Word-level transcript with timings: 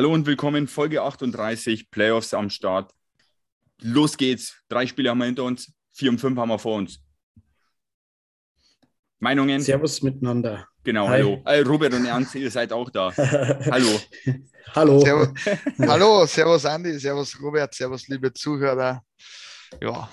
Hallo 0.00 0.14
und 0.14 0.24
willkommen, 0.24 0.66
Folge 0.66 1.02
38, 1.02 1.90
Playoffs 1.90 2.32
am 2.32 2.48
Start. 2.48 2.90
Los 3.82 4.16
geht's. 4.16 4.56
Drei 4.70 4.86
Spiele 4.86 5.10
haben 5.10 5.18
wir 5.18 5.26
hinter 5.26 5.44
uns, 5.44 5.74
vier 5.92 6.08
und 6.08 6.18
fünf 6.18 6.38
haben 6.38 6.48
wir 6.48 6.58
vor 6.58 6.76
uns. 6.76 7.04
Meinungen? 9.18 9.60
Servus 9.60 10.00
miteinander. 10.00 10.66
Genau, 10.84 11.06
Hi. 11.06 11.18
hallo. 11.18 11.42
Äh, 11.44 11.60
Robert 11.60 11.92
und 11.92 12.06
Ernst, 12.06 12.34
ihr 12.34 12.50
seid 12.50 12.72
auch 12.72 12.88
da. 12.88 13.14
hallo. 13.16 14.00
hallo. 14.74 15.00
Servus. 15.00 15.28
hallo, 15.78 16.24
servus 16.24 16.64
Andi, 16.64 16.98
servus 16.98 17.38
Robert, 17.38 17.74
servus 17.74 18.08
liebe 18.08 18.32
Zuhörer. 18.32 19.04
Ja, 19.82 20.08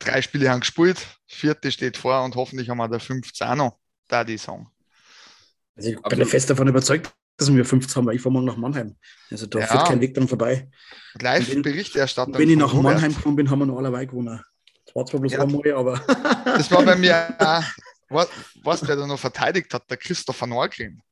drei 0.00 0.20
Spiele 0.20 0.50
haben 0.50 0.58
gespielt, 0.58 0.98
vierte 1.28 1.70
steht 1.70 1.96
vor 1.96 2.24
und 2.24 2.34
hoffentlich 2.34 2.68
haben 2.68 2.78
wir 2.78 2.88
der 2.88 2.98
fünfte 2.98 3.48
auch 3.48 3.54
noch, 3.54 3.78
da 4.08 4.24
die 4.24 4.36
Song. 4.36 4.68
Also 5.76 5.90
ich 5.90 5.94
bin 5.94 6.04
Absolut. 6.06 6.28
fest 6.28 6.50
davon 6.50 6.66
überzeugt, 6.66 7.14
dass 7.46 7.54
wir 7.54 7.64
15 7.64 7.96
haben, 7.96 8.06
weil 8.06 8.16
ich 8.16 8.22
fahre 8.22 8.32
morgen 8.32 8.46
nach 8.46 8.56
Mannheim. 8.56 8.96
Also 9.30 9.46
da 9.46 9.60
ja. 9.60 9.66
führt 9.66 9.86
kein 9.86 10.00
Weg 10.00 10.14
dran 10.14 10.28
vorbei. 10.28 10.68
Live-Berichterstattung. 11.20 12.38
Wenn 12.38 12.50
ich 12.50 12.56
nach 12.56 12.72
Mannheim 12.74 13.14
gekommen 13.14 13.36
bin, 13.36 13.50
haben 13.50 13.60
wir 13.60 13.66
noch 13.66 13.78
alle 13.78 14.06
gewonnen. 14.06 14.40
Das 14.86 14.94
war 14.94 15.06
zwar 15.06 15.20
bloß 15.20 15.32
ja. 15.32 15.42
einmal, 15.42 15.72
aber. 15.72 16.00
das 16.44 16.70
war 16.70 16.82
bei 16.84 16.96
mir 16.96 17.34
auch. 17.38 17.62
Was, 18.08 18.28
was 18.62 18.86
wer 18.86 18.96
da 18.96 19.06
noch 19.06 19.18
verteidigt 19.18 19.72
hat, 19.72 19.90
der 19.90 19.96
Christopher 19.96 20.46
Norgren. 20.46 21.02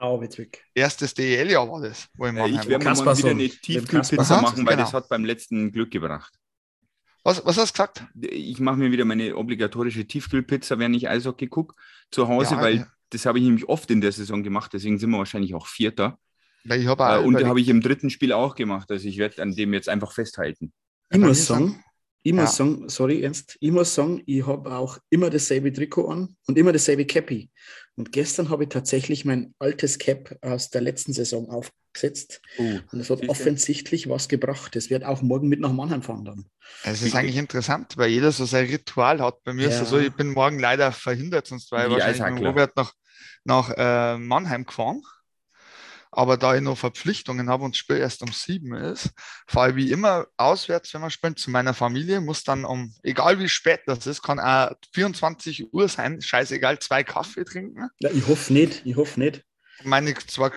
Oh, 0.00 0.20
Witzig. 0.20 0.64
Erstes 0.74 1.14
DEL-Jahr 1.14 1.70
war 1.70 1.80
das. 1.80 2.08
Wo 2.14 2.26
ich, 2.26 2.32
ich 2.32 2.68
werde 2.68 2.84
mal 2.84 3.16
wieder 3.16 3.30
eine 3.30 3.48
Tiefkühlpizza 3.48 4.40
machen, 4.40 4.66
weil 4.66 4.74
genau. 4.74 4.82
das 4.82 4.92
hat 4.92 5.08
beim 5.08 5.24
letzten 5.24 5.70
Glück 5.70 5.92
gebracht. 5.92 6.34
Was, 7.22 7.44
was 7.46 7.56
hast 7.56 7.78
du 7.78 7.84
gesagt? 7.84 8.04
Ich 8.20 8.58
mache 8.58 8.76
mir 8.76 8.90
wieder 8.90 9.04
meine 9.04 9.36
obligatorische 9.36 10.04
Tiefkühlpizza, 10.04 10.80
wenn 10.80 10.92
ich 10.94 11.08
Eishockey 11.08 11.46
gucke, 11.46 11.76
zu 12.10 12.26
Hause, 12.26 12.56
ja, 12.56 12.60
weil 12.60 12.76
ja 12.78 12.86
das 13.12 13.26
habe 13.26 13.38
ich 13.38 13.44
nämlich 13.44 13.68
oft 13.68 13.90
in 13.90 14.00
der 14.00 14.12
Saison 14.12 14.42
gemacht, 14.42 14.72
deswegen 14.72 14.98
sind 14.98 15.10
wir 15.10 15.18
wahrscheinlich 15.18 15.54
auch 15.54 15.66
Vierter. 15.66 16.18
Ich 16.64 16.86
hab 16.86 17.00
auch 17.00 17.22
äh, 17.22 17.24
und 17.24 17.44
habe 17.44 17.60
ich 17.60 17.68
im 17.68 17.80
dritten 17.80 18.08
Spiel 18.08 18.32
auch 18.32 18.54
gemacht. 18.54 18.90
Also 18.90 19.06
ich 19.08 19.18
werde 19.18 19.42
an 19.42 19.54
dem 19.54 19.74
jetzt 19.74 19.88
einfach 19.88 20.12
festhalten. 20.12 20.72
Ich 21.10 21.18
muss 21.18 21.46
sagen, 21.46 21.82
ich 22.22 22.32
muss 22.32 22.58
ja. 22.58 22.64
sagen, 22.64 22.88
sorry 22.88 23.22
Ernst, 23.22 23.56
ich 23.60 23.70
muss 23.70 23.94
sagen, 23.94 24.22
ich 24.26 24.46
habe 24.46 24.72
auch 24.72 24.98
immer 25.10 25.30
dasselbe 25.30 25.72
Trikot 25.72 26.08
an 26.08 26.36
und 26.46 26.56
immer 26.56 26.72
dasselbe 26.72 27.04
Cappy. 27.04 27.50
Und 27.96 28.12
gestern 28.12 28.48
habe 28.48 28.64
ich 28.64 28.68
tatsächlich 28.70 29.24
mein 29.24 29.54
altes 29.58 29.98
Cap 29.98 30.36
aus 30.40 30.70
der 30.70 30.80
letzten 30.80 31.12
Saison 31.12 31.50
aufgesetzt. 31.50 32.40
Oh, 32.58 32.78
und 32.90 33.00
es 33.00 33.10
hat 33.10 33.28
offensichtlich 33.28 34.08
was 34.08 34.28
gebracht. 34.28 34.76
Es 34.76 34.88
wird 34.88 35.04
auch 35.04 35.20
morgen 35.20 35.48
mit 35.48 35.60
nach 35.60 35.72
Mannheim 35.72 36.02
fahren 36.02 36.24
dann. 36.24 36.46
Es 36.84 37.02
ist 37.02 37.14
eigentlich 37.14 37.36
interessant, 37.36 37.96
weil 37.96 38.10
jeder 38.10 38.32
so 38.32 38.46
sein 38.46 38.66
Ritual 38.66 39.20
hat. 39.20 39.42
Bei 39.44 39.52
mir 39.52 39.64
ja. 39.64 39.68
ist 39.68 39.82
es 39.82 39.90
so, 39.90 39.98
ich 39.98 40.12
bin 40.14 40.28
morgen 40.28 40.58
leider 40.58 40.90
verhindert, 40.92 41.48
sonst 41.48 41.70
war 41.70 41.86
ich 41.86 41.92
wahrscheinlich 41.92 42.40
mit 42.40 42.48
Robert 42.48 42.76
noch 42.76 42.92
nach 43.44 43.70
äh, 43.76 44.16
Mannheim 44.16 44.64
gefahren. 44.64 45.02
Aber 46.12 46.36
da 46.36 46.54
ich 46.54 46.60
noch 46.60 46.76
Verpflichtungen 46.76 47.48
habe 47.48 47.64
und 47.64 47.74
das 47.74 47.78
Spiel 47.78 47.96
erst 47.96 48.22
um 48.22 48.30
sieben 48.32 48.74
ist, 48.74 49.10
fahre 49.46 49.70
ich 49.70 49.76
wie 49.76 49.90
immer 49.90 50.26
auswärts, 50.36 50.92
wenn 50.92 51.00
man 51.00 51.10
spielt, 51.10 51.38
zu 51.38 51.50
meiner 51.50 51.74
Familie, 51.74 52.20
muss 52.20 52.44
dann 52.44 52.64
um, 52.64 52.94
egal 53.02 53.38
wie 53.38 53.48
spät 53.48 53.80
das 53.86 54.06
ist, 54.06 54.22
kann 54.22 54.38
auch 54.38 54.72
24 54.94 55.72
Uhr 55.72 55.88
sein, 55.88 56.20
scheißegal, 56.20 56.78
zwei 56.80 57.02
Kaffee 57.02 57.44
trinken. 57.44 57.88
Ja, 57.98 58.10
ich 58.10 58.28
hoffe 58.28 58.52
nicht, 58.52 58.82
ich 58.84 58.96
hoffe 58.96 59.18
nicht. 59.18 59.42
Meine 59.84 60.14
zwei 60.14 60.50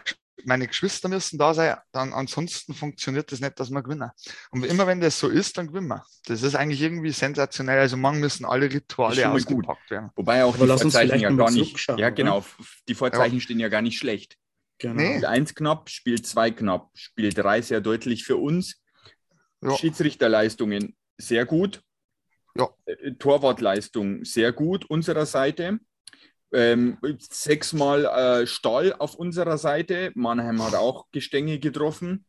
meine 0.43 0.67
Geschwister 0.67 1.09
müssen 1.09 1.37
da 1.37 1.53
sein, 1.53 1.75
dann 1.91 2.13
ansonsten 2.13 2.73
funktioniert 2.73 3.31
das 3.31 3.39
nicht, 3.39 3.59
dass 3.59 3.69
wir 3.69 3.81
gewinnen. 3.81 4.11
Und 4.51 4.65
immer 4.65 4.85
wenn 4.87 5.01
das 5.01 5.19
so 5.19 5.27
ist, 5.27 5.57
dann 5.57 5.67
gewinnen 5.67 5.87
wir. 5.87 6.05
Das 6.25 6.43
ist 6.43 6.55
eigentlich 6.55 6.81
irgendwie 6.81 7.11
sensationell. 7.11 7.79
Also 7.79 7.97
morgen 7.97 8.19
müssen 8.19 8.45
alle 8.45 8.71
Rituale 8.71 9.29
ausgepackt 9.29 9.89
werden. 9.89 10.11
Wobei 10.15 10.43
auch 10.43 10.55
Aber 10.55 10.67
die 10.67 10.81
Vorzeichen 10.81 11.19
ja 11.19 11.31
gar 11.31 11.51
nicht. 11.51 11.87
Ja, 11.97 12.09
genau. 12.09 12.37
Oder? 12.37 12.45
Die 12.87 12.95
Vorzeichen 12.95 13.35
ja. 13.35 13.41
stehen 13.41 13.59
ja 13.59 13.69
gar 13.69 13.81
nicht 13.81 13.97
schlecht. 13.97 14.37
Genau. 14.77 14.95
Nee. 14.95 15.13
Spiel 15.17 15.25
1 15.25 15.55
knapp, 15.55 15.89
Spiel 15.89 16.21
2 16.21 16.51
knapp, 16.51 16.89
Spiel 16.95 17.33
3 17.33 17.61
sehr 17.61 17.81
deutlich 17.81 18.23
für 18.23 18.37
uns. 18.37 18.81
Ja. 19.61 19.75
Schiedsrichterleistungen 19.77 20.95
sehr 21.17 21.45
gut. 21.45 21.81
Ja. 22.57 22.69
Äh, 22.85 23.13
Torwartleistung 23.13 24.23
sehr 24.25 24.51
gut 24.51 24.85
unserer 24.85 25.25
Seite. 25.25 25.79
Ähm, 26.51 26.97
sechsmal 27.19 28.05
äh, 28.05 28.47
Stahl 28.47 28.93
auf 28.93 29.15
unserer 29.15 29.57
Seite. 29.57 30.11
Mannheim 30.15 30.63
hat 30.63 30.75
auch 30.75 31.07
Gestänge 31.11 31.59
getroffen. 31.59 32.25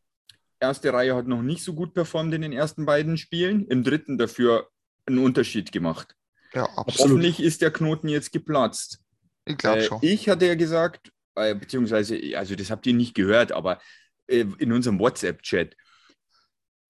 Erste 0.59 0.91
Reihe 0.91 1.15
hat 1.15 1.27
noch 1.27 1.43
nicht 1.43 1.63
so 1.63 1.73
gut 1.73 1.93
performt 1.93 2.33
in 2.33 2.41
den 2.41 2.51
ersten 2.51 2.85
beiden 2.85 3.17
Spielen. 3.17 3.67
Im 3.67 3.83
dritten 3.83 4.17
dafür 4.17 4.69
einen 5.05 5.19
Unterschied 5.19 5.71
gemacht. 5.71 6.15
Ja, 6.53 6.63
absolut. 6.75 7.11
Hoffentlich 7.11 7.41
ist 7.41 7.61
der 7.61 7.71
Knoten 7.71 8.09
jetzt 8.09 8.31
geplatzt. 8.31 8.99
Ich 9.45 9.57
glaube 9.57 9.79
äh, 9.79 9.83
schon. 9.83 9.99
ich 10.01 10.27
hatte 10.27 10.47
ja 10.47 10.55
gesagt, 10.55 11.11
äh, 11.37 11.55
beziehungsweise, 11.55 12.19
also 12.35 12.55
das 12.55 12.69
habt 12.69 12.85
ihr 12.87 12.93
nicht 12.93 13.15
gehört, 13.15 13.51
aber 13.51 13.79
äh, 14.27 14.45
in 14.59 14.71
unserem 14.71 14.99
WhatsApp-Chat, 14.99 15.75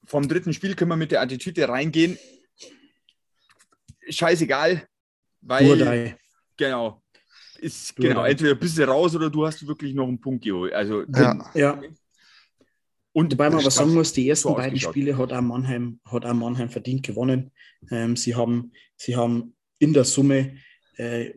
vom 0.05 0.27
dritten 0.27 0.53
Spiel 0.53 0.75
können 0.75 0.91
wir 0.91 0.95
mit 0.95 1.11
der 1.11 1.21
Attitüde 1.21 1.67
reingehen. 1.67 2.17
Scheißegal, 4.09 4.87
weil. 5.41 5.69
Urdei. 5.69 6.17
Genau, 6.55 7.03
ist 7.59 7.95
genau, 7.95 8.23
entweder 8.23 8.55
bist 8.55 8.77
du 8.77 8.87
raus 8.87 9.15
oder 9.15 9.29
du 9.29 9.45
hast 9.45 9.67
wirklich 9.67 9.93
noch 9.93 10.07
einen 10.07 10.19
Punkt 10.19 10.43
geholt. 10.43 10.73
Also, 10.73 11.03
ja. 11.03 11.51
ja. 11.53 11.81
Und 13.13 13.33
Wobei 13.33 13.49
man 13.49 13.59
aber 13.59 13.71
sagen 13.71 13.93
muss, 13.93 14.13
die 14.13 14.29
ersten 14.29 14.53
beiden 14.53 14.79
Spiele 14.79 15.17
hat 15.17 15.33
auch 15.33 15.41
Mannheim, 15.41 15.99
hat 16.05 16.25
auch 16.25 16.33
Mannheim 16.33 16.69
verdient 16.69 17.03
gewonnen. 17.03 17.51
Ähm, 17.89 18.15
sie, 18.15 18.35
haben, 18.35 18.71
sie 18.95 19.15
haben 19.15 19.55
in 19.79 19.93
der 19.93 20.03
Summe 20.03 20.57
äh, 20.97 21.33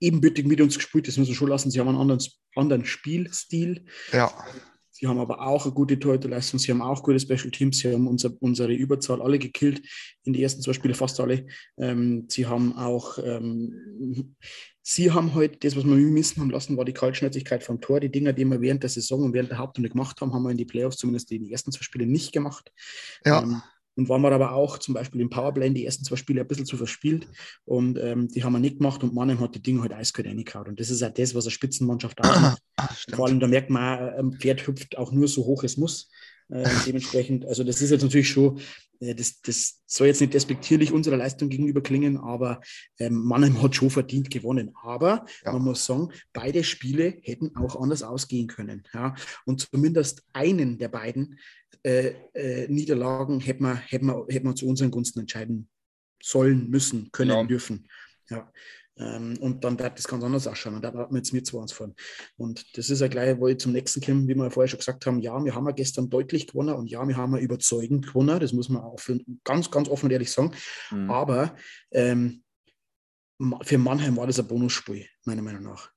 ebenbürtig 0.00 0.46
mit 0.46 0.60
uns 0.60 0.76
gespielt, 0.76 1.06
das 1.06 1.16
muss 1.16 1.28
man 1.28 1.36
schon 1.36 1.48
lassen. 1.48 1.70
Sie 1.70 1.78
haben 1.78 1.88
einen 1.88 1.98
anderen, 1.98 2.24
anderen 2.54 2.84
Spielstil. 2.84 3.84
Ja. 4.12 4.32
Sie 5.00 5.06
haben 5.06 5.18
aber 5.18 5.40
auch 5.40 5.64
eine 5.64 5.72
gute 5.72 5.98
Torhüterleistung, 5.98 6.60
sie 6.60 6.72
haben 6.72 6.82
auch 6.82 7.02
gute 7.02 7.18
Special 7.18 7.50
Teams, 7.50 7.78
sie 7.78 7.90
haben 7.90 8.06
unser, 8.06 8.32
unsere 8.40 8.74
Überzahl 8.74 9.22
alle 9.22 9.38
gekillt 9.38 9.80
in 10.24 10.34
die 10.34 10.42
ersten 10.42 10.60
zwei 10.60 10.74
Spiele, 10.74 10.92
fast 10.92 11.18
alle. 11.20 11.46
Ähm, 11.78 12.26
sie 12.28 12.46
haben 12.46 12.76
auch, 12.76 13.18
ähm, 13.24 14.36
sie 14.82 15.10
haben 15.10 15.34
heute, 15.34 15.52
halt, 15.54 15.64
das, 15.64 15.74
was 15.74 15.86
wir 15.86 15.94
missen 15.94 16.42
haben 16.42 16.50
lassen, 16.50 16.76
war 16.76 16.84
die 16.84 16.92
Kaltschnäuzigkeit 16.92 17.64
vom 17.64 17.80
Tor. 17.80 18.00
Die 18.00 18.10
Dinger, 18.10 18.34
die 18.34 18.44
wir 18.44 18.60
während 18.60 18.82
der 18.82 18.90
Saison 18.90 19.22
und 19.22 19.32
während 19.32 19.50
der 19.50 19.56
Hauptrunde 19.56 19.88
gemacht 19.88 20.20
haben, 20.20 20.34
haben 20.34 20.42
wir 20.42 20.50
in 20.50 20.58
die 20.58 20.66
Playoffs 20.66 20.98
zumindest 20.98 21.32
in 21.32 21.44
die 21.44 21.52
ersten 21.52 21.72
zwei 21.72 21.82
Spiele 21.82 22.04
nicht 22.04 22.32
gemacht. 22.32 22.70
Ja. 23.24 23.42
Ähm, 23.42 23.62
und 23.96 24.08
waren 24.08 24.22
wir 24.22 24.32
aber 24.32 24.52
auch 24.52 24.78
zum 24.78 24.94
Beispiel 24.94 25.20
im 25.20 25.30
Powerplay 25.30 25.70
die 25.70 25.84
ersten 25.84 26.04
zwei 26.04 26.16
Spiele 26.16 26.40
ein 26.40 26.46
bisschen 26.46 26.66
zu 26.66 26.76
verspielt 26.76 27.26
und 27.64 27.98
ähm, 27.98 28.28
die 28.28 28.44
haben 28.44 28.52
wir 28.52 28.60
nicht 28.60 28.78
gemacht 28.78 29.02
und 29.02 29.14
Mannheim 29.14 29.40
hat 29.40 29.54
die 29.54 29.62
Dinge 29.62 29.82
halt 29.82 29.92
eiskalt 29.92 30.28
reingehauen. 30.28 30.68
Und 30.68 30.80
das 30.80 30.90
ist 30.90 31.02
auch 31.02 31.10
das, 31.10 31.34
was 31.34 31.44
eine 31.44 31.50
Spitzenmannschaft 31.50 32.20
ausmacht. 32.20 32.62
Vor 33.14 33.26
allem, 33.26 33.40
da 33.40 33.46
merkt 33.46 33.70
man, 33.70 33.98
ein 33.98 34.32
Pferd 34.32 34.66
hüpft 34.66 34.96
auch 34.96 35.12
nur 35.12 35.28
so 35.28 35.44
hoch 35.44 35.64
es 35.64 35.76
muss. 35.76 36.10
Äh, 36.50 36.68
dementsprechend, 36.86 37.46
also 37.46 37.64
das 37.64 37.80
ist 37.80 37.90
jetzt 37.90 38.02
natürlich 38.02 38.28
schon, 38.28 38.60
äh, 39.00 39.14
das, 39.14 39.40
das 39.42 39.82
soll 39.86 40.08
jetzt 40.08 40.20
nicht 40.20 40.34
despektierlich 40.34 40.92
unserer 40.92 41.16
Leistung 41.16 41.48
gegenüber 41.48 41.82
klingen, 41.82 42.16
aber 42.16 42.60
ähm, 42.98 43.14
Mannheim 43.14 43.62
hat 43.62 43.74
schon 43.74 43.90
verdient 43.90 44.30
gewonnen. 44.30 44.72
Aber 44.82 45.26
ja. 45.44 45.52
man 45.52 45.62
muss 45.62 45.84
sagen, 45.84 46.10
beide 46.32 46.64
Spiele 46.64 47.18
hätten 47.22 47.54
auch 47.56 47.80
anders 47.80 48.02
ausgehen 48.02 48.46
können. 48.46 48.82
Ja? 48.94 49.14
Und 49.44 49.60
zumindest 49.60 50.22
einen 50.32 50.78
der 50.78 50.88
beiden 50.88 51.38
äh, 51.82 52.12
äh, 52.34 52.68
Niederlagen 52.68 53.40
hätten 53.40 53.64
wir, 53.64 53.76
hätten, 53.76 54.06
wir, 54.06 54.26
hätten 54.28 54.46
wir 54.46 54.54
zu 54.54 54.66
unseren 54.66 54.90
Gunsten 54.90 55.20
entscheiden 55.20 55.68
sollen, 56.22 56.68
müssen, 56.68 57.10
können, 57.12 57.30
ja. 57.30 57.44
dürfen. 57.44 57.88
Ja. 58.28 58.52
Ähm, 59.00 59.38
und 59.40 59.64
dann 59.64 59.78
wird 59.78 59.98
das 59.98 60.06
ganz 60.06 60.22
anders 60.22 60.46
ausschauen. 60.46 60.76
Und 60.76 60.82
da 60.82 60.92
warten 60.92 61.14
wir 61.14 61.18
jetzt 61.18 61.32
mit 61.32 61.46
zu 61.46 61.58
uns 61.58 61.72
fahren. 61.72 61.94
Und 62.36 62.76
das 62.76 62.90
ist 62.90 63.00
ja 63.00 63.08
gleich, 63.08 63.38
wo 63.38 63.48
ich 63.48 63.58
zum 63.58 63.72
nächsten 63.72 64.00
komme, 64.00 64.28
wie 64.28 64.34
wir 64.34 64.50
vorher 64.50 64.68
schon 64.68 64.78
gesagt 64.78 65.06
haben, 65.06 65.20
ja, 65.20 65.42
wir 65.42 65.54
haben 65.54 65.66
ja 65.66 65.72
gestern 65.72 66.10
deutlich 66.10 66.46
gewonnen 66.46 66.74
und 66.74 66.90
ja, 66.90 67.06
wir 67.06 67.16
haben 67.16 67.34
ja 67.34 67.40
überzeugend 67.40 68.06
gewonnen. 68.08 68.38
Das 68.38 68.52
muss 68.52 68.68
man 68.68 68.82
auch 68.82 69.00
ganz, 69.44 69.70
ganz 69.70 69.88
offen 69.88 70.06
und 70.06 70.12
ehrlich 70.12 70.30
sagen. 70.30 70.52
Mhm. 70.90 71.10
Aber 71.10 71.56
ähm, 71.92 72.42
für 73.62 73.78
Mannheim 73.78 74.16
war 74.16 74.26
das 74.26 74.38
ein 74.38 74.46
Bonusspiel, 74.46 75.06
meiner 75.24 75.42
Meinung 75.42 75.62
nach. 75.62 75.90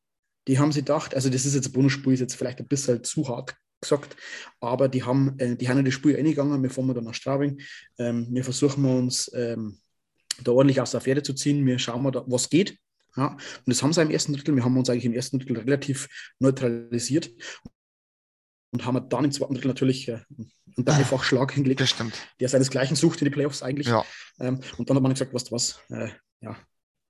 Die 0.47 0.59
haben 0.59 0.71
sich 0.71 0.85
gedacht, 0.85 1.13
also 1.13 1.29
das 1.29 1.45
ist 1.45 1.55
jetzt 1.55 1.67
ein 1.67 1.73
Bonusspiel, 1.73 2.13
ist 2.13 2.21
jetzt 2.21 2.35
vielleicht 2.35 2.59
ein 2.59 2.67
bisschen 2.67 3.03
zu 3.03 3.27
hart 3.27 3.55
gesagt, 3.81 4.15
aber 4.61 4.87
die 4.87 5.03
haben, 5.03 5.37
äh, 5.39 5.57
die 5.57 5.67
haben 5.67 5.79
in 5.79 5.85
das 5.85 5.93
Spiel 5.93 6.15
eingegangen, 6.15 6.63
wir 6.63 6.69
fahren 6.69 6.93
dann 6.93 7.03
nach 7.03 7.13
Straubing, 7.13 7.59
ähm, 7.97 8.27
wir 8.31 8.43
versuchen 8.45 8.85
uns 8.85 9.29
ähm, 9.35 9.77
da 10.41 10.51
ordentlich 10.51 10.81
aus 10.81 10.91
der 10.91 11.01
Pferde 11.01 11.21
zu 11.21 11.33
ziehen, 11.33 11.65
wir 11.65 11.77
schauen 11.79 12.01
mal, 12.01 12.13
was 12.27 12.49
geht. 12.49 12.77
Ja, 13.15 13.27
und 13.27 13.67
das 13.67 13.83
haben 13.83 13.93
sie 13.93 14.01
im 14.01 14.09
ersten 14.09 14.33
Drittel, 14.33 14.55
wir 14.55 14.65
haben 14.65 14.77
uns 14.77 14.89
eigentlich 14.89 15.05
im 15.05 15.13
ersten 15.13 15.39
Drittel 15.39 15.59
relativ 15.59 16.07
neutralisiert 16.39 17.31
und 18.71 18.85
haben 18.85 19.07
dann 19.07 19.25
im 19.25 19.31
zweiten 19.31 19.53
Drittel 19.53 19.67
natürlich 19.67 20.07
äh, 20.07 20.21
einen 20.75 20.85
Dreifachschlag 20.85 21.51
hingelegt, 21.51 21.81
das 21.81 21.91
stimmt. 21.91 22.15
der 22.39 22.49
seinesgleichen 22.49 22.95
sucht 22.95 23.21
in 23.21 23.25
die 23.25 23.31
Playoffs 23.31 23.61
eigentlich. 23.61 23.87
Ja. 23.87 24.03
Ähm, 24.39 24.61
und 24.77 24.89
dann 24.89 24.95
hat 24.95 25.03
man 25.03 25.13
gesagt, 25.13 25.33
was 25.33 25.51
was, 25.51 25.79
äh, 25.89 26.09
ja, 26.41 26.57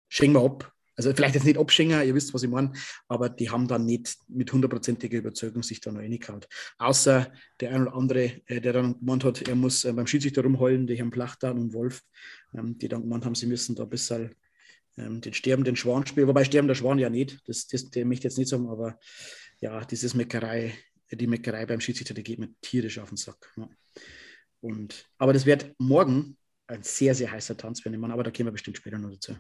schenken 0.10 0.36
wir 0.36 0.44
ab, 0.44 0.74
also 0.96 1.14
vielleicht 1.14 1.36
jetzt 1.36 1.46
nicht 1.46 1.58
Abschinger, 1.58 2.04
ihr 2.04 2.14
wisst, 2.14 2.34
was 2.34 2.44
ich 2.44 2.50
meine, 2.50 2.72
aber 3.08 3.30
die 3.30 3.50
haben 3.50 3.68
dann 3.68 3.86
nicht 3.86 4.16
mit 4.28 4.52
hundertprozentiger 4.52 5.18
Überzeugung 5.18 5.64
sich 5.64 5.82
da 5.82 5.92
noch 5.92 6.02
reingehauen. 6.02 6.42
Außer 6.78 7.32
der 7.60 7.72
ein 7.72 7.84
oder 7.84 7.96
andere, 7.96 8.42
äh, 8.46 8.62
der 8.62 8.74
dann 8.74 9.00
gemeint 9.00 9.24
hat, 9.24 9.42
er 9.42 9.56
muss 9.56 9.86
äh, 9.86 9.94
beim 9.94 10.06
Schiedsrichter 10.06 10.44
rumheulen, 10.44 10.86
die 10.86 10.96
Herrn 10.96 11.12
Plachtan 11.12 11.58
und 11.58 11.74
Wolf, 11.74 12.02
ähm, 12.54 12.78
die 12.78 12.88
dann 12.88 13.02
gemeint 13.02 13.26
haben, 13.26 13.36
sie 13.36 13.48
müssen 13.48 13.76
da 13.76 13.84
ein 13.84 13.90
bisschen 13.90 14.36
ähm, 14.98 15.22
den 15.22 15.34
sterbenden 15.34 15.76
Schwan 15.76 16.06
spielen, 16.06 16.28
wobei 16.28 16.44
sterbender 16.44 16.76
Schwan 16.76 17.00
ja 17.00 17.10
nicht, 17.10 17.42
das, 17.48 17.68
das, 17.68 17.90
der 17.90 18.06
möchte 18.06 18.28
jetzt 18.28 18.38
nicht 18.38 18.50
sagen, 18.50 18.70
aber 18.70 19.00
ja, 19.60 19.84
dieses 19.86 20.14
Meckerei 20.14 20.74
die 21.16 21.28
Meckerei 21.28 21.66
beim 21.66 21.80
Schiedsrichter, 21.80 22.14
die 22.14 22.24
geht 22.24 22.40
mir 22.40 22.50
tierisch 22.62 23.00
auf 23.00 23.10
den 23.10 23.18
Sack. 23.18 23.52
Ja. 23.56 23.70
Und, 24.62 25.10
aber 25.18 25.34
das 25.34 25.46
wird 25.46 25.74
morgen 25.78 26.38
ein 26.68 26.84
sehr, 26.84 27.14
sehr 27.16 27.32
heißer 27.32 27.58
Tanz 27.58 27.84
werden, 27.84 28.04
aber 28.12 28.24
da 28.24 28.32
gehen 28.32 28.46
wir 28.46 28.52
bestimmt 28.52 28.78
später 28.78 28.98
noch 28.98 29.12
dazu. 29.12 29.36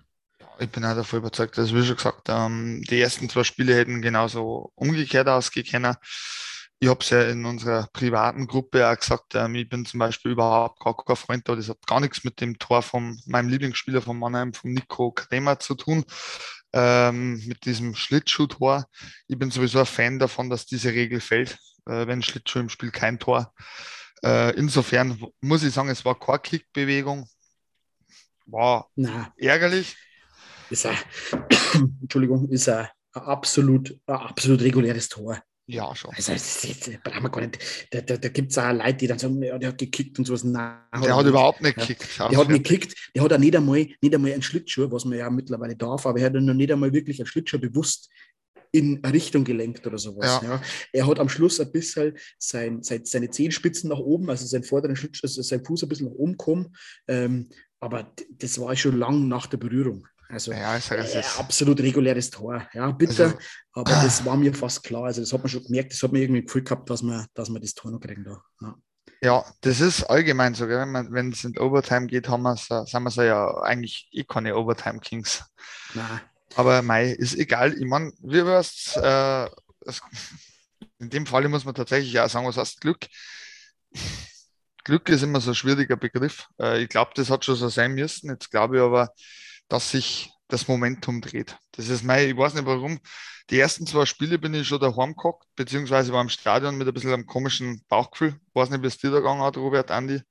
Ich 0.59 0.69
bin 0.69 0.83
auch 0.83 0.95
davon 0.95 1.19
überzeugt, 1.19 1.57
dass, 1.57 1.73
wie 1.73 1.83
schon 1.83 1.95
gesagt, 1.95 2.27
ähm, 2.27 2.83
die 2.89 2.99
ersten 2.99 3.29
zwei 3.29 3.43
Spiele 3.43 3.75
hätten 3.75 4.01
genauso 4.01 4.71
umgekehrt 4.75 5.27
ausgehen 5.27 5.97
Ich 6.83 6.89
habe 6.89 6.99
es 6.99 7.11
ja 7.11 7.23
in 7.23 7.45
unserer 7.45 7.87
privaten 7.93 8.45
Gruppe 8.45 8.85
auch 8.85 8.99
gesagt, 8.99 9.35
ähm, 9.35 9.55
ich 9.55 9.69
bin 9.69 9.85
zum 9.85 10.01
Beispiel 10.01 10.33
überhaupt 10.33 10.81
gar 10.81 10.93
kein 10.97 11.15
Freund 11.15 11.47
da. 11.47 11.55
Das 11.55 11.69
hat 11.69 11.87
gar 11.87 12.01
nichts 12.01 12.25
mit 12.25 12.41
dem 12.41 12.59
Tor 12.59 12.81
von 12.81 13.17
meinem 13.25 13.47
Lieblingsspieler 13.47 14.01
von 14.01 14.19
Mannheim, 14.19 14.53
von 14.53 14.73
Nico 14.73 15.13
Kremer 15.13 15.57
zu 15.59 15.75
tun, 15.75 16.03
ähm, 16.73 17.41
mit 17.47 17.63
diesem 17.63 17.95
Schlittschuhtor. 17.95 18.85
Ich 19.29 19.39
bin 19.39 19.49
sowieso 19.49 19.79
ein 19.79 19.85
Fan 19.85 20.19
davon, 20.19 20.49
dass 20.49 20.65
diese 20.65 20.91
Regel 20.91 21.21
fällt, 21.21 21.57
äh, 21.85 22.05
wenn 22.05 22.21
Schlittschuh 22.21 22.59
im 22.59 22.67
Spiel 22.67 22.91
kein 22.91 23.17
Tor. 23.17 23.53
Äh, 24.21 24.53
insofern 24.57 25.25
muss 25.39 25.63
ich 25.63 25.73
sagen, 25.73 25.87
es 25.87 26.03
war 26.03 26.19
keine 26.19 26.39
Kickbewegung. 26.39 27.29
War 28.45 28.89
Na. 28.95 29.33
ärgerlich 29.37 29.95
ist 30.69 30.85
ein, 30.85 30.97
Entschuldigung, 32.01 32.49
ist 32.49 32.67
ein, 32.67 32.89
ein, 33.13 33.21
absolut, 33.21 33.97
ein 34.05 34.15
absolut 34.15 34.61
reguläres 34.61 35.07
Tor. 35.07 35.41
Ja, 35.65 35.95
schon. 35.95 36.11
Also, 36.13 36.33
das, 36.33 36.61
das, 36.61 36.79
das 36.79 36.95
brauchen 37.03 37.23
wir 37.23 37.29
gar 37.29 37.41
nicht. 37.41 37.87
Da, 37.91 38.01
da, 38.01 38.17
da 38.17 38.29
gibt 38.29 38.51
es 38.51 38.57
auch 38.57 38.71
Leute, 38.73 38.95
die 38.95 39.07
dann 39.07 39.19
sagen, 39.19 39.41
ja, 39.41 39.57
der 39.57 39.69
hat 39.69 39.77
gekickt 39.77 40.19
und 40.19 40.25
sowas. 40.25 40.43
Nein, 40.43 40.77
der 41.01 41.15
hat, 41.15 41.25
überhaupt 41.25 41.61
nicht 41.61 41.77
gekickt. 41.77 42.17
Ja, 42.17 42.27
der 42.27 42.37
hat 42.39 42.49
nicht 42.49 42.65
gekickt. 42.65 43.11
Der 43.15 43.23
hat 43.23 43.31
auch 43.31 43.37
nicht 43.37 43.55
einmal, 43.55 43.77
nicht 43.77 44.13
einmal 44.13 44.33
einen 44.33 44.41
Schlittschuh, 44.41 44.91
was 44.91 45.05
man 45.05 45.17
ja 45.17 45.29
mittlerweile 45.29 45.75
darf, 45.75 46.05
aber 46.05 46.19
er 46.19 46.25
hat 46.25 46.33
noch 46.33 46.53
nicht 46.53 46.71
einmal 46.71 46.91
wirklich 46.91 47.19
einen 47.19 47.27
Schlittschuh 47.27 47.59
bewusst 47.59 48.09
in 48.73 49.05
Richtung 49.05 49.43
gelenkt 49.43 49.85
oder 49.87 49.99
sowas. 49.99 50.41
Ja. 50.41 50.49
ja. 50.55 50.61
Er 50.91 51.07
hat 51.07 51.19
am 51.19 51.29
Schluss 51.29 51.59
ein 51.59 51.71
bisschen 51.71 52.17
sein, 52.39 52.81
sein, 52.81 53.05
seine 53.05 53.29
Zehenspitzen 53.29 53.89
nach 53.89 53.99
oben, 53.99 54.29
also 54.29 54.45
sein 54.45 54.63
vorderen 54.63 54.95
Schlittschuh, 54.95 55.27
also 55.27 55.41
sein 55.43 55.63
Fuß 55.63 55.83
ein 55.83 55.89
bisschen 55.89 56.07
nach 56.07 56.15
oben 56.15 56.33
gekommen. 56.33 56.75
Ähm, 57.07 57.49
aber 57.79 58.11
das 58.39 58.59
war 58.59 58.75
schon 58.75 58.97
lang 58.97 59.27
nach 59.27 59.45
der 59.45 59.57
Berührung. 59.57 60.07
Also 60.29 60.51
ja, 60.51 60.77
äh, 60.77 61.23
absolut 61.37 61.79
reguläres 61.79 62.29
Tor. 62.29 62.67
Ja, 62.73 62.91
bitte. 62.91 63.23
Also, 63.25 63.37
aber 63.73 63.91
das 63.91 64.25
war 64.25 64.35
mir 64.35 64.53
fast 64.53 64.83
klar. 64.83 65.05
Also 65.05 65.21
das 65.21 65.31
hat 65.31 65.41
man 65.41 65.49
schon 65.49 65.63
gemerkt, 65.63 65.93
das 65.93 66.01
hat 66.01 66.11
mir 66.11 66.21
irgendwie 66.21 66.43
Gefühl 66.43 66.63
gehabt, 66.63 66.89
dass 66.89 67.03
man, 67.03 67.25
dass 67.33 67.49
man 67.49 67.61
das 67.61 67.73
Tor 67.73 67.91
noch 67.91 67.99
kriegen 67.99 68.23
da. 68.23 68.41
Ja. 68.61 68.75
ja. 69.21 69.45
das 69.61 69.79
ist 69.79 70.03
allgemein 70.03 70.55
so. 70.55 70.67
Wenn 70.67 71.31
es 71.31 71.43
in 71.43 71.57
Overtime 71.57 72.07
geht, 72.07 72.29
haben 72.29 72.43
wir 72.43 72.55
so, 72.55 72.83
sind 72.85 73.03
wir 73.03 73.11
so 73.11 73.21
ja 73.21 73.61
eigentlich 73.61 74.09
eh 74.11 74.23
keine 74.23 74.55
Overtime 74.55 74.99
Kings. 74.99 75.43
Nein. 75.93 76.21
Aber 76.55 76.81
Mai 76.81 77.11
ist 77.11 77.35
egal. 77.35 77.73
Ich 77.73 77.85
meine, 77.85 78.11
wie 78.21 78.45
war's, 78.45 78.97
äh, 78.97 79.49
in 80.99 81.09
dem 81.09 81.25
Fall 81.25 81.47
muss 81.49 81.65
man 81.65 81.75
tatsächlich 81.75 82.19
auch 82.19 82.29
sagen, 82.29 82.47
was 82.47 82.57
heißt 82.57 82.81
Glück? 82.81 83.07
Glück 84.83 85.09
ist 85.09 85.23
immer 85.23 85.39
so 85.39 85.51
ein 85.51 85.55
schwieriger 85.55 85.95
Begriff. 85.95 86.47
Äh, 86.59 86.83
ich 86.83 86.89
glaube, 86.89 87.11
das 87.15 87.29
hat 87.29 87.45
schon 87.45 87.55
so 87.55 87.69
sein 87.69 87.93
müssen. 87.93 88.29
Jetzt 88.29 88.51
glaube 88.51 88.77
ich 88.77 88.81
aber, 88.81 89.13
dass 89.73 89.89
sich 89.89 90.31
das 90.49 90.67
Momentum 90.67 91.19
dreht. 91.19 91.57
Das 91.71 91.89
ist 91.89 92.03
mein, 92.03 92.29
ich 92.29 92.37
weiß 92.37 92.53
nicht 92.53 92.67
warum. 92.67 92.99
Die 93.49 93.59
ersten 93.59 93.87
zwei 93.87 94.05
Spiele 94.05 94.37
bin 94.37 94.53
ich 94.53 94.67
schon 94.67 94.79
daheim 94.79 95.15
gehockt, 95.15 95.47
beziehungsweise 95.55 96.13
war 96.13 96.21
im 96.21 96.29
Stadion 96.29 96.77
mit 96.77 96.87
ein 96.87 96.93
bisschen 96.93 97.11
einem 97.11 97.25
komischen 97.25 97.83
Bauchgefühl. 97.89 98.35
Ich 98.39 98.55
weiß 98.55 98.69
nicht, 98.69 98.83
wie 98.83 98.87
es 98.87 98.99
dir 98.99 99.09
da 99.09 99.17
gegangen 99.17 99.41
hat, 99.41 99.57
Robert, 99.57 99.89
Andi. 99.89 100.21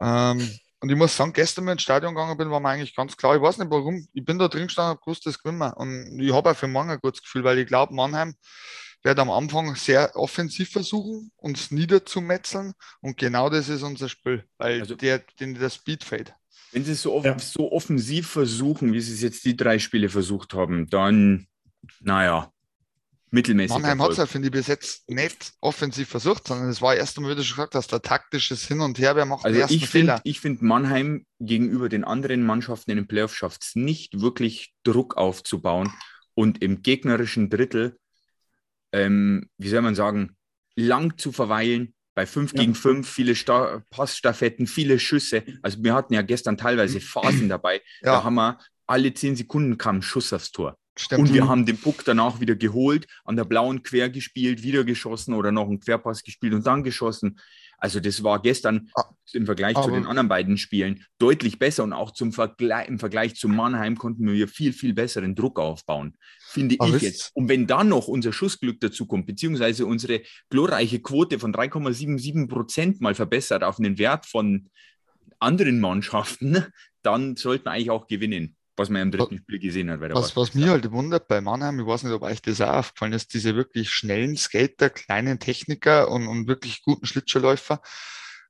Ähm, 0.00 0.58
und 0.80 0.90
ich 0.90 0.96
muss 0.96 1.16
sagen, 1.16 1.32
gestern, 1.32 1.64
wenn 1.64 1.74
ich 1.74 1.76
ins 1.76 1.82
Stadion 1.82 2.12
gegangen 2.12 2.36
bin, 2.36 2.50
war 2.50 2.58
mir 2.58 2.70
eigentlich 2.70 2.96
ganz 2.96 3.16
klar, 3.16 3.36
ich 3.36 3.40
weiß 3.40 3.58
nicht 3.58 3.70
warum, 3.70 4.04
ich 4.12 4.24
bin 4.24 4.36
da 4.40 4.48
drin 4.48 4.66
gestanden, 4.66 4.90
habe 4.90 5.00
gewusst, 5.00 5.24
das 5.26 5.38
gewinnen 5.38 5.58
wir. 5.58 5.76
Und 5.76 6.18
ich 6.18 6.34
habe 6.34 6.50
auch 6.50 6.56
für 6.56 6.66
morgen 6.66 6.90
ein 6.90 6.98
gutes 7.00 7.22
Gefühl, 7.22 7.44
weil 7.44 7.60
ich 7.60 7.68
glaube, 7.68 7.94
Mannheim 7.94 8.34
wird 9.04 9.20
am 9.20 9.30
Anfang 9.30 9.76
sehr 9.76 10.16
offensiv 10.16 10.72
versuchen, 10.72 11.30
uns 11.36 11.70
niederzumetzeln. 11.70 12.74
Und 13.00 13.16
genau 13.16 13.48
das 13.48 13.68
ist 13.68 13.82
unser 13.82 14.08
Spiel, 14.08 14.44
weil 14.58 14.80
also, 14.80 14.96
der, 14.96 15.20
den, 15.38 15.54
der 15.54 15.70
Speed 15.70 16.02
fällt. 16.02 16.34
Wenn 16.74 16.84
sie 16.84 16.92
es 16.92 17.02
so, 17.02 17.22
ja. 17.22 17.38
so 17.38 17.70
offensiv 17.70 18.28
versuchen, 18.28 18.92
wie 18.92 19.00
sie 19.00 19.14
es 19.14 19.22
jetzt 19.22 19.44
die 19.44 19.56
drei 19.56 19.78
Spiele 19.78 20.08
versucht 20.08 20.54
haben, 20.54 20.88
dann, 20.88 21.46
naja, 22.00 22.52
mittelmäßig. 23.30 23.76
Mannheim 23.76 24.02
hat 24.02 24.10
es 24.10 24.16
ja, 24.16 24.26
finde 24.26 24.48
ich, 24.48 24.52
bis 24.52 24.66
jetzt 24.66 25.08
nicht 25.08 25.52
offensiv 25.60 26.08
versucht, 26.08 26.48
sondern 26.48 26.68
es 26.68 26.82
war 26.82 26.96
erst 26.96 27.16
einmal, 27.16 27.32
wie 27.32 27.36
du 27.36 27.44
schon 27.44 27.56
gesagt 27.56 27.76
hast, 27.76 27.92
der 27.92 28.02
taktisches 28.02 28.66
Hin 28.66 28.80
und 28.80 28.98
Her, 28.98 29.14
wer 29.14 29.24
macht 29.24 29.44
also 29.44 29.66
ich 29.68 29.88
Fehler. 29.88 30.20
ich 30.24 30.40
finde 30.40 30.64
Mannheim 30.64 31.26
gegenüber 31.38 31.88
den 31.88 32.02
anderen 32.02 32.44
Mannschaften 32.44 32.90
in 32.90 32.96
den 32.96 33.06
Playoffs 33.06 33.34
schafft 33.34 33.62
es 33.62 33.76
nicht 33.76 34.20
wirklich 34.20 34.74
Druck 34.82 35.16
aufzubauen 35.16 35.92
und 36.34 36.62
im 36.62 36.82
gegnerischen 36.82 37.50
Drittel, 37.50 37.96
ähm, 38.92 39.48
wie 39.58 39.68
soll 39.68 39.82
man 39.82 39.94
sagen, 39.94 40.36
lang 40.74 41.18
zu 41.18 41.30
verweilen, 41.30 41.93
bei 42.14 42.26
5 42.26 42.52
ja. 42.52 42.60
gegen 42.60 42.74
5 42.74 43.08
viele 43.08 43.34
Sta 43.34 43.82
Passstaffetten, 43.90 44.66
viele 44.66 44.98
Schüsse. 44.98 45.42
Also 45.62 45.82
wir 45.82 45.94
hatten 45.94 46.14
ja 46.14 46.22
gestern 46.22 46.56
teilweise 46.56 47.00
Phasen 47.00 47.48
dabei. 47.48 47.82
Ja. 48.02 48.12
Da 48.12 48.24
haben 48.24 48.34
wir 48.34 48.58
alle 48.86 49.12
10 49.12 49.36
Sekunden 49.36 49.78
kam 49.78 49.96
ein 49.96 50.02
Schuss 50.02 50.32
aufs 50.32 50.52
Tor. 50.52 50.76
Stimmt. 50.96 51.20
Und 51.20 51.34
wir 51.34 51.48
haben 51.48 51.66
den 51.66 51.80
Puck 51.80 52.04
danach 52.04 52.40
wieder 52.40 52.54
geholt, 52.54 53.06
an 53.24 53.34
der 53.34 53.44
blauen 53.44 53.82
quer 53.82 54.08
gespielt, 54.08 54.62
wieder 54.62 54.84
geschossen 54.84 55.34
oder 55.34 55.50
noch 55.50 55.66
einen 55.66 55.80
Querpass 55.80 56.22
gespielt 56.22 56.54
und 56.54 56.66
dann 56.66 56.84
geschossen. 56.84 57.40
Also 57.84 58.00
das 58.00 58.22
war 58.24 58.40
gestern 58.40 58.88
ah, 58.94 59.04
im 59.34 59.44
Vergleich 59.44 59.74
zu 59.74 59.90
den 59.90 60.06
anderen 60.06 60.26
beiden 60.26 60.56
Spielen 60.56 61.04
deutlich 61.18 61.58
besser 61.58 61.84
und 61.84 61.92
auch 61.92 62.12
zum 62.12 62.32
Vergleich, 62.32 62.88
im 62.88 62.98
Vergleich 62.98 63.34
zu 63.34 63.46
Mannheim 63.46 63.98
konnten 63.98 64.26
wir 64.26 64.48
viel, 64.48 64.72
viel 64.72 64.94
besseren 64.94 65.34
Druck 65.34 65.60
aufbauen, 65.60 66.16
finde 66.46 66.76
ich 66.80 67.02
jetzt. 67.02 67.30
Und 67.34 67.50
wenn 67.50 67.66
dann 67.66 67.90
noch 67.90 68.08
unser 68.08 68.32
Schussglück 68.32 68.80
dazu 68.80 69.04
kommt, 69.04 69.26
beziehungsweise 69.26 69.84
unsere 69.84 70.22
glorreiche 70.48 71.00
Quote 71.00 71.38
von 71.38 71.52
3,77 71.52 72.48
Prozent 72.48 73.02
mal 73.02 73.14
verbessert 73.14 73.62
auf 73.62 73.78
einen 73.78 73.98
Wert 73.98 74.24
von 74.24 74.70
anderen 75.38 75.78
Mannschaften, 75.78 76.64
dann 77.02 77.36
sollten 77.36 77.66
wir 77.66 77.72
eigentlich 77.72 77.90
auch 77.90 78.06
gewinnen 78.06 78.56
was 78.76 78.88
man 78.88 79.02
im 79.02 79.10
dritten 79.12 79.38
Spiel 79.38 79.58
gesehen 79.58 79.90
hat. 79.90 80.00
Was, 80.00 80.36
was 80.36 80.54
mir 80.54 80.70
halt 80.70 80.90
wundert 80.90 81.28
bei 81.28 81.40
Mannheim, 81.40 81.78
ich 81.80 81.86
weiß 81.86 82.02
nicht, 82.02 82.12
ob 82.12 82.22
euch 82.22 82.42
das 82.42 82.60
auch 82.60 82.74
aufgefallen 82.74 83.12
ist, 83.12 83.32
diese 83.34 83.54
wirklich 83.54 83.90
schnellen 83.90 84.36
Skater, 84.36 84.90
kleinen 84.90 85.38
Techniker 85.38 86.10
und, 86.10 86.26
und 86.26 86.48
wirklich 86.48 86.82
guten 86.82 87.06
Schlittschuhläufer 87.06 87.80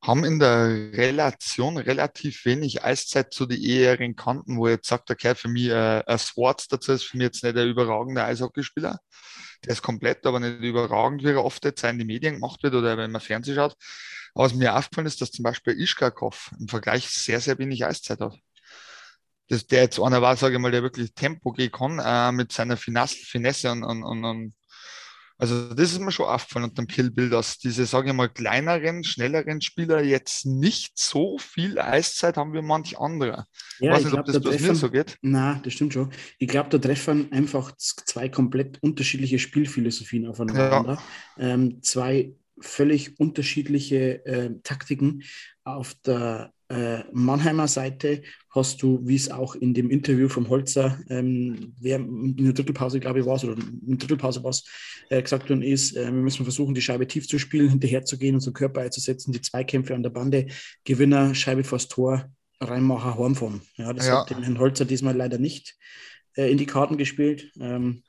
haben 0.02 0.24
in 0.24 0.38
der 0.38 0.92
Relation 0.92 1.78
relativ 1.78 2.44
wenig 2.44 2.84
Eiszeit 2.84 3.32
zu 3.32 3.46
den 3.46 3.60
eheren 3.60 4.16
Kanten, 4.16 4.58
wo 4.58 4.68
jetzt 4.68 4.86
sagt, 4.86 5.10
okay, 5.10 5.34
für 5.34 5.48
mich 5.48 5.68
äh, 5.68 6.02
ein 6.06 6.18
Swartz 6.18 6.68
dazu 6.68 6.92
ist 6.92 7.04
für 7.04 7.16
mich 7.16 7.26
jetzt 7.26 7.42
nicht 7.42 7.56
der 7.56 7.64
überragende 7.64 8.22
Eishockeyspieler. 8.22 8.98
Der 9.64 9.72
ist 9.72 9.82
komplett, 9.82 10.26
aber 10.26 10.40
nicht 10.40 10.60
überragend, 10.60 11.22
wie 11.22 11.30
er 11.30 11.42
oft 11.42 11.64
jetzt 11.64 11.84
in 11.84 11.98
den 11.98 12.06
Medien 12.06 12.34
gemacht 12.34 12.62
wird 12.62 12.74
oder 12.74 12.98
wenn 12.98 13.12
man 13.12 13.22
Fernsehen 13.22 13.54
schaut. 13.54 13.76
Aber 14.34 14.44
was 14.44 14.54
mir 14.54 14.76
aufgefallen 14.76 15.06
ist, 15.06 15.22
dass 15.22 15.30
zum 15.30 15.42
Beispiel 15.42 15.80
Ischkakov 15.80 16.50
im 16.58 16.68
Vergleich 16.68 17.08
sehr, 17.08 17.40
sehr 17.40 17.58
wenig 17.58 17.86
Eiszeit 17.86 18.20
hat 18.20 18.38
dass 19.48 19.66
der 19.66 19.82
jetzt 19.82 20.00
einer 20.00 20.22
war, 20.22 20.36
sage 20.36 20.54
ich 20.54 20.60
mal, 20.60 20.70
der 20.70 20.82
wirklich 20.82 21.14
Tempo 21.14 21.52
gehen 21.52 21.70
kann 21.70 21.98
äh, 21.98 22.32
mit 22.32 22.52
seiner 22.52 22.76
Finesse 22.76 23.70
und, 23.70 23.84
und, 23.84 24.02
und, 24.02 24.24
und, 24.24 24.54
also 25.36 25.74
das 25.74 25.92
ist 25.92 26.00
mir 26.00 26.12
schon 26.12 26.26
aufgefallen 26.26 26.64
unter 26.64 26.82
dem 26.82 26.86
Killbild, 26.86 27.32
dass 27.32 27.58
diese, 27.58 27.84
sage 27.86 28.08
ich 28.08 28.14
mal, 28.14 28.28
kleineren, 28.28 29.02
schnelleren 29.02 29.60
Spieler 29.60 30.02
jetzt 30.02 30.46
nicht 30.46 30.96
so 30.96 31.38
viel 31.38 31.78
Eiszeit 31.78 32.36
haben 32.36 32.54
wie 32.54 32.62
manch 32.62 32.98
andere. 32.98 33.46
Ja, 33.80 33.90
ich 33.90 33.90
weiß 33.90 34.04
nicht, 34.04 34.12
glaub, 34.12 34.20
ob 34.20 34.26
das 34.26 34.42
bei 34.42 34.58
mir 34.58 34.74
so 34.76 34.90
geht. 34.90 35.18
Nein, 35.22 35.60
das 35.64 35.72
stimmt 35.72 35.92
schon. 35.92 36.12
Ich 36.38 36.48
glaube, 36.48 36.70
da 36.70 36.78
treffen 36.78 37.32
einfach 37.32 37.72
zwei 37.76 38.28
komplett 38.28 38.80
unterschiedliche 38.80 39.40
Spielphilosophien 39.40 40.28
aufeinander. 40.28 40.98
Ja. 41.36 41.44
Ähm, 41.44 41.82
zwei 41.82 42.32
völlig 42.60 43.18
unterschiedliche 43.18 44.24
äh, 44.26 44.50
Taktiken. 44.62 45.22
Auf 45.64 45.94
der 46.06 46.52
äh, 46.68 47.04
Mannheimer 47.12 47.68
Seite 47.68 48.22
hast 48.50 48.82
du, 48.82 49.00
wie 49.02 49.16
es 49.16 49.30
auch 49.30 49.54
in 49.54 49.74
dem 49.74 49.90
Interview 49.90 50.28
vom 50.28 50.48
Holzer, 50.48 50.98
ähm, 51.08 51.74
wer 51.78 51.96
in 51.96 52.36
der 52.36 52.52
Drittelpause, 52.52 53.00
glaube 53.00 53.20
ich, 53.20 53.26
war 53.26 53.36
es, 53.36 53.44
oder 53.44 53.54
in 53.56 53.82
der 53.82 53.98
Drittelpause 53.98 54.42
war 54.42 54.50
es, 54.50 54.64
äh, 55.10 55.20
gesagt 55.22 55.50
worden 55.50 55.62
ist, 55.62 55.96
äh, 55.96 56.06
wir 56.06 56.12
müssen 56.12 56.44
versuchen, 56.44 56.74
die 56.74 56.80
Scheibe 56.80 57.06
tief 57.06 57.28
zu 57.28 57.38
spielen, 57.38 57.68
hinterher 57.68 58.04
zu 58.04 58.18
gehen, 58.18 58.34
unseren 58.34 58.54
Körper 58.54 58.80
einzusetzen, 58.80 59.32
die 59.32 59.40
Zweikämpfe 59.40 59.94
an 59.94 60.02
der 60.02 60.10
Bande, 60.10 60.46
Gewinner, 60.84 61.34
Scheibe 61.34 61.64
vors 61.64 61.88
Tor, 61.88 62.30
Reinmacher, 62.60 63.16
Hornform. 63.16 63.60
Ja, 63.76 63.92
das 63.92 64.06
ja. 64.06 64.20
hat 64.20 64.30
den 64.30 64.42
Herrn 64.42 64.58
Holzer 64.58 64.84
diesmal 64.84 65.16
leider 65.16 65.38
nicht 65.38 65.76
äh, 66.36 66.50
in 66.50 66.58
die 66.58 66.66
Karten 66.66 66.96
gespielt. 66.96 67.52
Ähm, 67.60 68.02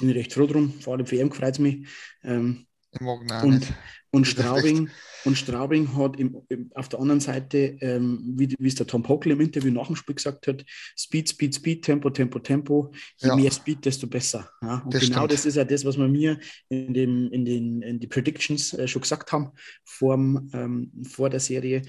bin 0.00 0.10
ich 0.10 0.16
recht 0.16 0.32
froh 0.32 0.46
drum, 0.46 0.72
vor 0.80 0.94
allem 0.94 1.06
für 1.06 1.16
ihn 1.16 1.30
freut 1.30 1.54
es 1.54 1.58
mich. 1.58 1.86
Ähm, 2.24 2.66
und, 3.00 3.72
und 4.10 4.26
Straubing, 4.26 4.90
und 5.24 5.36
Straubing 5.36 5.96
hat 5.96 6.18
im, 6.20 6.40
im, 6.48 6.70
auf 6.74 6.88
der 6.88 7.00
anderen 7.00 7.20
Seite, 7.20 7.76
ähm, 7.80 8.34
wie, 8.36 8.54
wie 8.58 8.68
es 8.68 8.76
der 8.76 8.86
Tom 8.86 9.02
Pokel 9.02 9.32
im 9.32 9.40
Interview 9.40 9.72
nach 9.72 9.88
dem 9.88 9.96
Spiel 9.96 10.14
gesagt 10.14 10.46
hat, 10.46 10.64
Speed, 10.96 11.28
Speed, 11.28 11.54
Speed, 11.54 11.84
Tempo, 11.84 12.10
Tempo, 12.10 12.38
Tempo. 12.38 12.92
Je 13.16 13.28
ja. 13.28 13.36
mehr 13.36 13.50
Speed, 13.50 13.84
desto 13.84 14.06
besser. 14.06 14.48
Ja? 14.62 14.82
Und 14.84 14.94
das 14.94 15.02
genau 15.02 15.18
stimmt. 15.18 15.32
das 15.32 15.46
ist 15.46 15.56
ja 15.56 15.64
das, 15.64 15.84
was 15.84 15.98
wir 15.98 16.08
mir 16.08 16.38
in, 16.68 16.94
dem, 16.94 17.30
in, 17.32 17.44
den, 17.44 17.82
in 17.82 17.98
die 17.98 18.06
Predictions 18.06 18.72
äh, 18.74 18.86
schon 18.86 19.02
gesagt 19.02 19.32
haben 19.32 19.50
vorm, 19.84 20.48
ähm, 20.52 20.92
vor 21.08 21.28
der 21.28 21.40
Serie, 21.40 21.82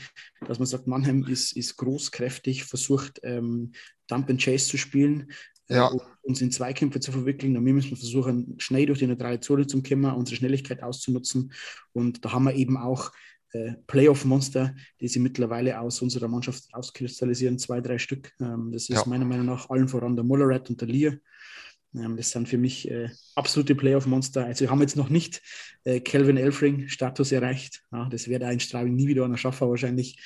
dass 0.47 0.59
man 0.59 0.65
sagt, 0.65 0.87
Mannheim 0.87 1.23
ist, 1.25 1.55
ist 1.55 1.77
groß, 1.77 2.11
kräftig, 2.11 2.63
versucht 2.63 3.19
ähm, 3.23 3.71
Dump 4.07 4.29
and 4.29 4.41
Chase 4.41 4.67
zu 4.67 4.77
spielen 4.77 5.27
ja. 5.69 5.91
äh, 5.91 5.97
uns 6.23 6.41
in 6.41 6.51
Zweikämpfe 6.51 6.99
zu 6.99 7.11
verwickeln. 7.11 7.55
Und 7.57 7.65
wir 7.65 7.73
müssen 7.73 7.95
versuchen, 7.95 8.55
schnell 8.57 8.85
durch 8.85 8.99
die 8.99 9.07
neutrale 9.07 9.39
Zone 9.39 9.67
zu 9.67 9.81
kommen, 9.81 10.13
unsere 10.13 10.35
Schnelligkeit 10.35 10.83
auszunutzen. 10.83 11.51
Und 11.93 12.23
da 12.23 12.33
haben 12.33 12.45
wir 12.45 12.55
eben 12.55 12.77
auch 12.77 13.11
äh, 13.53 13.73
Playoff-Monster, 13.87 14.75
die 14.99 15.07
sie 15.07 15.19
mittlerweile 15.19 15.79
aus 15.79 16.01
unserer 16.01 16.27
Mannschaft 16.27 16.65
auskristallisieren, 16.73 17.57
zwei, 17.57 17.81
drei 17.81 17.97
Stück. 17.97 18.33
Ähm, 18.39 18.71
das 18.71 18.83
ist 18.83 18.89
ja. 18.89 19.03
meiner 19.05 19.25
Meinung 19.25 19.45
nach 19.45 19.69
allen 19.69 19.87
voran 19.87 20.15
der 20.15 20.25
Mulleret 20.25 20.69
und 20.69 20.81
der 20.81 20.87
Lear. 20.87 21.13
Ähm, 21.95 22.17
das 22.17 22.31
sind 22.31 22.49
für 22.49 22.57
mich 22.57 22.89
äh, 22.89 23.09
absolute 23.35 23.75
Playoff-Monster. 23.75 24.45
Also 24.45 24.61
wir 24.61 24.71
haben 24.71 24.81
jetzt 24.81 24.97
noch 24.97 25.09
nicht 25.09 25.41
äh, 25.83 25.99
Kelvin 25.99 26.37
Elfring-Status 26.37 27.31
erreicht. 27.31 27.83
Ja, 27.91 28.09
das 28.09 28.27
wird 28.27 28.43
ein 28.43 28.59
Straubing 28.59 28.95
nie 28.95 29.07
wieder 29.07 29.25
einer 29.25 29.37
schaffen 29.37 29.69
wahrscheinlich. 29.69 30.17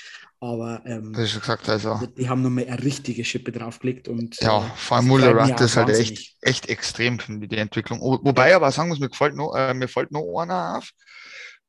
Aber 0.44 0.82
ähm, 0.86 1.14
das 1.14 1.34
ist 1.34 1.40
gesagt, 1.40 1.70
also. 1.70 2.00
die, 2.02 2.16
die 2.16 2.30
haben 2.30 2.42
nochmal 2.42 2.66
eine 2.66 2.84
richtige 2.84 3.24
Schippe 3.24 3.52
draufgelegt. 3.52 4.08
Und, 4.08 4.42
ja, 4.42 4.66
äh, 4.66 4.70
vor 4.76 4.98
allem 4.98 5.08
Muller 5.08 5.36
Rat 5.36 5.62
ist 5.62 5.78
halt 5.78 5.90
echt, 5.90 6.36
echt 6.42 6.68
extrem, 6.68 7.20
finde 7.20 7.46
ich, 7.46 7.50
die 7.50 7.58
Entwicklung. 7.58 8.02
Wobei 8.02 8.56
aber 8.56 8.72
sagen 8.72 8.90
muss, 8.90 9.00
mir 9.00 9.10
gefällt 9.10 9.36
noch, 9.36 9.54
äh, 9.56 9.76
mir 9.76 9.88
fällt 9.88 10.12
noch 10.12 10.26
einer 10.40 10.78
auf, 10.78 10.90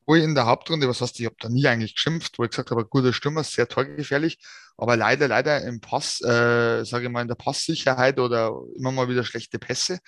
wo 0.07 0.15
ich 0.15 0.25
in 0.25 0.35
der 0.35 0.47
Hauptrunde, 0.47 0.89
was 0.89 1.03
heißt, 1.03 1.21
ich 1.21 1.27
habe 1.27 1.37
da 1.39 1.51
nie 1.51 1.67
eigentlich 1.67 1.95
geschimpft, 1.95 2.39
wo 2.39 2.45
ich 2.45 2.51
gesagt 2.51 2.71
habe, 2.71 2.87
guter 2.87 3.13
Stürmer, 3.13 3.45
sehr 3.45 3.69
torgefährlich, 3.69 4.39
aber 4.79 4.97
leider, 4.97 5.29
leider 5.29 5.63
im 5.65 5.83
Pass, 5.83 6.23
äh, 6.23 6.83
sage 6.85 7.05
ich 7.05 7.11
mal, 7.11 7.21
in 7.21 7.29
der 7.29 7.35
Passsicherheit 7.35 8.19
oder 8.19 8.53
immer 8.79 8.91
mal 8.91 9.09
wieder 9.09 9.23
schlechte 9.23 9.59
Pässe. 9.59 9.99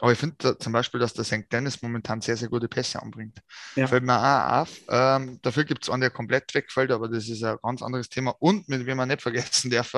Aber 0.00 0.12
ich 0.12 0.18
finde 0.18 0.58
zum 0.58 0.72
Beispiel, 0.72 1.00
dass 1.00 1.14
der 1.14 1.24
St. 1.24 1.50
Dennis 1.50 1.82
momentan 1.82 2.20
sehr, 2.20 2.36
sehr 2.36 2.48
gute 2.48 2.68
Pässe 2.68 3.02
anbringt. 3.02 3.40
Ja. 3.74 3.86
Fällt 3.86 4.04
mir 4.04 4.18
auch 4.18 4.60
auf. 4.60 4.80
Ähm, 4.88 5.40
dafür 5.42 5.64
gibt 5.64 5.82
es 5.84 5.90
einen, 5.90 6.02
der 6.02 6.10
komplett 6.10 6.54
wegfällt, 6.54 6.90
aber 6.92 7.08
das 7.08 7.28
ist 7.28 7.42
ein 7.42 7.56
ganz 7.62 7.82
anderes 7.82 8.08
Thema. 8.08 8.34
Und 8.38 8.68
mit 8.68 8.86
wem 8.86 8.96
man 8.96 9.08
nicht 9.08 9.22
vergessen 9.22 9.70
darf, 9.70 9.92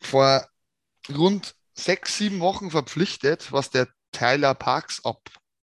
vor 0.00 0.46
rund 1.08 1.54
sechs, 1.74 2.18
sieben 2.18 2.40
Wochen 2.40 2.70
verpflichtet, 2.70 3.52
was 3.52 3.70
der 3.70 3.88
Tyler 4.12 4.54
Parks 4.54 5.04
ab, 5.04 5.20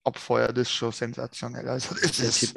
abfeuert, 0.04 0.56
ist 0.58 0.70
schon 0.70 0.92
sensationell. 0.92 1.66
Also 1.68 1.94
das 1.94 2.20
ist, 2.20 2.54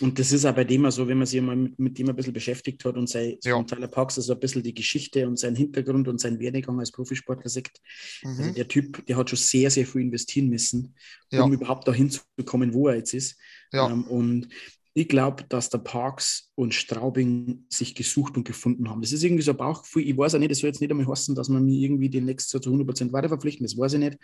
und 0.00 0.18
das 0.18 0.32
ist 0.32 0.44
auch 0.44 0.54
bei 0.54 0.64
dem 0.64 0.90
so, 0.90 1.08
wenn 1.08 1.18
man 1.18 1.26
sich 1.26 1.40
mal 1.40 1.56
mit, 1.56 1.78
mit 1.78 1.98
dem 1.98 2.08
ein 2.08 2.16
bisschen 2.16 2.32
beschäftigt 2.32 2.84
hat 2.84 2.96
und 2.96 3.08
sein, 3.08 3.36
ja. 3.42 3.62
Tyler 3.62 3.88
Parks 3.88 4.18
also 4.18 4.34
ein 4.34 4.40
bisschen 4.40 4.62
die 4.62 4.74
Geschichte 4.74 5.26
und 5.26 5.38
seinen 5.38 5.56
Hintergrund 5.56 6.06
und 6.08 6.20
seinen 6.20 6.38
Werdegang 6.38 6.78
als 6.78 6.92
Profisportler 6.92 7.48
sagt. 7.48 7.80
Mhm. 8.22 8.38
Also 8.38 8.52
der 8.52 8.68
Typ, 8.68 9.06
der 9.06 9.16
hat 9.16 9.30
schon 9.30 9.38
sehr, 9.38 9.70
sehr 9.70 9.86
viel 9.86 10.02
investieren 10.02 10.48
müssen, 10.48 10.94
um 11.32 11.38
ja. 11.38 11.48
überhaupt 11.48 11.88
dahin 11.88 12.10
zu 12.10 12.20
kommen, 12.44 12.74
wo 12.74 12.88
er 12.88 12.96
jetzt 12.96 13.14
ist. 13.14 13.38
Ja. 13.72 13.90
Ähm, 13.90 14.04
und 14.04 14.48
ich 14.96 15.08
glaube, 15.08 15.44
dass 15.50 15.68
der 15.68 15.76
Parks 15.76 16.50
und 16.54 16.72
Straubing 16.72 17.66
sich 17.68 17.94
gesucht 17.94 18.38
und 18.38 18.44
gefunden 18.44 18.88
haben. 18.88 19.02
Das 19.02 19.12
ist 19.12 19.22
irgendwie 19.22 19.42
so 19.42 19.50
ein 19.50 19.56
Bauchgefühl. 19.58 20.08
Ich 20.08 20.16
weiß 20.16 20.34
auch 20.34 20.38
nicht, 20.38 20.50
das 20.50 20.60
soll 20.60 20.68
jetzt 20.68 20.80
nicht 20.80 20.90
einmal 20.90 21.06
heißen, 21.06 21.34
dass 21.34 21.50
man 21.50 21.66
mir 21.66 21.78
irgendwie 21.78 22.08
demnächst 22.08 22.48
so 22.48 22.58
zu 22.58 22.70
100% 22.72 23.12
weiter 23.12 23.28
verpflichten, 23.28 23.66
das 23.66 23.76
weiß 23.76 23.92
ich 23.92 23.98
nicht. 23.98 24.16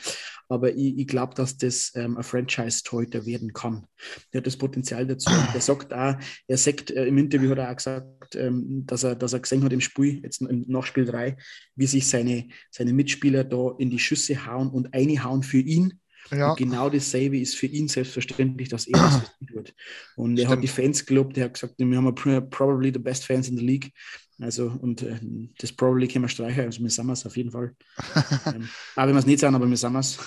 Aber 0.49 0.75
ich, 0.75 0.99
ich 0.99 1.07
glaube, 1.07 1.35
dass 1.35 1.59
das 1.59 1.93
ähm, 1.95 2.17
ein 2.17 2.23
Franchise-Torhüter 2.23 3.27
werden 3.27 3.53
kann. 3.53 3.85
Der 4.33 4.39
hat 4.39 4.47
das 4.47 4.57
Potenzial 4.57 5.07
dazu. 5.07 5.31
Der 5.53 5.61
sagt 5.61 5.93
auch, 5.93 6.17
er 6.47 6.57
sagt, 6.57 6.91
äh, 6.91 7.05
im 7.05 7.19
Interview 7.19 7.51
hat 7.51 7.59
er 7.59 7.71
auch 7.71 7.77
gesagt, 7.77 8.35
ähm, 8.37 8.87
dass, 8.87 9.03
er, 9.03 9.15
dass 9.15 9.35
er 9.35 9.41
gesehen 9.41 9.63
hat 9.65 9.75
im 9.75 9.83
Spiel, 9.83 10.23
jetzt 10.23 10.41
im 10.41 10.65
Nachspiel 10.69 11.05
3, 11.05 11.37
wie 11.77 11.87
sich 11.87 12.09
seine, 12.09 12.49
seine 12.71 12.95
Mitspieler 12.95 13.45
da 13.45 13.75
in 13.79 13.91
die 13.91 13.99
Schüsse 13.99 14.47
hauen 14.47 14.71
und 14.71 14.95
eine 14.95 15.23
hauen 15.23 15.43
für 15.43 15.61
ihn 15.61 16.01
ja. 16.31 16.55
Genau 16.55 16.89
dasselbe 16.89 17.39
ist 17.39 17.57
für 17.57 17.67
ihn 17.67 17.89
selbstverständlich, 17.89 18.69
dass 18.69 18.87
er 18.87 18.99
das 18.99 19.21
tut. 19.53 19.75
Und 20.17 20.39
er 20.39 20.49
hat 20.49 20.63
die 20.63 20.69
Fans 20.69 21.05
gelobt, 21.05 21.37
er 21.37 21.45
hat 21.45 21.55
gesagt, 21.55 21.75
wir 21.79 21.97
haben 21.97 22.51
probably 22.51 22.91
the 22.93 22.99
best 22.99 23.25
fans 23.25 23.49
in 23.49 23.57
the 23.57 23.65
league. 23.65 23.93
Also, 24.41 24.73
und 24.81 25.03
äh, 25.03 25.21
das 25.59 25.73
probably 25.73 26.09
können 26.09 26.25
wir 26.25 26.29
streichen, 26.29 26.65
also 26.65 26.83
wir 26.83 26.91
sind 26.91 27.11
es 27.11 27.27
auf 27.27 27.37
jeden 27.37 27.51
Fall. 27.51 27.75
ähm, 28.47 28.69
aber 28.97 29.09
wenn 29.09 29.15
wir 29.15 29.21
es 29.21 29.27
nicht 29.27 29.41
sind, 29.41 29.55
aber 29.55 29.69
wir 29.69 29.77
sind 29.77 29.97
es. 29.97 30.19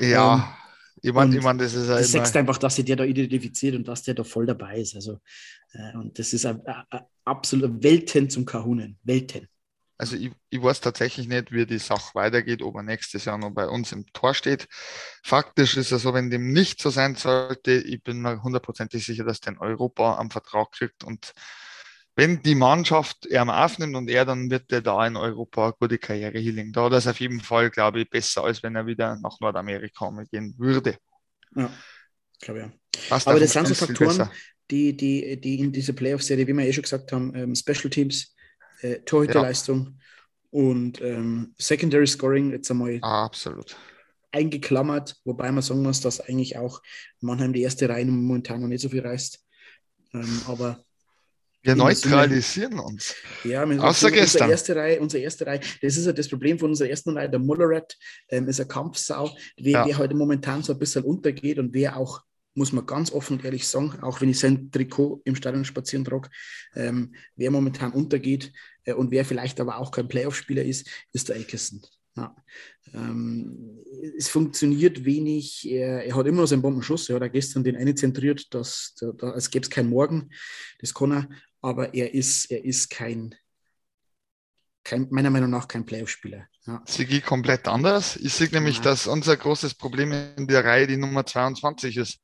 ja. 0.00 0.56
Ähm, 1.02 1.02
ich 1.02 1.12
meine, 1.12 1.36
ich 1.36 1.42
mein, 1.42 1.58
das 1.58 1.74
ist 1.74 1.88
Du 1.88 2.04
sagst 2.04 2.34
einfach, 2.36 2.56
dass 2.56 2.74
sich 2.74 2.84
der 2.86 2.96
da 2.96 3.04
identifiziert 3.04 3.76
und 3.76 3.86
dass 3.86 4.02
der 4.02 4.14
da 4.14 4.24
voll 4.24 4.46
dabei 4.46 4.80
ist. 4.80 4.94
Also, 4.94 5.20
äh, 5.72 5.96
und 5.96 6.18
das 6.18 6.32
ist 6.32 6.46
ein, 6.46 6.64
ein, 6.64 6.82
ein 6.88 7.00
absoluter 7.24 7.82
Welten 7.82 8.30
zum 8.30 8.46
Kahunen. 8.46 8.98
Welten. 9.02 9.46
Also 9.98 10.16
ich, 10.16 10.30
ich, 10.50 10.62
weiß 10.62 10.80
tatsächlich 10.82 11.26
nicht, 11.26 11.52
wie 11.52 11.64
die 11.64 11.78
Sache 11.78 12.14
weitergeht, 12.14 12.62
ob 12.62 12.76
er 12.76 12.82
nächstes 12.82 13.24
Jahr 13.24 13.38
noch 13.38 13.50
bei 13.50 13.66
uns 13.66 13.92
im 13.92 14.04
Tor 14.12 14.34
steht. 14.34 14.68
Faktisch 15.22 15.76
ist 15.76 15.90
es 15.90 16.02
so, 16.02 16.12
wenn 16.12 16.30
dem 16.30 16.52
nicht 16.52 16.82
so 16.82 16.90
sein 16.90 17.14
sollte, 17.14 17.72
ich 17.72 18.02
bin 18.02 18.20
mir 18.20 18.42
hundertprozentig 18.42 19.06
sicher, 19.06 19.24
dass 19.24 19.40
der 19.40 19.54
in 19.54 19.58
Europa 19.58 20.16
am 20.18 20.30
Vertrag 20.30 20.72
kriegt 20.72 21.02
und 21.02 21.32
wenn 22.16 22.42
die 22.42 22.54
Mannschaft 22.54 23.26
er 23.26 23.46
aufnimmt 23.46 23.94
und 23.94 24.08
er, 24.08 24.24
dann 24.24 24.50
wird 24.50 24.72
er 24.72 24.80
da 24.80 25.06
in 25.06 25.16
Europa 25.16 25.64
eine 25.64 25.74
gute 25.78 25.98
Karriere 25.98 26.38
hinlegen. 26.38 26.72
Da 26.72 26.88
das 26.88 27.06
auf 27.06 27.20
jeden 27.20 27.40
Fall, 27.40 27.68
glaube 27.68 28.00
ich, 28.00 28.08
besser, 28.08 28.42
als 28.44 28.62
wenn 28.62 28.74
er 28.74 28.86
wieder 28.86 29.16
nach 29.16 29.38
Nordamerika 29.38 30.10
gehen 30.30 30.54
würde. 30.56 30.96
Ja, 31.54 31.70
glaube 32.40 32.60
ja. 32.60 32.72
Aber 33.10 33.38
das 33.38 33.52
sind 33.52 33.68
so 33.68 33.74
Faktoren, 33.74 34.30
die, 34.70 34.96
die, 34.96 35.38
die 35.38 35.60
in 35.60 35.72
dieser 35.72 35.92
Playoff-Serie, 35.92 36.46
wie 36.46 36.54
wir 36.54 36.64
eh 36.64 36.72
schon 36.72 36.82
gesagt 36.82 37.12
haben, 37.12 37.34
ähm, 37.34 37.54
Special 37.54 37.90
Teams, 37.90 38.34
äh, 38.80 39.00
Torhüterleistung 39.00 39.86
ja. 39.86 40.60
und 40.60 41.00
ähm, 41.00 41.54
Secondary 41.58 42.06
Scoring 42.06 42.52
jetzt 42.52 42.70
einmal 42.70 42.98
absolut 43.02 43.76
eingeklammert, 44.36 45.16
wobei 45.24 45.50
man 45.50 45.62
sagen 45.62 45.82
muss, 45.82 46.00
dass 46.00 46.20
eigentlich 46.20 46.58
auch 46.58 46.82
Mannheim 47.20 47.52
die 47.52 47.62
erste 47.62 47.88
Reihe 47.88 48.04
momentan 48.04 48.60
noch 48.60 48.68
nicht 48.68 48.82
so 48.82 48.88
viel 48.88 49.00
reißt. 49.00 49.40
Ähm, 50.12 50.42
aber 50.46 50.84
wir 51.62 51.74
neutralisieren 51.74 52.78
uns. 52.78 53.14
Ja, 53.42 53.68
wir 53.68 53.82
Außer 53.82 54.10
gestern. 54.10 54.42
Unsere 54.42 54.50
erste, 54.50 54.76
Reihe, 54.76 55.00
unsere 55.00 55.22
erste 55.22 55.46
Reihe, 55.46 55.60
das 55.82 55.96
ist 55.96 56.06
ja 56.06 56.12
das 56.12 56.28
Problem 56.28 56.58
von 56.58 56.70
unserer 56.70 56.88
ersten 56.88 57.16
Reihe. 57.16 57.28
Der 57.28 57.40
Mulleret 57.40 57.96
ähm, 58.28 58.48
ist 58.48 58.60
ein 58.60 58.68
Kampfsau, 58.68 59.36
wer, 59.56 59.72
ja. 59.72 59.86
wer 59.86 59.98
heute 59.98 60.14
momentan 60.14 60.62
so 60.62 60.72
ein 60.72 60.78
bisschen 60.78 61.02
untergeht 61.02 61.58
und 61.58 61.74
wer 61.74 61.96
auch 61.96 62.22
muss 62.56 62.72
man 62.72 62.86
ganz 62.86 63.12
offen 63.12 63.34
und 63.36 63.44
ehrlich 63.44 63.68
sagen, 63.68 63.98
auch 64.02 64.20
wenn 64.20 64.30
ich 64.30 64.38
sein 64.38 64.70
Trikot 64.70 65.20
im 65.24 65.36
Stadion 65.36 65.64
spazieren 65.64 66.04
trage, 66.04 66.30
ähm, 66.74 67.14
wer 67.36 67.50
momentan 67.50 67.92
untergeht 67.92 68.52
äh, 68.84 68.94
und 68.94 69.10
wer 69.10 69.24
vielleicht 69.24 69.60
aber 69.60 69.78
auch 69.78 69.90
kein 69.90 70.08
Playoff-Spieler 70.08 70.64
ist, 70.64 70.88
ist 71.12 71.28
der 71.28 71.36
Elkison. 71.36 71.82
Ja. 72.16 72.34
Ähm, 72.94 73.84
es 74.16 74.28
funktioniert 74.28 75.04
wenig. 75.04 75.68
Er, 75.70 76.04
er, 76.04 76.16
hat 76.16 76.26
immer 76.26 76.40
noch 76.40 76.48
seinen 76.48 76.62
Bombenschuss. 76.62 77.10
Er 77.10 77.16
hat 77.16 77.22
auch 77.22 77.32
gestern 77.32 77.62
den 77.62 77.76
eine 77.76 77.94
zentriert, 77.94 78.54
dass, 78.54 78.94
da, 78.98 79.12
da, 79.12 79.30
als 79.30 79.50
gäbe 79.50 79.64
es 79.64 79.70
keinen 79.70 79.90
Morgen. 79.90 80.30
Das 80.78 80.94
kann 80.94 81.12
er. 81.12 81.28
Aber 81.60 81.92
er 81.92 82.14
ist, 82.14 82.50
er 82.50 82.64
ist 82.64 82.88
kein, 82.88 83.34
kein, 84.86 85.08
meiner 85.10 85.30
Meinung 85.30 85.50
nach 85.50 85.66
kein 85.66 85.84
Playoff-Spieler. 85.84 86.46
Ja. 86.66 86.82
Sigi 86.86 87.20
komplett 87.20 87.66
anders. 87.66 88.16
Ich 88.16 88.32
sehe 88.32 88.48
nämlich, 88.48 88.76
ja. 88.76 88.84
dass 88.84 89.06
unser 89.08 89.36
großes 89.36 89.74
Problem 89.74 90.12
in 90.36 90.46
der 90.46 90.64
Reihe 90.64 90.86
die 90.86 90.96
Nummer 90.96 91.26
22 91.26 91.96
ist. 91.96 92.20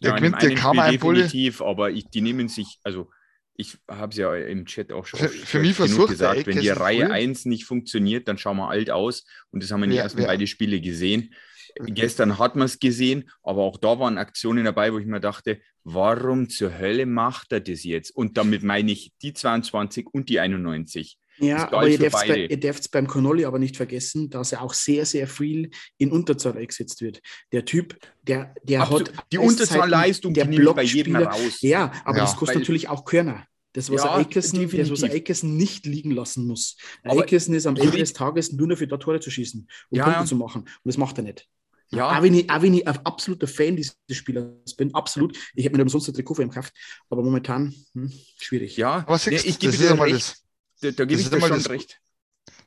Der 0.00 0.10
ja, 0.10 0.16
gewinnt 0.16 0.40
der 0.40 0.54
kam 0.54 0.78
ein 0.78 0.92
definitiv, 0.92 1.60
aber 1.60 1.90
ich, 1.90 2.08
die 2.08 2.20
nehmen 2.20 2.48
sich, 2.48 2.78
also 2.84 3.10
ich 3.54 3.76
habe 3.88 4.12
es 4.12 4.16
ja 4.16 4.34
im 4.34 4.64
Chat 4.64 4.92
auch 4.92 5.04
schon 5.04 5.18
für, 5.18 5.28
für 5.28 5.58
mich 5.58 5.76
genug 5.76 6.08
gesagt, 6.08 6.46
wenn 6.46 6.60
die 6.60 6.70
Reihe 6.70 7.06
früh. 7.06 7.12
1 7.12 7.44
nicht 7.44 7.64
funktioniert, 7.64 8.26
dann 8.28 8.38
schauen 8.38 8.56
wir 8.56 8.70
alt 8.70 8.90
aus 8.90 9.26
und 9.50 9.62
das 9.62 9.70
haben 9.70 9.80
wir 9.80 9.84
in 9.84 9.90
den 9.90 9.96
ja, 9.98 10.04
ersten 10.04 10.20
ja. 10.20 10.28
beiden 10.28 10.46
Spiele 10.46 10.80
gesehen. 10.80 11.34
Gestern 11.74 12.38
hat 12.38 12.56
man 12.56 12.66
es 12.66 12.78
gesehen, 12.78 13.28
aber 13.42 13.62
auch 13.62 13.76
da 13.76 13.98
waren 13.98 14.16
Aktionen 14.16 14.64
dabei, 14.64 14.92
wo 14.92 14.98
ich 14.98 15.06
mir 15.06 15.20
dachte, 15.20 15.60
warum 15.84 16.48
zur 16.48 16.78
Hölle 16.78 17.04
macht 17.04 17.52
er 17.52 17.60
das 17.60 17.84
jetzt? 17.84 18.10
Und 18.10 18.38
damit 18.38 18.62
meine 18.62 18.92
ich 18.92 19.12
die 19.22 19.34
22 19.34 20.06
und 20.10 20.28
die 20.28 20.40
91. 20.40 21.19
Ja, 21.40 21.72
aber 21.72 21.88
ihr 21.88 21.98
dürft, 21.98 22.26
bei, 22.26 22.46
ihr 22.46 22.60
dürft 22.60 22.90
beim 22.90 23.06
Connolly 23.06 23.44
aber 23.44 23.58
nicht 23.58 23.76
vergessen, 23.76 24.30
dass 24.30 24.52
er 24.52 24.62
auch 24.62 24.74
sehr, 24.74 25.06
sehr 25.06 25.26
viel 25.26 25.70
in 25.98 26.12
Unterzahl 26.12 26.56
eingesetzt 26.56 27.00
wird. 27.00 27.20
Der 27.52 27.64
Typ, 27.64 27.98
der, 28.22 28.54
der 28.62 28.82
Absolut. 28.82 29.16
hat. 29.16 29.26
Die 29.32 29.38
Unterzahlleistung, 29.38 30.34
der 30.34 30.46
die 30.46 30.58
bei 30.58 30.82
jedem 30.82 31.16
raus. 31.16 31.60
Ja, 31.60 31.92
aber 32.04 32.18
ja, 32.18 32.24
das 32.24 32.36
kostet 32.36 32.58
natürlich 32.58 32.88
auch 32.88 33.04
Körner. 33.04 33.46
Das, 33.72 33.88
was 33.90 34.02
ja, 34.02 34.16
Akerson, 34.16 34.68
das, 34.68 34.90
was 34.90 35.04
Akerson 35.04 35.56
nicht 35.56 35.86
liegen 35.86 36.10
lassen 36.10 36.46
muss. 36.46 36.76
Akerson 37.04 37.54
ist 37.54 37.66
am 37.66 37.76
Ende 37.76 37.98
des 37.98 38.12
Tages 38.12 38.52
nur 38.52 38.68
dafür 38.68 38.88
da 38.88 38.96
Tore 38.96 39.20
zu 39.20 39.30
schießen 39.30 39.60
und 39.90 39.96
ja, 39.96 40.04
Punkte 40.04 40.22
ja. 40.22 40.26
zu 40.26 40.34
machen. 40.34 40.62
Und 40.62 40.80
das 40.84 40.96
macht 40.96 41.18
er 41.18 41.24
nicht. 41.24 41.48
Ja. 41.92 42.18
Auch 42.18 42.22
wenn, 42.22 42.34
ich, 42.34 42.50
auch 42.50 42.62
wenn 42.62 42.74
ich 42.74 42.86
ein 42.86 42.98
absoluter 43.04 43.46
Fan 43.46 43.76
dieses 43.76 43.96
Spielers 44.10 44.74
bin, 44.76 44.94
absolut. 44.94 45.36
Ich 45.54 45.64
hätte 45.64 45.76
mir 45.76 45.82
umsonst 45.82 46.08
ein 46.08 46.14
Trikot 46.14 46.34
für 46.34 46.42
ihn 46.42 46.48
gekauft, 46.48 46.72
aber 47.08 47.22
momentan 47.22 47.74
hm, 47.94 48.12
schwierig. 48.38 48.76
Ja, 48.76 49.04
aber 49.06 49.20
nee, 49.26 49.36
ich 49.36 49.58
gebe 49.58 49.76
dir 49.76 50.00
recht. 50.00 50.14
Das, 50.14 50.44
da, 50.80 50.90
da 50.90 51.04
gebe 51.04 51.20
ich 51.20 51.30
dir 51.30 51.40
schon 51.40 51.50
das, 51.50 51.70
recht. 51.70 52.00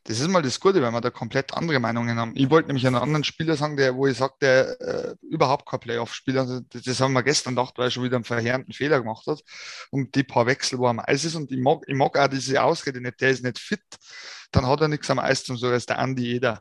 Das 0.05 0.19
ist 0.19 0.27
mal 0.27 0.41
das 0.41 0.59
Gute, 0.59 0.81
weil 0.81 0.91
wir 0.91 0.99
da 0.99 1.09
komplett 1.09 1.53
andere 1.53 1.79
Meinungen 1.79 2.17
haben. 2.17 2.33
Ich 2.35 2.49
wollte 2.49 2.67
nämlich 2.67 2.85
einen 2.85 2.97
anderen 2.97 3.23
Spieler 3.23 3.55
sagen, 3.55 3.77
der, 3.77 3.95
wo 3.95 4.05
ich 4.05 4.17
sage, 4.17 4.33
der 4.41 4.81
äh, 4.81 5.15
überhaupt 5.21 5.65
kein 5.65 5.79
Playoff-Spieler, 5.79 6.41
also 6.41 6.59
das, 6.59 6.81
das, 6.81 6.99
haben 6.99 7.13
wir 7.13 7.23
gestern 7.23 7.55
gedacht, 7.55 7.77
weil 7.77 7.87
er 7.87 7.91
schon 7.91 8.03
wieder 8.03 8.17
einen 8.17 8.25
verheerenden 8.25 8.73
Fehler 8.73 8.99
gemacht 8.99 9.25
hat 9.27 9.41
und 9.91 10.15
die 10.15 10.23
paar 10.23 10.45
Wechsel, 10.45 10.77
wo 10.77 10.87
er 10.87 10.89
am 10.89 10.99
Eis 10.99 11.23
ist 11.23 11.35
und 11.35 11.51
ich 11.51 11.59
mag, 11.59 11.83
ich 11.87 11.95
mag 11.95 12.17
auch 12.17 12.27
diese 12.27 12.61
Ausrede 12.61 12.99
nicht, 12.99 13.21
der 13.21 13.29
ist 13.29 13.45
nicht 13.45 13.59
fit, 13.59 13.83
dann 14.51 14.67
hat 14.67 14.81
er 14.81 14.89
nichts 14.89 15.09
am 15.09 15.19
Eis 15.19 15.45
zum 15.45 15.55
so 15.55 15.67
als 15.67 15.85
der 15.85 15.99
Andi 15.99 16.23
jeder. 16.23 16.59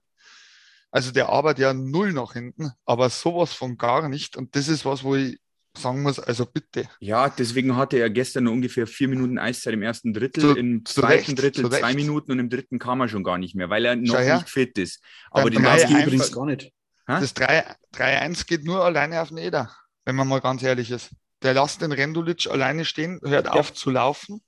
Also 0.92 1.10
der 1.10 1.28
arbeitet 1.30 1.62
ja 1.62 1.74
null 1.74 2.12
nach 2.12 2.34
hinten, 2.34 2.70
aber 2.84 3.10
sowas 3.10 3.52
von 3.52 3.76
gar 3.76 4.08
nicht 4.08 4.36
und 4.36 4.54
das 4.54 4.68
ist 4.68 4.84
was, 4.84 5.02
wo 5.02 5.16
ich 5.16 5.40
sagen 5.76 6.02
muss, 6.02 6.18
also 6.18 6.46
bitte. 6.46 6.88
Ja, 7.00 7.28
deswegen 7.28 7.76
hatte 7.76 7.98
er 7.98 8.10
gestern 8.10 8.44
nur 8.44 8.52
ungefähr 8.52 8.86
vier 8.86 9.08
Minuten 9.08 9.38
Eiszeit 9.38 9.74
im 9.74 9.82
ersten 9.82 10.12
Drittel, 10.12 10.42
zu, 10.42 10.56
im 10.56 10.84
zweiten 10.84 11.32
Recht, 11.32 11.42
Drittel 11.42 11.70
zwei 11.70 11.94
Minuten 11.94 12.32
und 12.32 12.38
im 12.38 12.50
dritten 12.50 12.78
kam 12.78 13.00
er 13.00 13.08
schon 13.08 13.24
gar 13.24 13.38
nicht 13.38 13.54
mehr, 13.54 13.70
weil 13.70 13.84
er 13.84 13.96
noch 13.96 14.18
nicht 14.18 14.48
fit 14.48 14.78
ist. 14.78 15.02
Aber 15.30 15.50
die 15.50 15.56
geht 15.58 15.90
übrigens 15.90 16.32
gar 16.32 16.46
nicht. 16.46 16.72
Ha? 17.08 17.20
Das 17.20 17.34
3-1 17.34 18.46
geht 18.46 18.64
nur 18.64 18.84
alleine 18.84 19.20
auf 19.20 19.28
den 19.28 19.38
Eder, 19.38 19.74
wenn 20.04 20.14
man 20.14 20.28
mal 20.28 20.40
ganz 20.40 20.62
ehrlich 20.62 20.90
ist. 20.90 21.10
Der 21.42 21.54
lässt 21.54 21.82
den 21.82 21.90
Rendulic 21.90 22.46
alleine 22.48 22.84
stehen, 22.84 23.20
hört 23.24 23.46
ja. 23.46 23.52
auf 23.52 23.74
zu 23.74 23.90
laufen. 23.90 24.42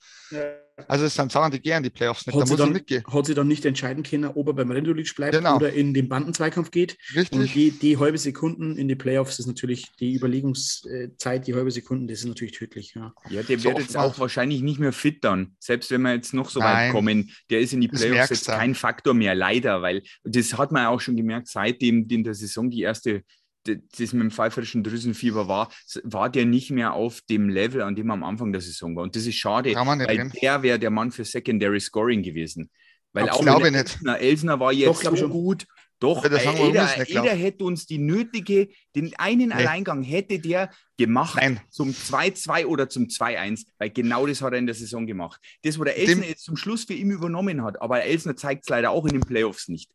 Also 0.89 1.05
es 1.05 1.15
sind 1.15 1.31
Sachen, 1.31 1.53
die 1.53 1.61
gehen 1.61 1.83
die 1.83 1.91
Playoffs 1.91 2.27
nicht. 2.27 2.35
Hat, 2.35 2.43
da 2.43 2.47
sie 2.47 2.57
dann, 2.57 2.73
mitgehen. 2.73 3.05
hat 3.07 3.27
sie 3.27 3.35
dann 3.35 3.47
nicht 3.47 3.65
entscheiden 3.65 4.03
können, 4.03 4.25
ob 4.25 4.49
er 4.49 4.55
beim 4.55 4.71
Rendulic 4.71 5.15
bleibt 5.15 5.35
genau. 5.35 5.57
oder 5.57 5.73
in 5.73 5.95
den 5.95 6.09
Bandenzweikampf 6.09 6.73
geht. 6.73 6.99
Richtig. 7.15 7.39
Und 7.39 7.55
die, 7.55 7.71
die 7.71 7.97
halbe 7.99 8.19
Sekunden 8.19 8.77
in 8.77 8.89
die 8.89 8.97
Playoffs 8.97 9.39
ist 9.39 9.47
natürlich 9.47 9.93
die 10.01 10.15
Überlegungszeit, 10.15 11.47
die 11.47 11.55
halbe 11.55 11.71
Sekunden, 11.71 12.09
das 12.09 12.21
ist 12.21 12.27
natürlich 12.27 12.55
tödlich. 12.55 12.95
Ja, 12.95 13.15
ja 13.31 13.43
der 13.43 13.59
so 13.59 13.69
wird 13.69 13.79
jetzt 13.79 13.97
auch 13.97 14.19
wahrscheinlich 14.19 14.63
nicht 14.63 14.81
mehr 14.81 14.93
fit 14.93 15.23
dann. 15.23 15.55
Selbst 15.61 15.91
wenn 15.93 16.03
wir 16.03 16.15
jetzt 16.15 16.35
noch 16.35 16.51
so 16.51 16.59
Nein. 16.59 16.89
weit 16.89 16.93
kommen, 16.93 17.31
der 17.51 17.61
ist 17.61 17.73
in 17.73 17.81
die 17.81 17.89
Playoffs 17.89 18.31
jetzt 18.31 18.47
kein 18.49 18.75
Faktor 18.75 19.15
mehr, 19.15 19.37
leider, 19.37 19.81
weil 19.81 20.03
das 20.25 20.59
hat 20.59 20.73
man 20.73 20.87
auch 20.87 21.01
schon 21.01 21.17
gemerkt, 21.17 21.49
seitdem 21.49 22.07
in 22.09 22.25
der 22.25 22.35
Saison 22.35 22.69
die 22.69 22.83
erste 22.83 23.23
das 23.65 24.13
mit 24.13 24.23
dem 24.23 24.31
pfeiferischen 24.31 24.85
Drüsenfieber 24.85 25.49
war, 25.49 25.71
war 26.05 26.31
der 26.31 26.47
nicht 26.47 26.71
mehr 26.71 26.93
auf 26.93 27.21
dem 27.23 27.49
Level, 27.49 27.83
an 27.83 27.97
dem 27.97 28.11
er 28.11 28.15
am 28.15 28.25
Anfang 28.25 28.53
der 28.53 28.61
Saison 28.61 28.95
war. 28.97 29.03
Und 29.03 29.17
das 29.17 29.27
ist 29.27 29.37
schade, 29.37 29.75
weil 29.75 30.03
reden. 30.03 30.33
der 30.41 30.63
wäre 30.63 30.79
der 30.79 30.91
Mann 30.91 31.11
für 31.11 31.25
Secondary 31.25 31.81
Scoring 31.81 32.23
gewesen. 32.23 32.71
Weil 33.13 33.31
auch 33.31 33.41
glaube 33.41 33.69
Elsner, 33.69 34.19
Elsner 34.19 34.61
war 34.61 34.73
jetzt 34.73 35.07
Doch, 35.07 35.17
so 35.17 35.29
gut. 35.29 35.67
Doch, 36.01 36.25
ja, 36.25 36.53
Eder, 36.53 37.09
Eder 37.09 37.35
hätte 37.35 37.65
uns 37.65 37.87
die 37.87 37.99
nötige, 37.99 38.69
den 38.95 39.15
einen 39.17 39.49
nee. 39.49 39.55
Alleingang 39.55 40.03
hätte 40.03 40.39
der 40.39 40.71
gemacht 40.99 41.37
Nein. 41.41 41.61
zum 41.71 41.91
2-2 41.91 42.67
oder 42.67 42.89
zum 42.89 43.05
2-1, 43.05 43.65
weil 43.79 43.91
genau 43.91 44.27
das 44.27 44.43
hat 44.43 44.53
er 44.53 44.59
in 44.59 44.67
der 44.67 44.75
Saison 44.75 45.07
gemacht. 45.07 45.41
Das, 45.63 45.79
wo 45.79 45.85
der 45.85 45.97
Elsner 45.97 46.27
jetzt 46.27 46.45
zum 46.45 46.57
Schluss 46.57 46.85
für 46.85 46.95
ihn 46.95 47.11
übernommen 47.11 47.63
hat, 47.63 47.81
aber 47.81 48.03
Elsner 48.03 48.37
zeigt 48.37 48.65
es 48.65 48.69
leider 48.69 48.91
auch 48.91 49.07
in 49.07 49.13
den 49.13 49.21
Playoffs 49.23 49.69
nicht 49.69 49.91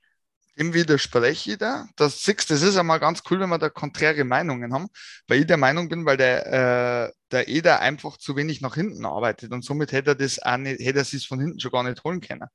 dem 0.60 0.74
widerspreche 0.74 1.52
ich 1.52 1.58
da. 1.58 1.88
Das, 1.96 2.22
das 2.22 2.62
ist 2.62 2.76
einmal 2.76 3.00
ganz 3.00 3.24
cool, 3.30 3.40
wenn 3.40 3.50
wir 3.50 3.58
da 3.58 3.70
konträre 3.70 4.26
Meinungen 4.26 4.74
haben, 4.74 4.88
weil 5.28 5.40
ich 5.40 5.48
der 5.48 5.58
Meinung 5.58 5.88
bin, 5.88 6.06
weil 6.06 6.18
der, 6.18 7.08
äh, 7.08 7.12
der 7.32 7.48
Eder 7.48 7.80
einfach 7.80 8.18
zu 8.18 8.36
wenig 8.36 8.60
nach 8.60 8.76
hinten 8.76 9.06
arbeitet 9.06 9.52
und 9.54 9.64
somit 9.64 9.92
hätte 9.94 10.12
er 10.12 10.16
das 10.16 10.40
auch 10.40 10.58
nicht, 10.58 10.82
hätte 10.82 11.00
er 11.00 11.06
sich 11.06 11.28
von 11.28 11.40
hinten 11.40 11.60
schon 11.60 11.72
gar 11.72 11.84
nicht 11.84 12.04
holen 12.04 12.20
können. 12.20 12.48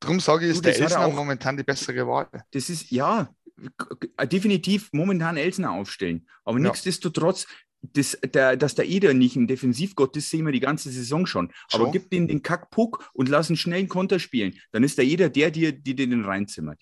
Darum 0.00 0.18
sage 0.20 0.46
ich, 0.46 0.52
ist 0.52 0.58
du, 0.58 0.62
der 0.62 0.80
Elsner 0.80 1.06
auch, 1.06 1.14
momentan 1.14 1.56
die 1.56 1.62
bessere 1.62 2.06
Wahl. 2.06 2.28
Das 2.50 2.68
ist, 2.68 2.90
ja, 2.90 3.28
definitiv 4.24 4.88
momentan 4.92 5.36
Elsner 5.36 5.72
aufstellen. 5.72 6.26
Aber 6.44 6.58
ja. 6.58 6.64
nichtsdestotrotz, 6.64 7.46
das, 7.80 8.18
der, 8.34 8.56
dass 8.56 8.74
der 8.74 8.88
Eder 8.88 9.14
nicht 9.14 9.36
ein 9.36 9.46
Defensivgott 9.46 10.16
ist, 10.16 10.30
sehen 10.30 10.44
wir 10.44 10.52
die 10.52 10.60
ganze 10.60 10.90
Saison 10.90 11.26
schon. 11.26 11.52
Aber 11.70 11.92
gib 11.92 12.10
den 12.10 12.26
den 12.26 12.42
Kackpuck 12.42 13.08
und 13.12 13.28
lass 13.28 13.48
einen 13.48 13.56
schnellen 13.56 13.88
Konter 13.88 14.18
spielen. 14.18 14.58
Dann 14.72 14.82
ist 14.82 14.98
der 14.98 15.04
Eder 15.04 15.28
der, 15.28 15.52
der, 15.52 15.70
der 15.70 15.94
den 15.94 16.24
reinzimmert. 16.24 16.80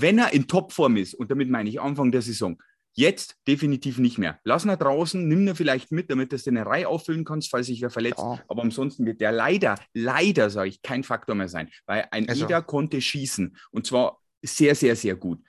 Wenn 0.00 0.18
er 0.18 0.32
in 0.32 0.46
Topform 0.46 0.96
ist, 0.96 1.14
und 1.14 1.30
damit 1.30 1.50
meine 1.50 1.68
ich 1.68 1.80
Anfang 1.80 2.12
der 2.12 2.22
Saison, 2.22 2.58
jetzt 2.94 3.36
definitiv 3.46 3.98
nicht 3.98 4.18
mehr. 4.18 4.40
Lass 4.42 4.64
ihn 4.64 4.76
draußen, 4.76 5.26
nimm 5.26 5.46
ihn 5.46 5.54
vielleicht 5.54 5.92
mit, 5.92 6.10
damit 6.10 6.32
du 6.32 6.36
deine 6.36 6.66
Reihe 6.66 6.88
auffüllen 6.88 7.24
kannst, 7.24 7.50
falls 7.50 7.68
sich 7.68 7.80
wer 7.80 7.90
verletzt. 7.90 8.18
Ja. 8.18 8.42
Aber 8.48 8.62
ansonsten 8.62 9.06
wird 9.06 9.20
der 9.20 9.30
leider, 9.30 9.78
leider, 9.94 10.50
sage 10.50 10.70
ich, 10.70 10.82
kein 10.82 11.04
Faktor 11.04 11.36
mehr 11.36 11.48
sein, 11.48 11.70
weil 11.86 12.08
ein 12.10 12.28
also. 12.28 12.44
Eder 12.44 12.60
konnte 12.60 13.00
schießen 13.00 13.56
und 13.70 13.86
zwar 13.86 14.20
sehr, 14.42 14.74
sehr, 14.74 14.96
sehr 14.96 15.14
gut. 15.14 15.40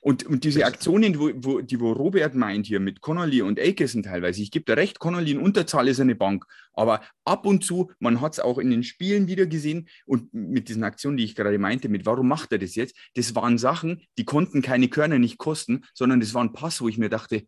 Und, 0.00 0.24
und 0.24 0.44
diese 0.44 0.64
Aktionen, 0.64 1.18
wo, 1.18 1.30
wo, 1.34 1.60
die 1.60 1.80
wo 1.80 1.92
Robert 1.92 2.34
meint 2.34 2.66
hier 2.66 2.78
mit 2.78 3.00
Connolly 3.00 3.42
und 3.42 3.58
Akeson 3.58 4.04
teilweise, 4.04 4.42
ich 4.42 4.52
gebe 4.52 4.64
dir 4.64 4.76
recht, 4.76 5.00
Connolly 5.00 5.32
in 5.32 5.38
Unterzahl 5.38 5.88
ist 5.88 5.98
eine 5.98 6.14
Bank, 6.14 6.44
aber 6.72 7.02
ab 7.24 7.46
und 7.46 7.64
zu, 7.64 7.90
man 7.98 8.20
hat 8.20 8.34
es 8.34 8.40
auch 8.40 8.58
in 8.58 8.70
den 8.70 8.84
Spielen 8.84 9.26
wieder 9.26 9.46
gesehen 9.46 9.88
und 10.06 10.32
mit 10.32 10.68
diesen 10.68 10.84
Aktionen, 10.84 11.16
die 11.16 11.24
ich 11.24 11.34
gerade 11.34 11.58
meinte, 11.58 11.88
mit 11.88 12.06
warum 12.06 12.28
macht 12.28 12.52
er 12.52 12.58
das 12.58 12.76
jetzt, 12.76 12.96
das 13.14 13.34
waren 13.34 13.58
Sachen, 13.58 14.02
die 14.18 14.24
konnten 14.24 14.62
keine 14.62 14.88
Körner 14.88 15.18
nicht 15.18 15.38
kosten, 15.38 15.84
sondern 15.94 16.20
das 16.20 16.32
war 16.32 16.44
ein 16.44 16.52
Pass, 16.52 16.80
wo 16.80 16.88
ich 16.88 16.98
mir 16.98 17.08
dachte, 17.08 17.44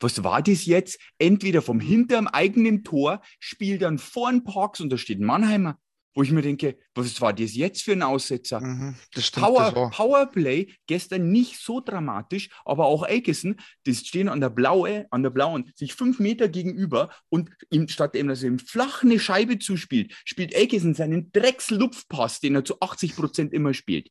was 0.00 0.22
war 0.22 0.42
das 0.42 0.66
jetzt? 0.66 1.00
Entweder 1.18 1.62
vom 1.62 1.80
hinterm 1.80 2.28
eigenen 2.28 2.84
Tor, 2.84 3.20
spielt 3.40 3.82
dann 3.82 3.98
vor 3.98 4.30
den 4.30 4.44
Parks 4.44 4.80
und 4.80 4.90
da 4.90 4.98
steht 4.98 5.20
Mannheimer 5.20 5.78
wo 6.14 6.22
ich 6.22 6.30
mir 6.32 6.42
denke, 6.42 6.76
was 6.94 7.20
war 7.20 7.32
das 7.32 7.54
jetzt 7.54 7.82
für 7.82 7.92
ein 7.92 8.02
Aussetzer? 8.02 8.60
Mhm, 8.60 8.96
stimmt, 9.16 9.46
Power, 9.46 9.90
Powerplay 9.90 10.68
gestern 10.86 11.30
nicht 11.30 11.60
so 11.60 11.80
dramatisch, 11.80 12.50
aber 12.64 12.86
auch 12.86 13.02
Aikison, 13.04 13.56
die 13.86 13.94
stehen 13.94 14.28
an 14.28 14.40
der 14.40 14.50
blaue, 14.50 15.06
an 15.10 15.22
der 15.22 15.30
blauen, 15.30 15.70
sich 15.74 15.94
fünf 15.94 16.18
Meter 16.18 16.48
gegenüber 16.48 17.10
und 17.28 17.50
ihm, 17.70 17.88
statt 17.88 18.16
ihm, 18.16 18.28
dass 18.28 18.42
er 18.42 18.48
ihm 18.48 18.58
flach 18.58 19.02
eine 19.02 19.20
Scheibe 19.20 19.58
zuspielt, 19.58 20.12
spielt 20.24 20.56
Aikison 20.56 20.94
seinen 20.94 21.30
Dreckslupfpass, 21.32 22.40
den 22.40 22.56
er 22.56 22.64
zu 22.64 22.80
80 22.80 23.14
Prozent 23.14 23.52
immer 23.52 23.74
spielt. 23.74 24.10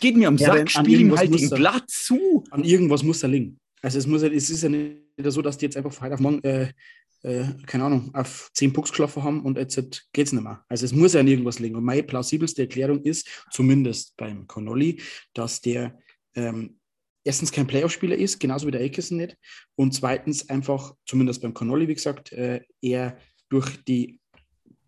Geht 0.00 0.16
mir 0.16 0.28
am 0.28 0.36
ja, 0.36 0.54
Sack, 0.54 0.70
spiel 0.70 1.00
ihm 1.00 1.16
halt 1.16 1.32
den 1.32 1.50
glatt 1.50 1.90
zu. 1.90 2.44
An 2.50 2.64
irgendwas 2.64 3.02
muss 3.02 3.22
er 3.22 3.28
liegen. 3.28 3.60
Also 3.82 3.98
es, 3.98 4.06
muss, 4.06 4.22
es 4.22 4.50
ist 4.50 4.62
ja 4.62 4.68
nicht 4.68 4.96
so, 5.24 5.42
dass 5.42 5.58
die 5.58 5.66
jetzt 5.66 5.76
einfach 5.76 5.92
von 5.92 6.06
heute 6.06 6.14
auf 6.14 6.20
morgen 6.20 6.42
äh, 6.42 6.72
äh, 7.22 7.44
keine 7.66 7.84
Ahnung, 7.84 8.14
auf 8.14 8.50
10 8.54 8.72
Pucks 8.72 8.90
geschlafen 8.90 9.22
haben 9.22 9.42
und 9.42 9.58
jetzt 9.58 9.76
geht 10.12 10.26
es 10.26 10.32
nicht 10.32 10.42
mehr. 10.42 10.64
Also 10.68 10.84
es 10.84 10.92
muss 10.92 11.14
ja 11.14 11.20
an 11.20 11.28
irgendwas 11.28 11.58
liegen. 11.58 11.76
Und 11.76 11.84
meine 11.84 12.02
plausibelste 12.02 12.62
Erklärung 12.62 13.02
ist, 13.02 13.28
zumindest 13.50 14.16
beim 14.16 14.46
Connolly, 14.46 15.00
dass 15.34 15.60
der 15.60 15.98
ähm, 16.34 16.78
erstens 17.24 17.52
kein 17.52 17.66
Playoff-Spieler 17.66 18.16
ist, 18.16 18.38
genauso 18.38 18.66
wie 18.66 18.70
der 18.70 18.84
Akerson 18.84 19.18
nicht. 19.18 19.36
Und 19.74 19.92
zweitens 19.94 20.48
einfach, 20.48 20.94
zumindest 21.06 21.42
beim 21.42 21.54
Connolly, 21.54 21.88
wie 21.88 21.94
gesagt, 21.94 22.32
äh, 22.32 22.60
er 22.80 23.18
durch 23.48 23.82
die 23.84 24.20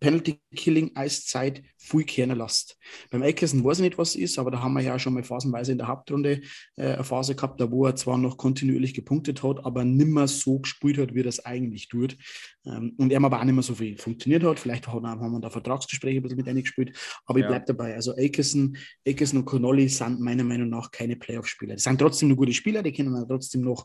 Penalty-Killing-Eiszeit 0.01 1.63
viel 1.77 2.03
kehren 2.03 2.37
lässt. 2.37 2.77
Beim 3.09 3.21
Eckerson 3.21 3.63
weiß 3.63 3.77
ich 3.79 3.83
nicht, 3.83 3.97
was 3.97 4.15
ist, 4.15 4.37
aber 4.37 4.51
da 4.51 4.61
haben 4.61 4.73
wir 4.73 4.81
ja 4.81 4.99
schon 4.99 5.13
mal 5.13 5.23
phasenweise 5.23 5.71
in 5.71 5.77
der 5.77 5.87
Hauptrunde 5.87 6.41
äh, 6.75 6.93
eine 6.93 7.03
Phase 7.03 7.35
gehabt, 7.35 7.61
da 7.61 7.71
wo 7.71 7.85
er 7.85 7.95
zwar 7.95 8.17
noch 8.17 8.37
kontinuierlich 8.37 8.93
gepunktet 8.93 9.43
hat, 9.43 9.65
aber 9.65 9.85
nimmer 9.85 10.27
so 10.27 10.59
gespielt 10.59 10.97
hat, 10.97 11.13
wie 11.13 11.21
er 11.21 11.25
das 11.25 11.45
eigentlich 11.45 11.87
tut. 11.87 12.17
Ähm, 12.65 12.93
und 12.97 13.11
er 13.11 13.23
aber 13.23 13.39
auch 13.39 13.43
nicht 13.43 13.53
mehr 13.53 13.63
so 13.63 13.73
viel 13.73 13.97
funktioniert 13.97 14.43
hat. 14.43 14.59
Vielleicht 14.59 14.87
haben 14.87 15.03
wir 15.03 15.39
da 15.39 15.49
Vertragsgespräche 15.49 16.19
ein 16.19 16.23
bisschen 16.23 16.37
mit 16.37 16.47
eingespielt, 16.47 16.95
aber 17.25 17.39
ja. 17.39 17.45
ich 17.45 17.49
bleibe 17.49 17.65
dabei. 17.65 17.95
Also 17.95 18.15
Akerson, 18.15 18.77
Akerson 19.07 19.39
und 19.39 19.45
Connolly 19.45 19.89
sind 19.89 20.19
meiner 20.19 20.43
Meinung 20.43 20.69
nach 20.69 20.91
keine 20.91 21.15
Playoff-Spieler. 21.15 21.75
Die 21.75 21.81
sind 21.81 21.99
trotzdem 21.99 22.29
noch 22.29 22.35
gute 22.35 22.53
Spieler, 22.53 22.83
die 22.83 22.91
können 22.91 23.25
trotzdem 23.27 23.61
noch 23.61 23.83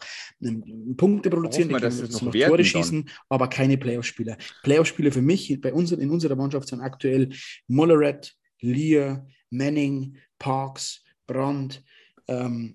Punkte 0.97 1.31
produzieren, 1.31 1.69
die 1.69 1.75
können 1.75 2.11
noch, 2.11 2.23
noch 2.23 2.33
Tore 2.33 2.65
schießen, 2.65 3.09
aber 3.31 3.49
keine 3.49 3.79
Playoff-Spieler. 3.79 4.37
Playoff-Spieler 4.63 5.13
für 5.13 5.23
mich 5.23 5.59
bei 5.61 5.73
uns 5.73 5.93
in 5.93 6.11
unserer 6.11 6.37
Mannschaft 6.37 6.69
sind 6.69 6.81
aktuell 6.81 7.31
Molleret, 7.69 8.35
Lear, 8.61 9.27
Manning, 9.51 10.17
Parks, 10.39 11.03
Brandt, 11.27 11.83
ähm, 12.29 12.75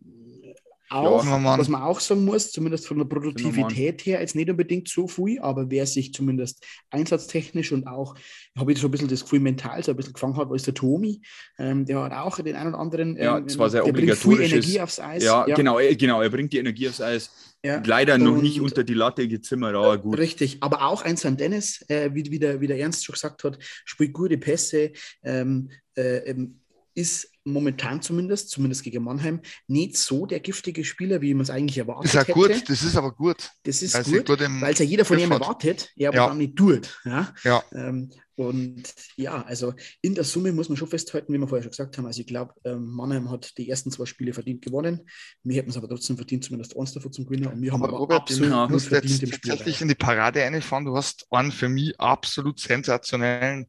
auch, 0.92 1.26
ja, 1.26 1.58
was 1.58 1.70
man 1.70 1.82
auch 1.82 2.00
sagen 2.00 2.26
muss, 2.26 2.52
zumindest 2.52 2.88
von 2.88 2.98
der 2.98 3.06
Produktivität 3.06 4.06
her, 4.06 4.20
jetzt 4.20 4.36
nicht 4.36 4.50
unbedingt 4.50 4.90
so 4.90 5.08
viel, 5.08 5.40
aber 5.40 5.70
wer 5.70 5.86
sich 5.86 6.14
zumindest 6.14 6.66
einsatztechnisch 6.90 7.72
und 7.72 7.88
auch, 7.88 8.16
habe 8.58 8.74
ich 8.74 8.80
so 8.80 8.88
ein 8.88 8.92
bisschen 8.92 9.08
das 9.08 9.22
Gefühl 9.22 9.40
mental 9.40 9.84
so 9.84 9.92
ein 9.92 9.98
bisschen 9.98 10.14
gefangen 10.14 10.38
hat, 10.38 10.50
war 10.50 10.56
ist 10.56 10.68
der 10.68 10.74
Tomi. 10.74 11.22
Ähm, 11.58 11.86
der 11.86 12.04
hat 12.04 12.14
auch 12.14 12.40
den 12.40 12.56
einen 12.56 12.70
oder 12.74 12.80
anderen. 12.80 13.16
Ja, 13.16 13.38
ähm, 13.38 13.48
das 13.48 13.58
war 13.58 13.70
sehr 13.70 13.88
obligatorisch. 13.88 14.52
Energie 14.52 14.82
aufs 14.82 15.00
Eis. 15.00 15.24
Ja, 15.24 15.48
ja, 15.48 15.56
Genau, 15.56 15.78
genau, 15.98 16.22
er 16.22 16.30
bringt 16.30 16.54
die 16.54 16.58
Energie 16.58 16.90
aufs 16.90 17.02
Eis. 17.02 17.32
Ja, 17.64 17.82
Leider 17.86 18.18
noch 18.18 18.42
nicht 18.42 18.60
unter 18.60 18.84
die 18.84 18.96
Latte 18.96 19.28
gezimmert, 19.28 19.76
aber 19.76 19.98
gut. 20.00 20.18
Richtig, 20.18 20.58
aber 20.62 20.84
auch 20.84 21.04
ein 21.04 21.16
San 21.16 21.38
Dennis, 21.38 21.86
äh, 21.90 22.10
wie, 22.14 22.32
wie, 22.32 22.40
der, 22.40 22.60
wie 22.60 22.68
der 22.68 22.80
Ernst 22.80 23.06
schon 23.06 23.14
gesagt 23.14 23.44
hat, 23.44 23.58
spielt 23.86 24.14
gute 24.14 24.38
Pässe, 24.38 24.92
ähm, 25.24 25.70
äh, 25.96 26.18
ähm, 26.30 26.60
ist 26.96 27.31
momentan 27.44 28.02
zumindest, 28.02 28.50
zumindest 28.50 28.84
gegen 28.84 29.04
Mannheim, 29.04 29.42
nicht 29.68 29.98
so 29.98 30.26
der 30.26 30.40
giftige 30.40 30.84
Spieler, 30.84 31.22
wie 31.22 31.34
man 31.34 31.44
es 31.44 31.50
eigentlich 31.50 31.78
erwartet 31.78 32.06
ist 32.06 32.14
ja 32.14 32.22
hätte. 32.22 32.34
gut, 32.34 32.70
das 32.70 32.84
ist 32.84 32.96
aber 32.96 33.12
gut. 33.12 33.52
Das 33.64 33.82
ist 33.82 34.04
gut, 34.04 34.30
weil 34.30 34.74
es 34.74 34.80
ja 34.80 34.86
jeder 34.86 35.06
von 35.06 35.20
ihm 35.20 35.32
erwartet, 35.32 35.92
er 35.96 36.10
aber 36.10 36.18
ja. 36.18 36.28
dann 36.28 36.38
nicht 36.38 36.56
tut. 36.56 37.00
Ja? 37.06 37.34
ja. 37.44 37.64
Ähm, 37.74 38.12
und 38.36 38.84
ja, 39.18 39.44
also 39.44 39.74
in 40.02 40.16
der 40.16 40.24
Summe 40.24 40.54
muss 40.54 40.70
man 40.70 40.78
schon 40.78 40.88
festhalten, 40.88 41.34
wie 41.34 41.38
wir 41.38 41.48
vorher 41.48 41.64
schon 41.64 41.72
gesagt 41.72 41.98
haben. 41.98 42.06
Also 42.06 42.22
ich 42.22 42.28
glaube, 42.28 42.54
ähm, 42.64 42.86
Mannheim 42.86 43.30
hat 43.30 43.58
die 43.58 43.70
ersten 43.70 43.92
zwei 43.92 44.06
Spiele 44.06 44.34
verdient 44.34 44.64
gewonnen. 44.64 45.02
Wir 45.44 45.58
hätten 45.58 45.70
es 45.70 45.78
aber 45.78 45.90
trotzdem 45.90 46.16
verdient, 46.16 46.46
zumindest 46.46 46.78
eins 46.78 46.94
davon 46.94 47.12
zum 47.12 47.26
Gewinnen. 47.26 47.48
Und 47.48 47.62
wir 47.62 47.74
haben 47.74 47.84
aber, 47.84 47.94
aber 47.94 48.00
Robert, 48.00 48.22
absolut 48.22 48.52
ja, 48.52 48.68
muss 48.68 48.86
verdient 48.86 49.24
im 49.24 49.34
Spiel. 49.34 49.50
tatsächlich 49.52 49.82
in 49.82 49.90
die 49.90 49.96
Parade 49.96 50.44
einfahren. 50.44 50.86
Du 50.86 50.96
hast 50.96 51.26
einen 51.30 51.52
für 51.52 51.70
mich 51.70 52.00
absolut 52.00 52.60
sensationellen 52.60 53.68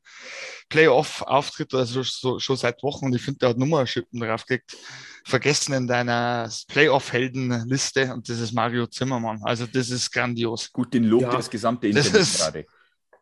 Playoff-Auftritt, 0.69 1.75
also 1.75 2.03
so, 2.03 2.39
schon 2.39 2.57
seit 2.57 2.83
Wochen. 2.83 3.07
Und 3.07 3.15
ich 3.15 3.23
finde, 3.23 3.39
der 3.39 3.49
hat 3.51 3.59
Nummerschippen 3.59 4.21
draufgelegt. 4.21 4.77
Vergessen 5.25 5.73
in 5.75 5.87
deiner 5.87 6.51
Playoff-Heldenliste. 6.69 8.13
Und 8.13 8.29
das 8.29 8.41
ist 8.41 8.53
Mario 8.53 8.87
Zimmermann. 8.87 9.41
Also 9.43 9.67
das 9.67 9.91
ist 9.91 10.11
grandios. 10.11 10.73
Gut, 10.73 10.95
den 10.95 11.05
Lob 11.05 11.23
ja, 11.23 11.31
das 11.31 11.51
gesamte 11.51 11.89
Internet 11.89 12.13
gerade. 12.13 12.67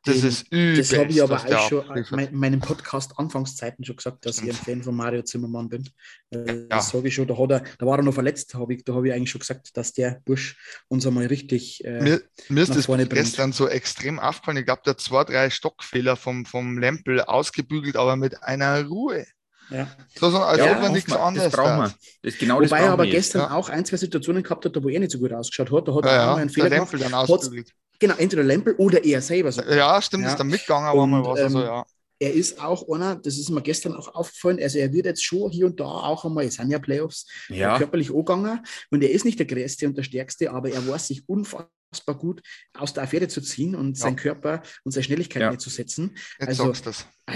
Das 0.05 0.21
den, 0.21 0.29
ist 0.29 0.53
übelst, 0.53 0.93
Das 0.93 0.99
habe 0.99 1.11
ich 1.11 1.23
aber 1.23 1.37
auch 1.37 1.69
schon 1.69 1.97
in 1.97 2.35
meinen 2.35 2.61
Podcast-Anfangszeiten 2.61 3.85
schon 3.85 3.97
gesagt, 3.97 4.25
dass 4.25 4.37
Stimmt. 4.37 4.53
ich 4.53 4.59
ein 4.59 4.65
Fan 4.65 4.83
von 4.83 4.95
Mario 4.95 5.23
Zimmermann 5.23 5.69
bin. 5.69 5.89
Äh, 6.31 6.39
ja. 6.39 6.63
Das 6.69 6.89
sage 6.89 7.09
ich 7.09 7.15
schon. 7.15 7.27
Da, 7.27 7.37
hat 7.37 7.51
er, 7.51 7.63
da 7.79 7.87
war 7.87 7.99
er 7.99 8.03
noch 8.03 8.15
verletzt, 8.15 8.55
hab 8.55 8.71
ich, 8.71 8.83
da 8.85 8.95
habe 8.95 9.09
ich 9.09 9.15
eigentlich 9.15 9.31
schon 9.31 9.41
gesagt, 9.41 9.77
dass 9.77 9.93
der 9.93 10.23
Busch 10.25 10.57
uns 10.89 11.07
einmal 11.07 11.27
richtig. 11.27 11.85
Äh, 11.85 12.03
mir, 12.03 12.23
mir 12.49 12.63
ist 12.63 12.75
das 12.75 12.87
gestern 13.11 13.53
so 13.53 13.69
extrem 13.69 14.19
aufgefallen. 14.19 14.57
Ich 14.57 14.65
glaube, 14.65 14.83
der 14.87 14.97
zwei, 14.97 15.25
drei 15.25 15.51
Stockfehler 15.51 16.17
vom, 16.17 16.47
vom 16.47 16.79
Lempel 16.79 17.21
ausgebügelt, 17.21 17.97
aber 17.97 18.17
mit 18.17 18.43
einer 18.43 18.85
Ruhe. 18.87 19.27
Ja. 19.71 19.87
So, 20.19 20.31
so, 20.31 20.39
als 20.39 20.59
ja, 20.59 20.73
ob 20.73 20.83
man 20.83 20.93
nichts 20.93 21.13
anderes 21.13 21.51
das 21.51 21.61
brauchen 21.61 21.79
wir. 21.79 21.95
Das 22.23 22.39
genau 22.39 22.57
Wobei 22.57 22.67
das 22.67 22.81
er 22.81 22.93
aber 22.93 23.07
gestern 23.07 23.43
ja. 23.43 23.51
auch 23.53 23.69
ein, 23.69 23.85
zwei 23.85 23.99
Situationen 23.99 24.43
gehabt 24.43 24.65
hat, 24.65 24.83
wo 24.83 24.89
er 24.89 24.99
nicht 24.99 25.13
so 25.13 25.19
gut 25.19 25.33
ausgeschaut 25.33 25.71
hat. 25.71 25.89
Da 25.89 25.95
hat 25.95 26.05
er 26.07 26.13
ja, 26.13 26.35
einen 26.37 26.51
Fehler 26.51 26.71
gemacht. 26.71 26.95
Dann 26.99 27.15
ausgebügelt. 27.15 27.73
Genau, 28.01 28.15
entweder 28.17 28.43
Lempel 28.43 28.75
oder 28.77 29.05
er 29.05 29.21
selber. 29.21 29.53
So. 29.53 29.63
Ja, 29.63 30.01
stimmt, 30.03 30.25
ja. 30.25 30.31
ist 30.31 30.41
dann 30.41 30.49
mitgegangen, 30.49 30.89
aber 30.89 31.07
mal 31.07 31.25
was. 31.25 31.39
Also, 31.39 31.61
ja. 31.61 31.85
Er 32.23 32.35
ist 32.35 32.61
auch 32.63 32.87
einer, 32.89 33.17
das 33.17 33.39
ist 33.39 33.49
mir 33.49 33.63
gestern 33.63 33.95
auch 33.95 34.15
aufgefallen, 34.15 34.59
also 34.61 34.79
er 34.79 34.93
wird 34.93 35.07
jetzt 35.07 35.25
schon 35.25 35.51
hier 35.51 35.65
und 35.65 35.81
da 35.81 35.85
auch 35.85 36.25
einmal, 36.27 36.45
es 36.45 36.55
sind 36.55 36.71
ja 36.71 36.79
Playoffs, 36.79 37.27
ja. 37.49 37.79
körperlich 37.79 38.11
angegangen 38.11 38.61
und 38.91 39.03
er 39.03 39.11
ist 39.11 39.25
nicht 39.25 39.39
der 39.39 39.47
Größte 39.47 39.87
und 39.87 39.97
der 39.97 40.03
Stärkste, 40.03 40.51
aber 40.51 40.71
er 40.71 40.87
weiß 40.87 41.07
sich 41.07 41.27
unfassbar 41.27 41.71
unfassbar 41.91 42.17
gut 42.17 42.43
aus 42.75 42.95
der 42.95 43.03
Affäre 43.03 43.29
zu 43.29 43.41
ziehen 43.41 43.75
und 43.75 43.99
ja. 43.99 44.05
seinen 44.05 44.17
Körper 44.17 44.63
und 44.85 44.93
seine 44.93 45.05
Schnelligkeit 45.05 45.43
ja. 45.43 45.51
einzusetzen. 45.51 46.17
Jetzt 46.39 46.61
also 46.61 46.73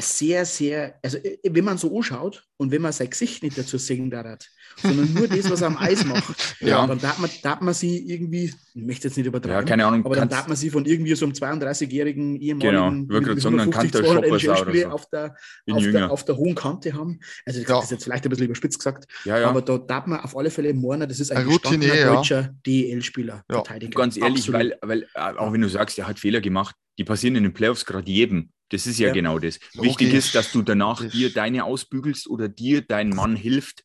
sehr, 0.01 0.45
sehr, 0.45 0.99
also 1.03 1.19
äh, 1.19 1.39
wenn 1.45 1.65
man 1.65 1.79
so 1.79 1.95
anschaut 1.97 2.45
und 2.57 2.71
wenn 2.71 2.83
man 2.83 2.93
sein 2.93 3.11
Gesicht 3.11 3.43
nicht 3.43 3.59
dazu 3.59 3.79
sehen 3.79 4.11
darf, 4.11 4.39
sondern 4.83 5.13
nur 5.13 5.29
das, 5.29 5.51
was 5.51 5.61
er 5.61 5.69
am 5.69 5.77
Eis 5.77 6.05
macht, 6.05 6.57
ja. 6.61 6.87
dann 6.87 6.99
darf 6.99 7.19
man, 7.19 7.31
darf 7.43 7.61
man 7.61 7.75
sie 7.75 7.99
irgendwie, 7.99 8.53
ich 8.75 8.83
möchte 8.83 9.09
jetzt 9.09 9.17
nicht 9.17 9.27
übertreiben, 9.27 9.61
ja, 9.61 9.63
keine 9.63 9.87
Ahnung, 9.87 10.05
aber 10.05 10.17
dann 10.17 10.29
darf 10.29 10.49
man 10.49 10.57
sie 10.57 10.71
von 10.71 10.85
irgendwie 10.85 11.15
so 11.15 11.27
einem 11.27 11.35
32-jährigen 11.35 12.37
ehemaligen 12.37 13.09
genau, 13.09 13.21
mit, 13.21 13.41
sagen, 13.41 13.59
50, 13.61 13.93
200 13.93 14.41
so. 14.41 14.53
auf, 14.53 14.65
der, 14.71 14.93
auf, 14.93 15.83
der, 15.83 16.11
auf 16.11 16.25
der 16.25 16.37
hohen 16.37 16.55
Kante 16.55 16.93
haben. 16.95 17.21
Also 17.47 17.61
ja. 17.61 17.67
das 17.67 17.85
ist 17.85 17.91
jetzt 17.91 18.05
vielleicht 18.05 18.25
ein 18.25 18.31
bisschen 18.31 18.47
überspitzt 18.47 18.79
gesagt, 18.79 19.07
ja, 19.25 19.39
ja. 19.39 19.49
aber 19.49 19.63
da 19.63 19.79
darf 19.79 20.07
man 20.07 20.21
auf 20.21 20.37
alle 20.37 20.51
Fälle 20.51 20.75
morgen, 20.75 21.09
das 21.09 21.21
ist 21.21 21.31
ein, 21.31 21.39
ein 21.39 21.49
gestandener 21.49 22.15
deutscher 22.15 22.55
DL-Spieler, 22.67 23.45
Verteidiger. 23.49 24.01
Ganz 24.01 24.17
ehrlich, 24.17 24.44
weil, 24.53 24.79
weil 24.83 25.03
äh, 25.15 25.19
auch 25.19 25.53
wenn 25.53 25.61
du 25.61 25.69
sagst, 25.69 25.99
er 25.99 26.07
hat 26.07 26.19
Fehler 26.19 26.41
gemacht, 26.41 26.75
die 26.99 27.05
passieren 27.05 27.37
in 27.37 27.43
den 27.43 27.55
Playoffs 27.55 27.85
gerade 27.85 28.11
jedem. 28.11 28.51
Das 28.71 28.87
ist 28.87 28.99
ja, 28.99 29.09
ja. 29.09 29.13
genau 29.13 29.39
das. 29.39 29.59
Okay. 29.77 29.89
Wichtig 29.89 30.15
ist, 30.15 30.35
dass 30.35 30.53
du 30.53 30.63
danach 30.63 31.03
das 31.03 31.13
dir 31.13 31.33
deine 31.33 31.65
ausbügelst 31.65 32.29
oder 32.29 32.49
dir 32.49 32.83
dein 32.83 33.11
Mann 33.11 33.37
hilft. 33.37 33.85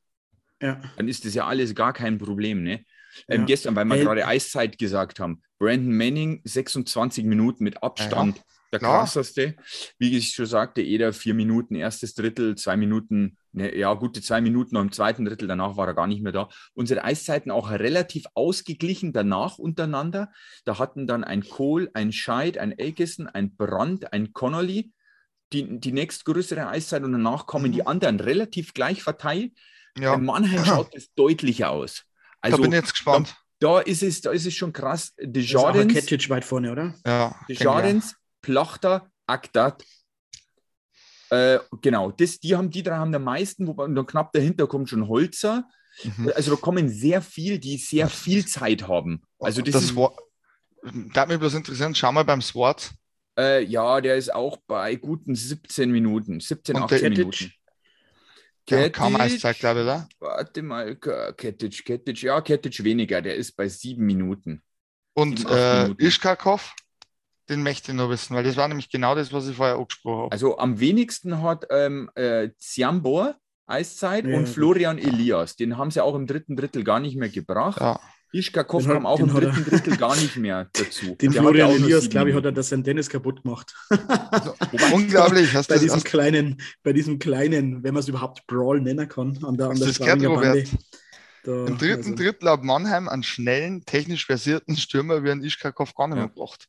Ja. 0.62 0.82
Dann 0.98 1.08
ist 1.08 1.26
das 1.26 1.34
ja 1.34 1.48
alles 1.48 1.76
gar 1.76 1.94
kein 1.94 2.18
Problem. 2.18 2.64
Ne? 2.64 2.84
Ähm, 3.28 3.46
gestern, 3.46 3.76
weil 3.76 3.86
wir 3.86 3.98
äh, 3.98 4.04
gerade 4.04 4.28
Eiszeit 4.28 4.78
gesagt 4.78 5.20
haben, 5.20 5.42
Brandon 5.58 5.94
Manning 5.96 6.42
26 6.44 7.26
Minuten 7.26 7.64
mit 7.64 7.82
Abstand 7.84 8.42
der 8.72 8.80
krasseste. 8.80 9.56
Wie 9.98 10.16
ich 10.16 10.30
schon 10.30 10.46
sagte, 10.46 10.82
jeder 10.82 11.14
vier 11.14 11.34
Minuten, 11.34 11.76
erstes 11.76 12.14
Drittel, 12.14 12.56
zwei 12.56 12.78
Minuten, 12.78 13.38
ne, 13.52 13.76
ja, 13.76 13.94
gute 13.94 14.22
zwei 14.22 14.42
Minuten 14.42 14.76
noch 14.76 14.82
im 14.82 14.92
zweiten 14.92 15.26
Drittel, 15.26 15.48
danach 15.48 15.78
war 15.78 15.88
er 15.88 15.94
gar 15.94 16.08
nicht 16.08 16.22
mehr 16.22 16.32
da. 16.32 16.50
Unsere 16.74 17.04
Eiszeiten 17.04 17.52
auch 17.52 17.70
relativ 17.72 18.26
ausgeglichen 18.34 19.14
danach 19.14 19.58
untereinander. 19.58 20.32
Da 20.66 20.80
hatten 20.80 21.08
dann 21.08 21.24
ein 21.24 21.44
Kohl, 21.44 21.90
ein 21.94 22.12
Scheid, 22.12 22.58
ein 22.58 22.78
Elkison, 22.78 23.28
ein 23.28 23.56
Brand, 23.56 24.14
ein 24.14 24.34
Connolly 24.34 24.92
die, 25.54 25.80
die 25.80 25.92
nächstgrößere 25.92 26.68
Eiszeit 26.68 27.04
und 27.04 27.12
danach 27.12 27.46
kommen 27.46 27.72
mhm. 27.72 27.74
die 27.74 27.88
anderen 27.88 28.20
relativ 28.20 28.74
gleich 28.74 29.04
verteilt. 29.04 29.54
Ja. 29.98 30.16
Bei 30.16 30.22
Mannheim 30.22 30.64
schaut 30.66 30.94
es 30.94 31.14
deutlicher 31.14 31.72
aus. 31.72 32.04
Also, 32.42 32.58
da 32.58 32.64
bin 32.64 32.72
ich 32.72 32.80
jetzt 32.80 32.92
gespannt. 32.92 33.36
Da, 33.60 33.76
da, 33.76 33.80
ist, 33.80 34.04
es, 34.04 34.22
da 34.22 34.32
ist 34.32 34.46
es 34.46 34.54
schon 34.54 34.72
krass. 34.72 35.14
De 35.18 35.44
Jardins, 35.44 36.30
weit 36.30 36.46
vorne, 36.46 36.72
oder? 36.72 36.96
Ja. 37.06 37.36
De 37.50 37.56
Jardins, 37.58 38.16
Plachter, 38.42 39.12
Aktat. 39.28 39.84
Äh, 41.30 41.60
genau, 41.82 42.12
das, 42.12 42.40
die, 42.40 42.56
haben, 42.56 42.70
die 42.70 42.84
drei 42.84 42.96
haben 42.96 43.12
der 43.12 43.20
meisten, 43.20 43.68
wobei 43.68 43.88
dann 43.88 44.06
knapp 44.06 44.34
dahinter 44.34 44.68
kommt 44.68 44.90
schon 44.90 45.08
Holzer. 45.08 45.68
Mhm. 46.04 46.32
Also 46.36 46.56
da 46.56 46.58
kommen 46.62 46.90
sehr 46.90 47.22
viel, 47.22 47.60
die 47.60 47.78
sehr 47.78 48.10
viel 48.10 48.46
Zeit 48.46 48.88
haben. 48.88 49.22
Also 49.40 49.62
das, 49.62 49.74
das 49.74 49.84
ist, 49.86 49.96
war, 49.96 50.14
da 51.14 51.22
hat 51.22 51.30
mich 51.30 51.40
bloß 51.40 51.56
interessiert, 51.56 51.98
schau 51.98 52.12
mal 52.12 52.24
beim 52.24 52.42
Sword. 52.42 52.92
Äh, 53.38 53.64
ja, 53.64 54.02
der 54.02 54.16
ist 54.16 54.34
auch 54.34 54.58
bei 54.68 54.96
guten 54.96 55.36
17 55.36 55.92
Minuten, 55.92 56.40
17, 56.40 56.76
Und 56.76 56.84
18 56.84 57.14
Minuten. 57.14 57.54
Ja, 58.70 58.90
kaum 58.90 59.16
Eiszeit, 59.16 59.58
glaube 59.58 59.80
ich, 59.80 59.84
oder? 59.86 60.08
Warte 60.20 60.62
mal, 60.62 60.96
Ketic, 60.96 61.86
Ketic, 61.86 62.22
ja, 62.22 62.40
Ketic 62.42 62.84
weniger, 62.84 63.22
der 63.22 63.36
ist 63.36 63.56
bei 63.56 63.68
sieben 63.68 64.06
Minuten. 64.06 64.62
Und 65.14 65.40
sieben, 65.40 65.52
äh, 65.52 65.84
Minuten. 65.84 66.06
Ischkakov? 66.06 66.76
Den 67.50 67.64
möchte 67.64 67.92
ich 67.92 67.98
noch 67.98 68.10
wissen, 68.10 68.36
weil 68.36 68.44
das 68.44 68.58
war 68.58 68.68
nämlich 68.68 68.90
genau 68.90 69.16
das, 69.16 69.34
was 69.34 69.48
ich 69.48 69.56
vorher 69.56 69.76
angesprochen 69.76 70.24
habe. 70.24 70.32
Also 70.32 70.58
am 70.60 70.80
wenigsten 70.80 71.42
hat 71.42 71.66
ähm, 71.72 72.12
äh, 72.16 72.50
Ziambor 72.58 73.36
Eiszeit 73.70 74.26
ja, 74.26 74.38
und 74.38 74.48
Florian. 74.48 74.98
Elias. 74.98 75.56
Den 75.56 75.78
haben 75.78 75.92
sie 75.92 76.04
auch 76.04 76.16
im 76.16 76.28
dritten 76.28 76.56
Drittel 76.56 76.84
gar 76.84 77.00
nicht 77.00 77.16
mehr 77.16 77.30
gebracht. 77.30 77.80
Ja. 77.80 78.00
Ischkakov 78.32 78.86
kam 78.86 79.08
auch 79.08 79.20
im 79.20 79.30
dritten 79.30 79.66
Drittel 79.66 79.98
gar 79.98 80.16
nicht 80.16 80.38
mehr 80.38 80.70
dazu. 80.74 81.16
Den 81.22 81.32
Der 81.32 81.42
Florian 81.42 81.72
Elias, 81.72 82.10
glaube 82.10 82.30
ich, 82.30 82.36
hat 82.36 82.46
er 82.46 82.52
das 82.52 82.70
sein 82.70 82.84
Tennis 82.84 83.10
kaputt 83.10 83.44
gemacht. 83.44 83.74
Also, 84.32 84.54
unglaublich. 84.94 85.54
Hast 85.56 85.70
bei 85.70 85.80
diesem 85.80 86.04
kleinen, 86.04 86.62
bei 86.84 86.94
diesem 86.94 87.18
kleinen, 87.18 87.84
wenn 87.84 87.94
man 87.96 88.02
es 88.02 88.08
überhaupt 88.08 88.46
Brawl 88.46 88.80
nennen 88.80 89.08
kann, 89.08 89.40
an 89.44 89.58
der, 89.58 89.70
an 89.70 89.80
der 89.80 90.30
Bande. 90.30 90.64
Da, 91.44 91.66
Im 91.66 91.78
dritten 91.78 92.12
also. 92.12 92.16
Drittel 92.16 92.50
hat 92.50 92.64
Mannheim 92.64 93.10
einen 93.10 93.24
schnellen, 93.24 93.84
technisch 93.86 94.26
versierten 94.26 94.76
Stürmer 94.78 95.24
wie 95.24 95.32
ein 95.32 95.44
Ischkakov 95.44 95.96
gar 95.96 96.08
nicht 96.08 96.18
mehr 96.18 96.28
gebracht. 96.28 96.68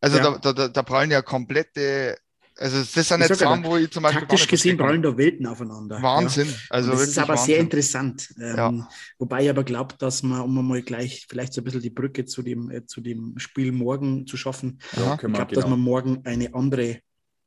Also 0.00 0.18
ja. 0.18 0.38
da, 0.38 0.52
da, 0.52 0.68
da 0.68 0.82
prallen 0.82 1.10
ja 1.10 1.22
komplette 1.22 2.16
also 2.60 2.78
das 2.78 2.92
sind 2.92 3.20
nicht 3.20 3.34
Sachen, 3.36 3.64
wo 3.64 3.78
ich 3.78 3.90
zum 3.90 4.02
Beispiel. 4.02 4.20
Taktisch 4.20 4.46
gesehen 4.46 4.76
prallen 4.76 5.00
da 5.00 5.16
Welten 5.16 5.46
aufeinander. 5.46 6.02
Wahnsinn. 6.02 6.46
Ja. 6.46 6.54
Also 6.68 6.90
das 6.90 7.08
ist 7.08 7.18
aber 7.18 7.30
Wahnsinn. 7.30 7.46
sehr 7.46 7.58
interessant. 7.58 8.34
Ähm, 8.38 8.56
ja. 8.56 8.88
Wobei 9.18 9.44
ich 9.44 9.50
aber 9.50 9.64
glaube, 9.64 9.94
dass 9.98 10.22
man, 10.22 10.42
um 10.42 10.68
mal 10.68 10.82
gleich 10.82 11.26
vielleicht 11.26 11.54
so 11.54 11.62
ein 11.62 11.64
bisschen 11.64 11.80
die 11.80 11.88
Brücke 11.88 12.26
zu 12.26 12.42
dem, 12.42 12.70
äh, 12.70 12.84
zu 12.84 13.00
dem 13.00 13.38
Spiel 13.38 13.72
morgen 13.72 14.26
zu 14.26 14.36
schaffen, 14.36 14.78
ja, 14.92 15.14
ich 15.14 15.20
glaube, 15.20 15.32
genau. 15.32 15.44
dass 15.46 15.70
wir 15.70 15.76
morgen 15.76 16.20
eine 16.26 16.52
andere 16.52 17.00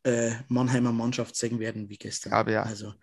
äh, 0.03 0.31
Mannheimer 0.49 0.91
Mannschaft 0.91 1.35
sehen 1.35 1.59
werden 1.59 1.89
wie 1.89 1.97
gestern. 1.97 2.33
Aber 2.33 2.51
ja. 2.51 2.63
Also 2.63 2.93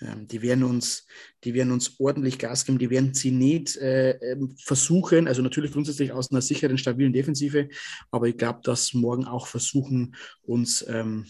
ähm, 0.00 0.26
die 0.28 0.42
werden 0.42 0.64
uns, 0.64 1.06
die 1.44 1.54
werden 1.54 1.72
uns 1.72 1.98
ordentlich 1.98 2.38
Gas 2.38 2.64
geben, 2.64 2.78
die 2.78 2.90
werden 2.90 3.14
sie 3.14 3.30
nicht 3.30 3.76
äh, 3.76 4.12
ähm, 4.32 4.54
versuchen, 4.58 5.28
also 5.28 5.42
natürlich 5.42 5.72
grundsätzlich 5.72 6.12
aus 6.12 6.30
einer 6.30 6.42
sicheren, 6.42 6.78
stabilen 6.78 7.12
Defensive, 7.12 7.68
aber 8.10 8.28
ich 8.28 8.36
glaube, 8.36 8.60
dass 8.62 8.92
morgen 8.94 9.24
auch 9.24 9.46
versuchen, 9.46 10.14
uns 10.42 10.84
ähm, 10.88 11.26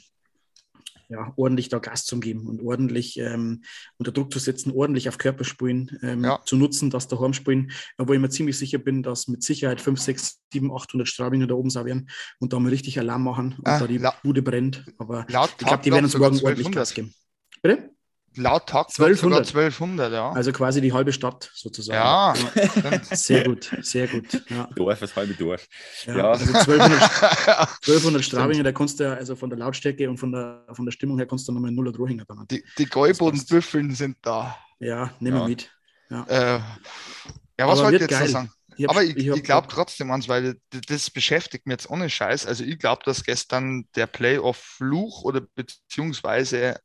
ja, 1.13 1.33
ordentlich 1.37 1.69
da 1.69 1.79
Gas 1.79 2.05
zu 2.05 2.19
geben 2.19 2.47
und 2.49 2.63
ordentlich 2.63 3.19
ähm, 3.19 3.63
unter 3.99 4.13
Druck 4.13 4.33
zu 4.33 4.39
setzen, 4.39 4.73
ordentlich 4.73 5.09
auf 5.09 5.19
Körperspulen 5.19 5.99
ähm, 6.03 6.25
ja. 6.25 6.41
zu 6.45 6.57
nutzen, 6.57 6.91
das 6.91 7.09
daheim 7.09 7.33
spielen, 7.33 7.71
wo 7.99 8.13
ich 8.13 8.21
mir 8.21 8.31
ziemlich 8.31 8.59
sicher 8.59 8.79
bin, 8.79 9.03
dass 9.03 9.29
mit 9.29 9.43
Sicherheit 9.43 9.81
5, 9.81 10.01
6, 10.01 10.41
7, 10.53 10.73
800 10.75 11.07
Straubinger 11.07 11.47
da 11.47 11.55
oben 11.55 11.71
sein 11.71 11.85
werden 11.85 12.11
und 12.41 12.53
da 12.53 12.59
mal 12.59 12.71
richtig 12.71 12.99
Alarm 12.99 13.25
machen 13.25 13.55
und 13.59 13.69
ah, 13.69 13.79
da 13.79 13.87
die 13.87 14.01
Bude 14.23 14.43
brennt. 14.43 14.85
Aber 14.99 15.21
ich 15.21 15.27
glaube, 15.29 15.83
die 15.85 15.93
werden 15.93 16.05
uns 16.05 16.17
morgen 16.17 16.41
ordentlich 16.43 16.71
Gas 16.73 16.95
geben. 16.95 17.15
Bitte? 17.63 17.91
Laut 18.37 18.67
Tag 18.67 18.87
1200. 18.89 19.47
1200, 19.47 20.13
ja. 20.13 20.33
Also 20.33 20.53
quasi 20.53 20.81
die 20.81 20.93
halbe 20.93 21.13
Stadt 21.13 21.51
sozusagen. 21.55 21.97
Ja. 21.97 22.35
sehr 23.11 23.45
gut, 23.45 23.71
sehr 23.83 24.09
gut. 24.09 24.43
Ja. 24.49 24.69
Dorf, 24.77 25.01
das 25.01 25.15
halbe 25.15 25.35
Dorf. 25.35 25.67
Ja, 26.07 26.17
ja. 26.17 26.31
Also 26.31 26.47
1200, 26.47 27.03
1200 27.03 28.25
Straubinger, 28.25 28.63
da 28.63 28.73
kannst 28.73 29.01
du 29.01 29.05
ja, 29.05 29.15
also 29.15 29.37
von 29.37 29.51
der 29.51 29.59
Lautstärke 29.59 30.09
und 30.09 30.19
von 30.19 30.33
der, 30.33 30.65
von 30.73 30.85
der 30.85 30.93
Stimmung 30.93 31.19
her 31.19 31.27
kannst 31.27 31.47
du 31.49 31.53
nochmal 31.53 31.73
0 31.73 31.99
Uhr 31.99 32.09
hängen. 32.09 32.25
Die, 32.51 32.65
die 32.79 32.87
Gäubodenbüffeln 32.87 33.95
sind 33.95 34.17
da. 34.23 34.57
Ja, 34.79 35.13
nehmen 35.21 35.39
wir 35.39 35.49
mit. 35.49 35.71
Ja, 36.11 36.25
äh, 36.29 36.61
ja 37.59 37.69
was 37.69 37.81
wollte 37.81 37.97
ich 37.97 38.01
jetzt 38.03 38.11
geil. 38.11 38.29
sagen? 38.29 38.53
Ich 38.77 38.85
hab, 38.85 38.91
Aber 38.93 39.05
ich, 39.05 39.17
ich, 39.17 39.27
ich 39.29 39.43
glaube 39.43 39.69
trotzdem 39.69 40.11
ans, 40.11 40.29
weil 40.29 40.57
das 40.89 41.11
beschäftigt 41.11 41.67
mich 41.67 41.75
jetzt 41.75 41.91
ohne 41.91 42.09
Scheiß. 42.09 42.47
Also 42.47 42.65
ich 42.65 42.79
glaube, 42.79 43.03
dass 43.05 43.25
gestern 43.25 43.87
der 43.95 44.07
Playoff-Fluch 44.07 45.25
oder 45.25 45.43
beziehungsweise 45.55 46.81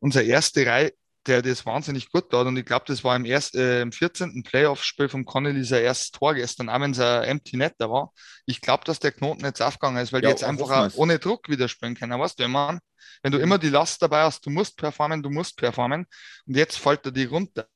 unsere 0.00 0.24
erste 0.24 0.66
Reihe, 0.66 0.92
der 1.26 1.42
das 1.42 1.66
wahnsinnig 1.66 2.10
gut 2.10 2.30
tat. 2.30 2.46
Und 2.46 2.56
ich 2.56 2.64
glaube, 2.64 2.84
das 2.88 3.04
war 3.04 3.14
im, 3.14 3.24
erst, 3.24 3.54
äh, 3.54 3.82
im 3.82 3.92
14. 3.92 4.42
Playoff-Spiel 4.42 5.08
von 5.08 5.24
Connolly 5.24 5.64
sein 5.64 5.84
erstes 5.84 6.10
Tor 6.10 6.34
gestern, 6.34 6.68
auch 6.68 6.80
wenn 6.80 6.92
es 6.92 7.00
ein 7.00 7.24
Empty 7.24 7.56
Net 7.56 7.74
da 7.78 7.90
war. 7.90 8.12
Ich 8.46 8.60
glaube, 8.60 8.84
dass 8.84 8.98
der 8.98 9.12
Knoten 9.12 9.44
jetzt 9.44 9.60
aufgegangen 9.60 10.02
ist, 10.02 10.12
weil 10.12 10.22
ja, 10.22 10.28
die 10.28 10.32
jetzt 10.32 10.44
einfach 10.44 10.90
ohne 10.96 11.18
Druck 11.18 11.48
wieder 11.48 11.68
spielen 11.68 11.94
können. 11.94 12.18
Weißt 12.18 12.38
du, 12.38 12.44
immer 12.44 12.80
wenn 13.22 13.32
du 13.32 13.38
immer 13.38 13.58
die 13.58 13.68
Last 13.68 14.00
dabei 14.02 14.22
hast, 14.22 14.44
du 14.46 14.50
musst 14.50 14.76
performen, 14.76 15.22
du 15.22 15.30
musst 15.30 15.56
performen 15.56 16.06
und 16.46 16.56
jetzt 16.56 16.78
fällt 16.78 17.04
er 17.04 17.12
die 17.12 17.24
runter. 17.24 17.66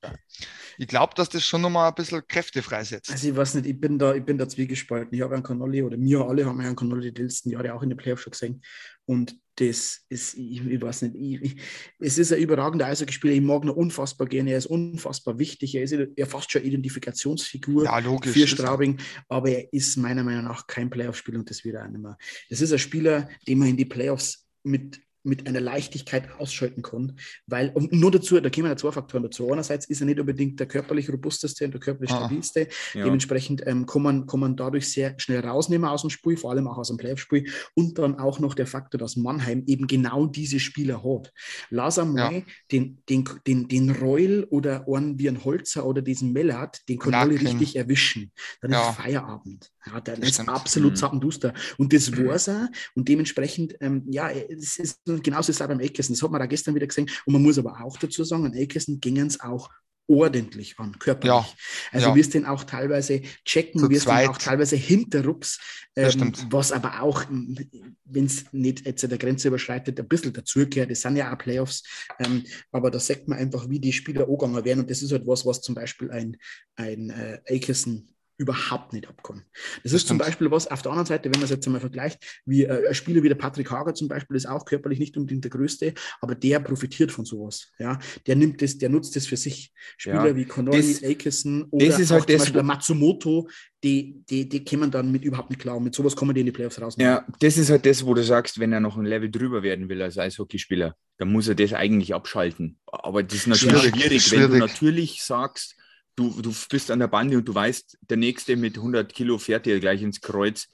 Ich 0.78 0.88
glaube, 0.88 1.14
dass 1.14 1.28
das 1.28 1.44
schon 1.44 1.60
nochmal 1.60 1.88
ein 1.88 1.94
bisschen 1.94 2.26
Kräfte 2.26 2.62
freisetzt. 2.62 3.10
Also 3.10 3.28
ich 3.28 3.36
weiß 3.36 3.54
nicht, 3.54 3.66
ich 3.66 3.80
bin 3.80 3.98
da, 3.98 4.14
ich 4.14 4.24
bin 4.24 4.38
da 4.38 4.48
zwiegespalten. 4.48 5.14
Ich 5.14 5.22
habe 5.22 5.34
einen 5.34 5.42
Connolly 5.42 5.82
oder 5.82 5.98
wir 5.98 6.20
alle 6.22 6.46
haben 6.46 6.60
einen 6.60 6.76
Connolly 6.76 7.12
die 7.12 7.22
letzten 7.22 7.50
Jahre 7.50 7.74
auch 7.74 7.82
in 7.82 7.90
den 7.90 7.98
Playoffs 7.98 8.22
schon 8.22 8.32
gesehen 8.32 8.62
und 9.06 9.36
das 9.56 10.04
ist, 10.08 10.34
ich, 10.34 10.66
ich 10.66 10.82
weiß 10.82 11.02
nicht, 11.02 11.42
ich, 11.42 11.56
es 12.00 12.18
ist 12.18 12.32
ein 12.32 12.40
überragender 12.40 12.86
Eishockeyspieler. 12.86 13.34
Ich 13.34 13.40
mag 13.40 13.62
ihn 13.62 13.70
unfassbar 13.70 14.26
gerne. 14.26 14.50
Er 14.50 14.58
ist 14.58 14.66
unfassbar 14.66 15.38
wichtig. 15.38 15.74
Er 15.74 15.82
ist 15.84 15.94
ja 16.16 16.26
fast 16.26 16.50
schon 16.50 16.62
Identifikationsfigur 16.62 17.84
ja, 17.84 17.98
logisch, 18.00 18.32
für 18.32 18.46
Straubing, 18.48 18.98
aber 19.28 19.50
er 19.50 19.72
ist 19.72 19.96
meiner 19.96 20.24
Meinung 20.24 20.44
nach 20.44 20.66
kein 20.66 20.90
Playoff-Spieler 20.90 21.38
und 21.38 21.50
das 21.50 21.64
wird 21.64 21.76
er 21.76 21.84
auch 21.84 21.88
nicht 21.88 22.02
mehr. 22.02 22.18
Das 22.50 22.60
ist 22.60 22.72
ein 22.72 22.78
Spieler, 22.78 23.28
den 23.46 23.58
man 23.58 23.68
in 23.68 23.76
die 23.76 23.84
Playoffs 23.84 24.48
mit 24.64 25.00
mit 25.24 25.46
einer 25.46 25.60
Leichtigkeit 25.60 26.28
ausschalten 26.38 26.82
kann, 26.82 27.16
weil, 27.46 27.70
und 27.70 27.92
nur 27.92 28.10
dazu, 28.10 28.38
da 28.40 28.50
kommen 28.50 28.66
ja 28.66 28.76
zwei 28.76 28.92
Faktoren 28.92 29.24
dazu. 29.24 29.50
Einerseits 29.50 29.86
ist 29.86 30.00
er 30.00 30.06
nicht 30.06 30.20
unbedingt 30.20 30.60
der 30.60 30.66
körperlich 30.66 31.10
robusteste 31.10 31.64
und 31.64 31.72
der 31.72 31.80
körperlich 31.80 32.10
ah, 32.12 32.26
stabilste. 32.26 32.68
Ja. 32.92 33.04
Dementsprechend 33.04 33.66
ähm, 33.66 33.86
kann, 33.86 34.02
man, 34.02 34.26
kann 34.26 34.40
man 34.40 34.56
dadurch 34.56 34.92
sehr 34.92 35.14
schnell 35.18 35.40
rausnehmen 35.40 35.88
aus 35.88 36.02
dem 36.02 36.10
Spiel, 36.10 36.36
vor 36.36 36.50
allem 36.50 36.68
auch 36.68 36.78
aus 36.78 36.88
dem 36.88 36.96
Playoff-Spiel. 36.96 37.50
Und 37.74 37.98
dann 37.98 38.18
auch 38.18 38.38
noch 38.38 38.54
der 38.54 38.66
Faktor, 38.66 38.98
dass 38.98 39.16
Mannheim 39.16 39.64
eben 39.66 39.86
genau 39.86 40.26
diese 40.26 40.60
Spieler 40.60 41.02
hat. 41.02 41.32
Lass 41.70 41.98
einmal 41.98 42.34
ja. 42.34 42.42
den, 42.70 43.02
den, 43.08 43.28
den, 43.46 43.68
den 43.68 43.90
Reul 43.90 44.46
oder 44.50 44.86
einen 44.88 45.18
wie 45.18 45.28
ein 45.28 45.44
Holzer 45.44 45.86
oder 45.86 46.02
diesen 46.02 46.32
Mellert, 46.32 46.88
den 46.88 46.98
kann 46.98 47.14
alle 47.14 47.40
richtig 47.40 47.76
erwischen. 47.76 48.32
Dann 48.60 48.72
ja. 48.72 48.90
ist 48.90 48.96
Feierabend. 48.96 49.70
Ja, 49.86 50.00
der 50.00 50.18
ist 50.18 50.40
absolut 50.40 50.92
mhm. 50.92 50.96
zappenduster. 50.96 51.54
Und 51.76 51.92
das 51.92 52.10
mhm. 52.10 52.26
war 52.26 52.48
er. 52.48 52.70
Und 52.94 53.08
dementsprechend, 53.08 53.76
ähm, 53.80 54.04
ja, 54.08 54.30
es 54.30 54.78
ist 54.78 55.00
genauso 55.04 55.50
ist 55.50 55.56
es 55.56 55.62
auch 55.62 55.68
beim 55.68 55.80
Eckesen. 55.80 56.14
Das 56.14 56.22
hat 56.22 56.30
man 56.30 56.40
da 56.40 56.46
gestern 56.46 56.74
wieder 56.74 56.86
gesehen. 56.86 57.10
Und 57.26 57.34
man 57.34 57.42
muss 57.42 57.58
aber 57.58 57.80
auch 57.82 57.96
dazu 57.98 58.24
sagen, 58.24 58.46
an 58.46 58.54
Eckesen 58.54 59.00
gingen 59.00 59.26
es 59.26 59.40
auch 59.40 59.70
ordentlich 60.06 60.78
an, 60.78 60.98
körperlich. 60.98 61.34
Ja, 61.34 61.46
also 61.92 62.08
ja. 62.08 62.14
wirst 62.14 62.34
den 62.34 62.44
auch 62.44 62.64
teilweise 62.64 63.22
checken, 63.44 63.80
Zu 63.80 63.90
wirst 63.90 64.06
den 64.06 64.28
auch 64.28 64.36
teilweise 64.36 64.76
hinterrups, 64.76 65.58
ähm, 65.96 66.32
was 66.50 66.72
aber 66.72 67.00
auch, 67.00 67.24
wenn 67.30 68.26
es 68.26 68.44
nicht 68.52 68.84
jetzt 68.84 69.02
der 69.02 69.18
Grenze 69.18 69.48
überschreitet, 69.48 69.98
ein 69.98 70.08
bisschen 70.08 70.32
dazugehört. 70.32 70.90
Das 70.90 71.00
sind 71.00 71.16
ja 71.16 71.32
auch 71.32 71.38
Playoffs, 71.38 71.84
ähm, 72.18 72.44
aber 72.70 72.90
da 72.90 73.00
sagt 73.00 73.28
man 73.28 73.38
einfach, 73.38 73.68
wie 73.70 73.80
die 73.80 73.92
Spieler 73.92 74.28
angegangen 74.28 74.64
werden 74.64 74.80
und 74.80 74.90
das 74.90 75.02
ist 75.02 75.12
halt 75.12 75.26
was, 75.26 75.46
was 75.46 75.62
zum 75.62 75.74
Beispiel 75.74 76.10
ein, 76.10 76.36
ein 76.76 77.10
äh, 77.10 77.40
Akerson 77.48 78.06
überhaupt 78.36 78.92
nicht 78.92 79.08
abkommen. 79.08 79.44
Das, 79.82 79.92
das 79.92 80.02
ist 80.02 80.08
zum 80.08 80.18
Beispiel 80.18 80.50
was, 80.50 80.66
auf 80.66 80.82
der 80.82 80.90
anderen 80.90 81.06
Seite, 81.06 81.24
wenn 81.26 81.40
man 81.40 81.44
es 81.44 81.50
jetzt 81.50 81.66
einmal 81.66 81.80
vergleicht, 81.80 82.42
wie 82.44 82.64
äh, 82.64 82.88
ein 82.88 82.94
Spieler 82.94 83.22
wie 83.22 83.28
der 83.28 83.36
Patrick 83.36 83.70
Hager 83.70 83.94
zum 83.94 84.08
Beispiel 84.08 84.36
ist 84.36 84.46
auch 84.46 84.64
körperlich 84.64 84.98
nicht 84.98 85.16
unbedingt 85.16 85.44
der 85.44 85.50
Größte, 85.50 85.94
aber 86.20 86.34
der 86.34 86.60
profitiert 86.60 87.12
von 87.12 87.24
sowas. 87.24 87.70
Ja? 87.78 87.98
Der 88.26 88.36
nimmt 88.36 88.60
das, 88.60 88.78
der 88.78 88.88
nutzt 88.88 89.14
das 89.16 89.26
für 89.26 89.36
sich. 89.36 89.72
Spieler 89.96 90.28
ja, 90.28 90.36
wie 90.36 90.44
Connolly, 90.44 90.98
Aikison 91.04 91.64
oder 91.70 91.86
das 91.86 91.98
ist 91.98 92.10
halt 92.10 92.28
zum 92.28 92.38
Beispiel 92.38 92.62
Matsumoto, 92.62 93.48
die, 93.84 94.24
die, 94.28 94.48
die 94.48 94.64
kommen 94.64 94.90
dann 94.90 95.12
mit 95.12 95.24
überhaupt 95.24 95.50
nicht 95.50 95.60
klar. 95.60 95.76
Und 95.76 95.84
mit 95.84 95.94
sowas 95.94 96.16
kommen 96.16 96.34
die 96.34 96.40
in 96.40 96.46
die 96.46 96.52
Playoffs 96.52 96.80
raus. 96.80 96.96
Ja, 96.98 97.24
das 97.38 97.56
ist 97.58 97.70
halt 97.70 97.86
das, 97.86 98.04
wo 98.04 98.14
du 98.14 98.24
sagst, 98.24 98.58
wenn 98.58 98.72
er 98.72 98.80
noch 98.80 98.96
ein 98.96 99.04
Level 99.04 99.30
drüber 99.30 99.62
werden 99.62 99.88
will 99.88 100.02
als 100.02 100.18
Eishockeyspieler, 100.18 100.96
dann 101.18 101.30
muss 101.30 101.48
er 101.48 101.54
das 101.54 101.72
eigentlich 101.72 102.14
abschalten. 102.14 102.78
Aber 102.86 103.22
das 103.22 103.34
ist 103.34 103.46
natürlich 103.46 103.82
schwierig, 103.82 104.22
schwierig. 104.22 104.44
wenn 104.44 104.50
du 104.50 104.58
natürlich 104.58 105.22
sagst, 105.22 105.76
du, 106.16 106.40
du 106.40 106.54
bist 106.68 106.90
an 106.90 106.98
der 106.98 107.08
Bande 107.08 107.36
und 107.36 107.44
du 107.46 107.54
weißt, 107.54 107.98
der 108.02 108.16
nächste 108.16 108.56
mit 108.56 108.76
100 108.76 109.12
Kilo 109.12 109.38
fährt 109.38 109.66
dir 109.66 109.80
gleich 109.80 110.02
ins 110.02 110.20
Kreuz 110.20 110.68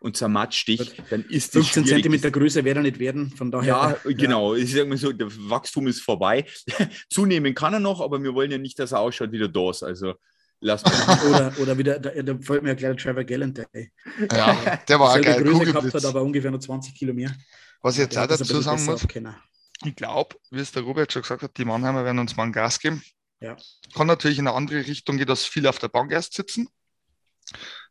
und 0.00 0.16
zermatscht 0.16 0.68
dich, 0.68 1.00
dann 1.08 1.24
ist 1.24 1.54
das 1.54 1.68
15 1.68 1.86
Zentimeter 1.86 2.30
größer 2.30 2.62
wird 2.64 2.76
er 2.76 2.82
nicht 2.82 2.98
werden, 2.98 3.30
von 3.30 3.50
daher. 3.50 3.98
Ja, 4.04 4.12
genau. 4.12 4.54
Ich 4.54 4.72
sage 4.72 4.84
mal 4.84 4.98
so, 4.98 5.12
der 5.12 5.28
Wachstum 5.48 5.86
ist 5.86 6.02
vorbei. 6.02 6.44
Zunehmen 7.10 7.54
kann 7.54 7.72
er 7.72 7.80
noch, 7.80 8.02
aber 8.02 8.22
wir 8.22 8.34
wollen 8.34 8.50
ja 8.50 8.58
nicht, 8.58 8.78
dass 8.78 8.92
er 8.92 9.00
ausschaut 9.00 9.32
wie 9.32 9.38
der 9.38 9.48
DOS. 9.48 9.82
Also 9.82 10.14
lass 10.60 10.84
mal. 10.84 11.18
oder, 11.28 11.54
oder 11.58 11.78
wieder, 11.78 11.98
da, 11.98 12.10
da 12.10 12.38
fällt 12.38 12.62
mir 12.62 12.70
ja 12.70 12.74
gleich 12.74 13.02
Trevor 13.02 13.24
Gallant. 13.24 13.58
Ja, 14.30 14.76
der 14.86 15.00
war 15.00 15.18
geil. 15.20 15.42
Größe 15.42 15.64
gehabt 15.64 15.94
hat, 15.94 16.04
aber 16.04 16.22
ungefähr 16.22 16.50
nur 16.50 16.60
20 16.60 16.94
Kilo 16.94 17.14
mehr. 17.14 17.34
Was 17.80 17.94
ich 17.94 18.00
jetzt 18.00 18.18
auch 18.18 18.26
dazu 18.26 18.60
sagen 18.60 18.84
muss, 18.84 19.06
ich 19.84 19.96
glaube, 19.96 20.36
wie 20.50 20.60
es 20.60 20.72
der 20.72 20.82
Robert 20.82 21.12
schon 21.12 21.22
gesagt 21.22 21.42
hat, 21.42 21.56
die 21.56 21.64
Mannheimer 21.64 22.04
werden 22.04 22.18
uns 22.18 22.36
mal 22.36 22.44
ein 22.44 22.52
Gas 22.52 22.78
geben. 22.78 23.02
Ja. 23.44 23.56
Kann 23.94 24.06
natürlich 24.06 24.38
in 24.38 24.48
eine 24.48 24.56
andere 24.56 24.86
Richtung 24.86 25.18
gehen, 25.18 25.26
dass 25.26 25.44
viele 25.44 25.68
auf 25.68 25.78
der 25.78 25.88
Bank 25.88 26.10
erst 26.10 26.32
sitzen. 26.32 26.68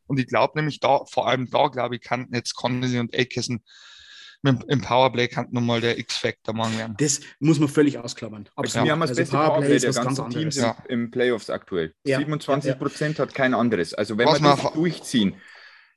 Und 0.08 0.20
ich 0.20 0.28
glaube 0.28 0.58
nämlich 0.58 0.80
da, 0.80 1.06
vor 1.06 1.28
allem 1.28 1.50
da, 1.50 1.68
glaube 1.68 1.96
ich, 1.96 2.02
kann 2.02 2.28
jetzt 2.34 2.56
Connelly 2.56 3.00
und 3.00 3.16
Akeson 3.18 3.62
im 4.44 4.82
Powerplay 4.82 5.30
kann 5.30 5.48
nochmal 5.52 5.80
der 5.80 5.98
X-Factor 5.98 6.54
machen 6.54 6.78
werden. 6.78 6.96
Das 6.98 7.22
muss 7.40 7.60
man 7.60 7.70
völlig 7.70 7.98
ausklammern. 7.98 8.50
Absolut. 8.56 8.66
Also 8.66 8.84
wir 8.84 8.92
haben 8.92 9.00
das 9.00 9.10
also 9.12 9.22
beste 9.22 9.38
Powerplay, 9.38 9.80
Powerplay 9.80 9.80
der 9.80 10.04
ganzen 10.04 10.30
Teams 10.32 10.58
im, 10.58 10.74
im, 10.90 11.12
Playoffs 11.12 11.50
aktuell. 11.50 11.94
Ja. 12.04 12.18
27 12.18 12.78
Prozent 12.78 13.18
ja, 13.18 13.24
ja. 13.24 13.28
hat 13.30 13.36
kein 13.36 13.54
anderes. 13.54 13.94
Also 13.94 14.18
wenn 14.18 14.28
Was 14.28 14.42
wir 14.42 14.58
das 14.58 14.74
durchziehen, 14.74 15.36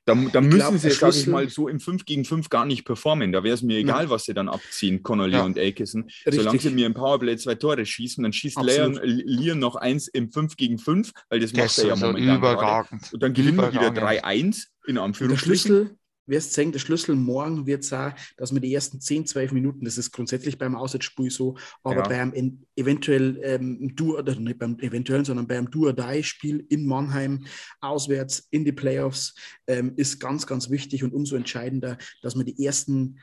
da, 0.07 0.15
da 0.31 0.39
müssen 0.39 0.57
glaub, 0.57 0.77
sie, 0.77 0.89
sag 0.89 1.13
ich 1.13 1.27
mal, 1.27 1.49
so 1.49 1.67
im 1.67 1.81
5 1.81 2.05
gegen 2.05 2.23
5 2.23 2.47
gar 2.49 2.65
nicht 2.65 2.85
performen. 2.85 3.33
Da 3.33 3.43
wäre 3.43 3.53
es 3.53 3.61
mir 3.61 3.77
egal, 3.77 4.05
ja. 4.05 4.09
was 4.09 4.23
sie 4.23 4.33
dann 4.33 4.47
abziehen, 4.47 5.03
Connolly 5.03 5.33
ja. 5.33 5.43
und 5.43 5.59
Aikison. 5.59 6.09
Solange 6.25 6.59
sie 6.59 6.69
mir 6.69 6.85
im 6.85 6.93
Powerplay 6.93 7.35
zwei 7.35 7.55
Tore 7.55 7.85
schießen, 7.85 8.23
dann 8.23 8.31
schießt 8.31 8.61
Leon, 8.61 8.97
Leon 9.03 9.59
noch 9.59 9.75
eins 9.75 10.07
im 10.07 10.31
5 10.31 10.55
gegen 10.55 10.77
5, 10.77 11.11
weil 11.29 11.41
das, 11.41 11.51
das 11.51 11.77
macht 11.77 11.79
er 11.79 11.87
ja 11.87 11.95
momentan 11.97 12.37
überragend. 12.37 13.01
Gerade. 13.01 13.13
Und 13.13 13.23
dann 13.23 13.33
gewinnen 13.33 13.57
wir 13.57 13.73
wieder 13.73 13.89
3-1 13.89 14.67
in 14.87 14.97
Anführungsstrichen. 14.97 15.71
Der 15.71 15.81
Schlüssel, 15.81 15.96
wirst 16.27 16.53
sehen, 16.53 16.71
der 16.71 16.79
Schlüssel 16.79 17.15
morgen 17.15 17.65
wird 17.65 17.83
sein, 17.83 18.13
dass 18.37 18.53
wir 18.53 18.61
die 18.61 18.73
ersten 18.73 18.99
10, 18.99 19.25
12 19.25 19.51
Minuten, 19.53 19.85
das 19.85 19.97
ist 19.97 20.11
grundsätzlich 20.11 20.57
beim 20.57 20.75
Auswärtsspiel 20.75 21.31
so, 21.31 21.57
aber 21.83 22.01
ja. 22.01 22.07
beim 22.07 22.65
eventuell 22.75 23.39
ähm, 23.43 23.95
Du, 23.95 24.17
oder 24.17 24.35
nicht 24.35 24.59
beim 24.59 24.77
eventuellen, 24.79 25.25
sondern 25.25 25.47
beim 25.47 25.71
Do-or-Die-Spiel 25.71 26.65
in 26.69 26.85
Mannheim, 26.85 27.45
auswärts 27.81 28.47
in 28.51 28.65
die 28.65 28.71
Playoffs, 28.71 29.35
ähm, 29.67 29.93
ist 29.95 30.19
ganz, 30.19 30.45
ganz 30.45 30.69
wichtig 30.69 31.03
und 31.03 31.13
umso 31.13 31.35
entscheidender, 31.35 31.97
dass 32.21 32.35
wir 32.35 32.43
die 32.43 32.63
ersten 32.65 33.19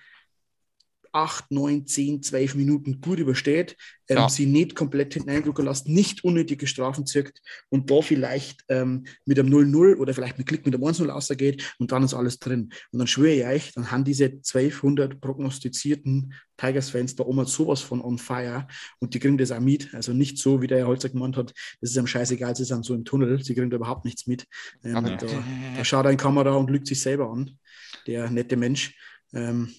acht, 1.14 1.50
neun, 1.50 1.86
zehn, 1.86 2.22
zwölf 2.22 2.56
Minuten 2.56 3.00
gut 3.00 3.20
übersteht, 3.20 3.76
ähm, 4.08 4.16
ja. 4.16 4.28
sie 4.28 4.46
nicht 4.46 4.74
komplett 4.74 5.14
hineindrücken 5.14 5.64
lässt, 5.64 5.88
nicht 5.88 6.24
unnötige 6.24 6.66
Strafen 6.66 7.06
zirkt 7.06 7.40
und 7.70 7.88
da 7.90 8.02
vielleicht 8.02 8.64
ähm, 8.68 9.04
mit 9.24 9.38
einem 9.38 9.48
0-0 9.48 9.96
oder 9.96 10.12
vielleicht 10.12 10.38
mit 10.38 10.48
Klick 10.48 10.66
mit 10.66 10.74
einem 10.74 10.82
1-0 10.82 11.08
ausgeht 11.08 11.74
und 11.78 11.92
dann 11.92 12.02
ist 12.02 12.14
alles 12.14 12.40
drin. 12.40 12.70
Und 12.90 12.98
dann 12.98 13.06
schwöre 13.06 13.32
ich 13.32 13.44
euch, 13.44 13.72
dann 13.74 13.92
haben 13.92 14.02
diese 14.02 14.24
1200 14.24 15.20
prognostizierten 15.20 16.34
Tigers-Fans 16.56 17.14
da 17.14 17.24
oben 17.24 17.46
sowas 17.46 17.80
von 17.80 18.00
on 18.00 18.18
fire 18.18 18.66
und 18.98 19.14
die 19.14 19.20
kriegen 19.20 19.38
das 19.38 19.52
auch 19.52 19.60
mit. 19.60 19.94
Also 19.94 20.12
nicht 20.12 20.38
so, 20.38 20.60
wie 20.62 20.66
der 20.66 20.78
Herr 20.78 20.88
Holzer 20.88 21.10
gemeint 21.10 21.36
hat, 21.36 21.54
das 21.80 21.90
ist 21.90 21.98
einem 21.98 22.08
scheißegal, 22.08 22.56
sie 22.56 22.64
sind 22.64 22.84
so 22.84 22.92
im 22.92 23.04
Tunnel, 23.04 23.42
sie 23.42 23.54
kriegen 23.54 23.70
da 23.70 23.76
überhaupt 23.76 24.04
nichts 24.04 24.26
mit. 24.26 24.46
Ähm, 24.82 24.94
da, 24.94 25.16
da 25.76 25.84
schaut 25.84 26.06
er 26.06 26.10
in 26.10 26.16
Kamera 26.16 26.56
und 26.56 26.70
lügt 26.70 26.88
sich 26.88 27.00
selber 27.00 27.30
an, 27.30 27.56
der 28.08 28.30
nette 28.30 28.56
Mensch. 28.56 28.96
Ähm, 29.32 29.72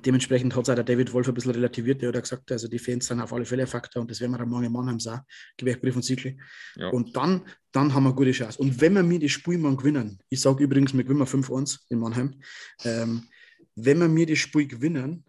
Dementsprechend 0.00 0.54
hat 0.54 0.62
es 0.62 0.70
auch 0.70 0.74
der 0.74 0.84
David 0.84 1.12
Wolf 1.12 1.28
ein 1.28 1.34
bisschen 1.34 1.52
relativiert. 1.52 2.00
Der 2.00 2.12
hat 2.12 2.22
gesagt, 2.22 2.50
also 2.50 2.68
die 2.68 2.78
Fans 2.78 3.06
sind 3.06 3.20
auf 3.20 3.32
alle 3.32 3.44
Fälle 3.44 3.62
ein 3.62 3.68
Faktor 3.68 4.00
und 4.02 4.10
das 4.10 4.20
werden 4.20 4.32
wir 4.32 4.40
am 4.40 4.48
morgen 4.48 4.64
in 4.64 4.72
Mannheim 4.72 5.00
sein. 5.00 5.20
Gewerkbrief 5.56 5.96
und 5.96 6.04
Siegel. 6.04 6.38
Ja. 6.76 6.88
Und 6.88 7.16
dann, 7.16 7.42
dann 7.72 7.92
haben 7.92 8.04
wir 8.04 8.10
eine 8.10 8.16
gute 8.16 8.32
Chance. 8.32 8.58
Und 8.60 8.80
wenn 8.80 8.94
wir 8.94 9.02
mir 9.02 9.18
die 9.18 9.28
Spiel 9.28 9.58
mal 9.58 9.76
gewinnen, 9.76 10.18
ich 10.28 10.40
sage 10.40 10.64
übrigens, 10.64 10.94
wir 10.94 11.04
gewinnen 11.04 11.26
5-1 11.26 11.80
in 11.90 11.98
Mannheim, 11.98 12.40
ähm, 12.84 13.24
wenn 13.74 13.98
wir 13.98 14.08
mir 14.08 14.26
die 14.26 14.36
Spiel 14.36 14.66
gewinnen, 14.66 15.24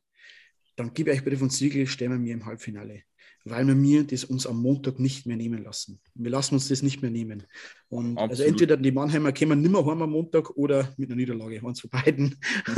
dann 0.76 0.94
gebe 0.94 1.12
ich 1.12 1.18
euch 1.20 1.26
Brief 1.26 1.42
und 1.42 1.52
Siegel, 1.52 1.88
stellen 1.88 2.12
wir 2.12 2.20
mir 2.20 2.34
im 2.34 2.46
Halbfinale 2.46 3.04
weil 3.46 3.68
wir 3.68 3.76
mir 3.76 4.04
das 4.06 4.24
uns 4.24 4.48
am 4.48 4.62
Montag 4.62 5.00
nicht 5.00 5.26
mehr 5.26 5.36
nehmen 5.36 5.64
lassen. 5.64 6.00
Wir 6.16 6.32
lassen 6.32 6.56
uns 6.56 6.70
das 6.70 6.82
nicht 6.82 7.02
mehr 7.02 7.12
nehmen. 7.12 7.44
Und 7.90 8.18
also 8.18 8.44
entweder 8.44 8.78
die 8.78 8.92
Mannheimer 8.92 9.34
kommen 9.34 9.62
nicht 9.62 9.72
mehr 9.72 9.86
heim 9.86 10.02
am 10.02 10.12
Montag 10.12 10.50
oder 10.52 10.94
mit 10.98 11.10
einer 11.10 11.18
Niederlage, 11.18 11.62
eins 11.66 11.82
von 11.82 11.90
beiden. 11.90 12.36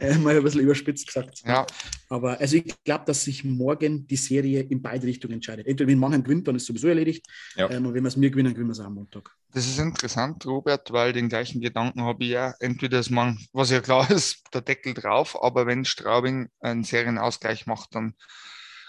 Äh, 0.00 0.18
mal 0.18 0.36
ein 0.36 0.42
bisschen 0.42 0.62
überspitzt 0.62 1.06
gesagt. 1.06 1.42
Ja. 1.46 1.66
Aber 2.08 2.40
also 2.40 2.56
ich 2.56 2.74
glaube, 2.84 3.04
dass 3.06 3.24
sich 3.24 3.44
morgen 3.44 4.06
die 4.06 4.16
Serie 4.16 4.62
in 4.62 4.82
beide 4.82 5.06
Richtungen 5.06 5.34
entscheidet. 5.34 5.66
Entweder 5.66 5.88
wenn 5.88 5.98
Mannheim 5.98 6.24
gewinnt, 6.24 6.48
dann 6.48 6.56
ist 6.56 6.62
es 6.62 6.68
sowieso 6.68 6.88
erledigt. 6.88 7.26
Ja. 7.56 7.70
Ähm, 7.70 7.86
und 7.86 7.94
wenn 7.94 8.02
wir 8.02 8.08
es 8.08 8.16
mir 8.16 8.30
gewinnen, 8.30 8.52
gewinnen 8.52 8.68
wir 8.68 8.72
es 8.72 8.80
auch 8.80 8.86
am 8.86 8.94
Montag. 8.94 9.30
Das 9.52 9.66
ist 9.66 9.78
interessant, 9.78 10.44
Robert, 10.46 10.92
weil 10.92 11.12
den 11.12 11.28
gleichen 11.28 11.60
Gedanken 11.60 12.02
habe 12.02 12.24
ich 12.24 12.30
ja. 12.30 12.54
Entweder 12.60 13.00
ist 13.00 13.10
man, 13.10 13.38
was 13.52 13.70
ja 13.70 13.80
klar 13.80 14.10
ist, 14.10 14.42
der 14.54 14.62
Deckel 14.62 14.94
drauf, 14.94 15.40
aber 15.42 15.66
wenn 15.66 15.84
Straubing 15.84 16.48
einen 16.60 16.84
Serienausgleich 16.84 17.66
macht, 17.66 17.94
dann 17.94 18.14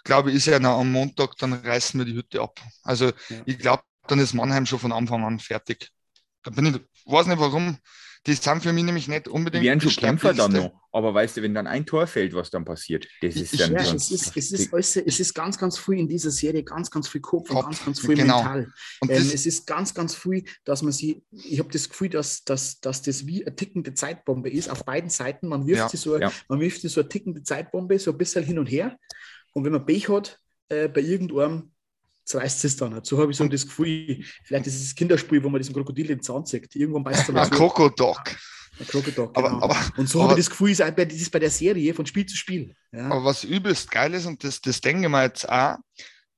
glaube 0.04 0.30
ich, 0.30 0.38
ist 0.38 0.46
ja 0.48 0.60
noch 0.60 0.80
am 0.80 0.92
Montag, 0.92 1.38
dann 1.38 1.54
reißen 1.54 2.00
wir 2.00 2.06
die 2.06 2.14
Hütte 2.14 2.42
ab. 2.42 2.60
Also 2.84 3.08
ja. 3.08 3.42
ich 3.46 3.58
glaube, 3.58 3.84
dann 4.08 4.20
ist 4.20 4.34
Mannheim 4.34 4.66
schon 4.66 4.80
von 4.80 4.92
Anfang 4.92 5.24
an 5.24 5.40
fertig. 5.40 5.90
Da 6.44 6.52
bin 6.52 6.66
ich, 6.66 6.82
weiß 7.06 7.28
nicht 7.28 7.40
warum. 7.40 7.78
Die 8.26 8.34
sind 8.34 8.64
für 8.64 8.72
mich 8.72 8.86
nämlich 8.86 9.10
nicht 9.10 9.28
unbedingt. 9.28 9.64
Die 9.64 9.68
werden 9.68 9.82
schon 9.82 9.92
Kämpfer 9.92 10.34
dann 10.34 10.54
noch. 10.54 10.72
Aber 10.94 11.14
weißt 11.14 11.38
du, 11.38 11.42
wenn 11.42 11.54
dann 11.54 11.68
ein 11.68 11.86
Tor 11.86 12.08
fällt, 12.08 12.34
was 12.34 12.50
dann 12.52 12.64
passiert, 12.64 13.06
das 13.22 13.36
ist 13.36 13.60
dann. 13.60 13.74
Ja, 13.74 13.80
es, 13.80 14.12
ist, 14.12 14.38
es, 14.38 14.52
ist, 14.52 14.74
alles, 14.74 14.96
es 14.96 15.20
ist 15.20 15.34
ganz, 15.34 15.58
ganz 15.58 15.78
viel 15.78 16.00
in 16.00 16.08
dieser 16.08 16.32
Serie, 16.32 16.64
ganz, 16.64 16.90
ganz 16.90 17.10
viel 17.10 17.20
Kopf, 17.20 17.50
Kopf 17.50 17.58
und 17.58 17.66
ganz, 17.66 17.84
ganz 17.84 18.00
viel 18.00 18.16
genau. 18.16 18.38
mental. 18.38 18.72
Und 19.02 19.10
ähm, 19.10 19.18
es 19.18 19.46
ist 19.46 19.68
ganz, 19.68 19.94
ganz 19.94 20.16
viel, 20.16 20.46
dass 20.64 20.84
man 20.84 20.94
sie, 20.94 21.24
ich 21.32 21.60
habe 21.60 21.70
das 21.70 21.90
Gefühl, 21.90 22.10
dass, 22.10 22.46
dass, 22.46 22.80
dass 22.80 23.02
das 23.02 23.26
wie 23.28 23.46
eine 23.46 23.56
tickende 23.56 23.94
Zeitbombe 23.94 24.50
ist, 24.50 24.70
auf 24.70 24.86
beiden 24.86 25.10
Seiten. 25.10 25.48
Man 25.48 25.68
wirft, 25.68 25.80
ja, 25.80 25.90
sie 25.90 25.98
so, 25.98 26.18
ja. 26.18 26.32
man 26.48 26.60
wirft 26.62 26.82
sie 26.82 26.90
so 26.90 27.02
eine 27.02 27.10
tickende 27.10 27.44
Zeitbombe, 27.44 28.00
so 28.00 28.12
ein 28.12 28.18
bisschen 28.18 28.46
hin 28.46 28.60
und 28.60 28.68
her. 28.68 28.98
Und 29.54 29.64
wenn 29.64 29.72
man 29.72 29.86
Pech 29.86 30.10
hat, 30.10 30.40
äh, 30.70 30.88
bei 30.88 31.02
irgendeinem 31.02 31.72
zerreißt 32.26 32.66
es 32.66 32.78
dann. 32.78 33.04
So 33.04 33.20
habe 33.20 33.32
ich 33.32 33.38
so 33.38 33.48
das 33.48 33.66
Gefühl, 33.66 34.24
vielleicht 34.44 34.68
ist 34.68 34.76
es 34.76 34.84
das 34.84 34.96
Kinderspiel, 34.96 35.44
wo 35.44 35.50
man 35.50 35.60
diesen 35.60 35.76
Krokodil 35.76 36.08
den 36.08 36.22
Zahn 36.22 36.46
zieht. 36.46 36.76
Irgendwann 36.76 37.04
beißt 37.04 37.30
er 37.30 37.34
mal. 37.34 37.50
Krokodok. 37.50 38.36
Crocodile, 38.88 39.30
genau. 39.32 39.32
aber, 39.34 39.64
aber, 39.64 39.78
und 39.98 40.10
so 40.10 40.24
habe 40.24 40.34
ich 40.34 40.46
das 40.46 40.50
Gefühl, 40.50 40.76
das 40.76 41.14
ist 41.14 41.32
bei 41.32 41.40
der 41.40 41.52
Serie 41.52 41.94
von 41.94 42.06
Spiel 42.06 42.26
zu 42.26 42.36
Spiel. 42.36 42.76
Ja. 42.92 43.06
Aber 43.06 43.24
was 43.24 43.44
übelst 43.44 43.92
geil 43.92 44.14
ist, 44.16 44.26
und 44.26 44.44
das, 44.44 44.62
das 44.62 44.82
denke 44.82 45.04
ich 45.04 45.10
mir 45.10 45.24
jetzt 45.24 45.48
auch, 45.48 45.78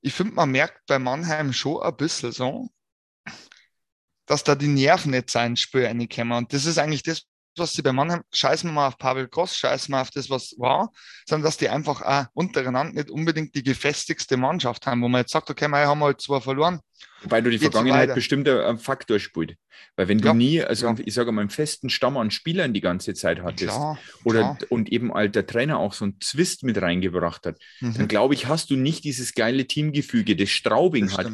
ich 0.01 0.13
finde, 0.13 0.33
man 0.33 0.51
merkt 0.51 0.85
bei 0.85 0.99
Mannheim 0.99 1.53
schon 1.53 1.81
ein 1.81 1.95
bisschen 1.95 2.31
so, 2.31 2.69
dass 4.25 4.43
da 4.43 4.55
die 4.55 4.67
Nerven 4.67 5.11
nicht 5.11 5.29
sein 5.29 5.55
Spiel 5.55 5.85
reinkommen. 5.85 6.37
Und 6.37 6.51
das 6.51 6.65
ist 6.65 6.77
eigentlich 6.77 7.03
das, 7.03 7.23
was 7.59 7.73
sie 7.73 7.81
bei 7.81 7.91
Mannheim, 7.91 8.21
scheißen 8.31 8.69
wir 8.69 8.73
mal 8.73 8.87
auf 8.87 8.97
Pavel 8.97 9.27
Gross, 9.27 9.55
scheißen 9.57 9.93
wir 9.93 10.01
auf 10.01 10.11
das, 10.11 10.29
was 10.29 10.55
war, 10.57 10.91
sondern 11.27 11.45
dass 11.45 11.57
die 11.57 11.69
einfach 11.69 12.01
auch 12.01 12.25
untereinander 12.33 12.93
nicht 12.93 13.09
unbedingt 13.09 13.55
die 13.55 13.63
gefestigste 13.63 14.37
Mannschaft 14.37 14.85
haben, 14.85 15.01
wo 15.01 15.07
man 15.07 15.21
jetzt 15.21 15.31
sagt, 15.31 15.49
okay, 15.49 15.67
wir 15.67 15.77
haben 15.77 16.03
halt 16.03 16.21
zwar 16.21 16.41
verloren. 16.41 16.79
Weil 17.23 17.43
du 17.43 17.49
die 17.49 17.57
Vergangenheit 17.57 18.13
bestimmt 18.13 18.47
ein 18.47 18.77
Faktor 18.77 19.19
spielt. 19.19 19.55
Weil 19.95 20.07
wenn 20.07 20.19
du 20.19 20.27
ja, 20.27 20.33
nie, 20.33 20.61
also 20.61 20.87
ja. 20.87 20.95
ich 21.03 21.13
sage 21.13 21.31
mal, 21.31 21.41
einen 21.41 21.49
festen 21.49 21.89
Stamm 21.89 22.17
an 22.17 22.31
Spielern 22.31 22.73
die 22.73 22.81
ganze 22.81 23.13
Zeit 23.13 23.41
hattest 23.41 23.73
klar, 23.73 23.97
oder 24.23 24.39
klar. 24.39 24.57
und 24.69 24.91
eben 24.91 25.13
halt 25.13 25.35
der 25.35 25.47
Trainer 25.47 25.79
auch 25.79 25.93
so 25.93 26.05
einen 26.05 26.19
Zwist 26.21 26.63
mit 26.63 26.81
reingebracht 26.81 27.45
hat, 27.45 27.57
mhm. 27.79 27.95
dann 27.95 28.07
glaube 28.07 28.33
ich, 28.33 28.47
hast 28.47 28.69
du 28.69 28.75
nicht 28.75 29.03
dieses 29.03 29.33
geile 29.33 29.65
Teamgefüge, 29.65 30.35
das 30.35 30.49
Straubing 30.49 31.07
das 31.07 31.17
hat, 31.17 31.27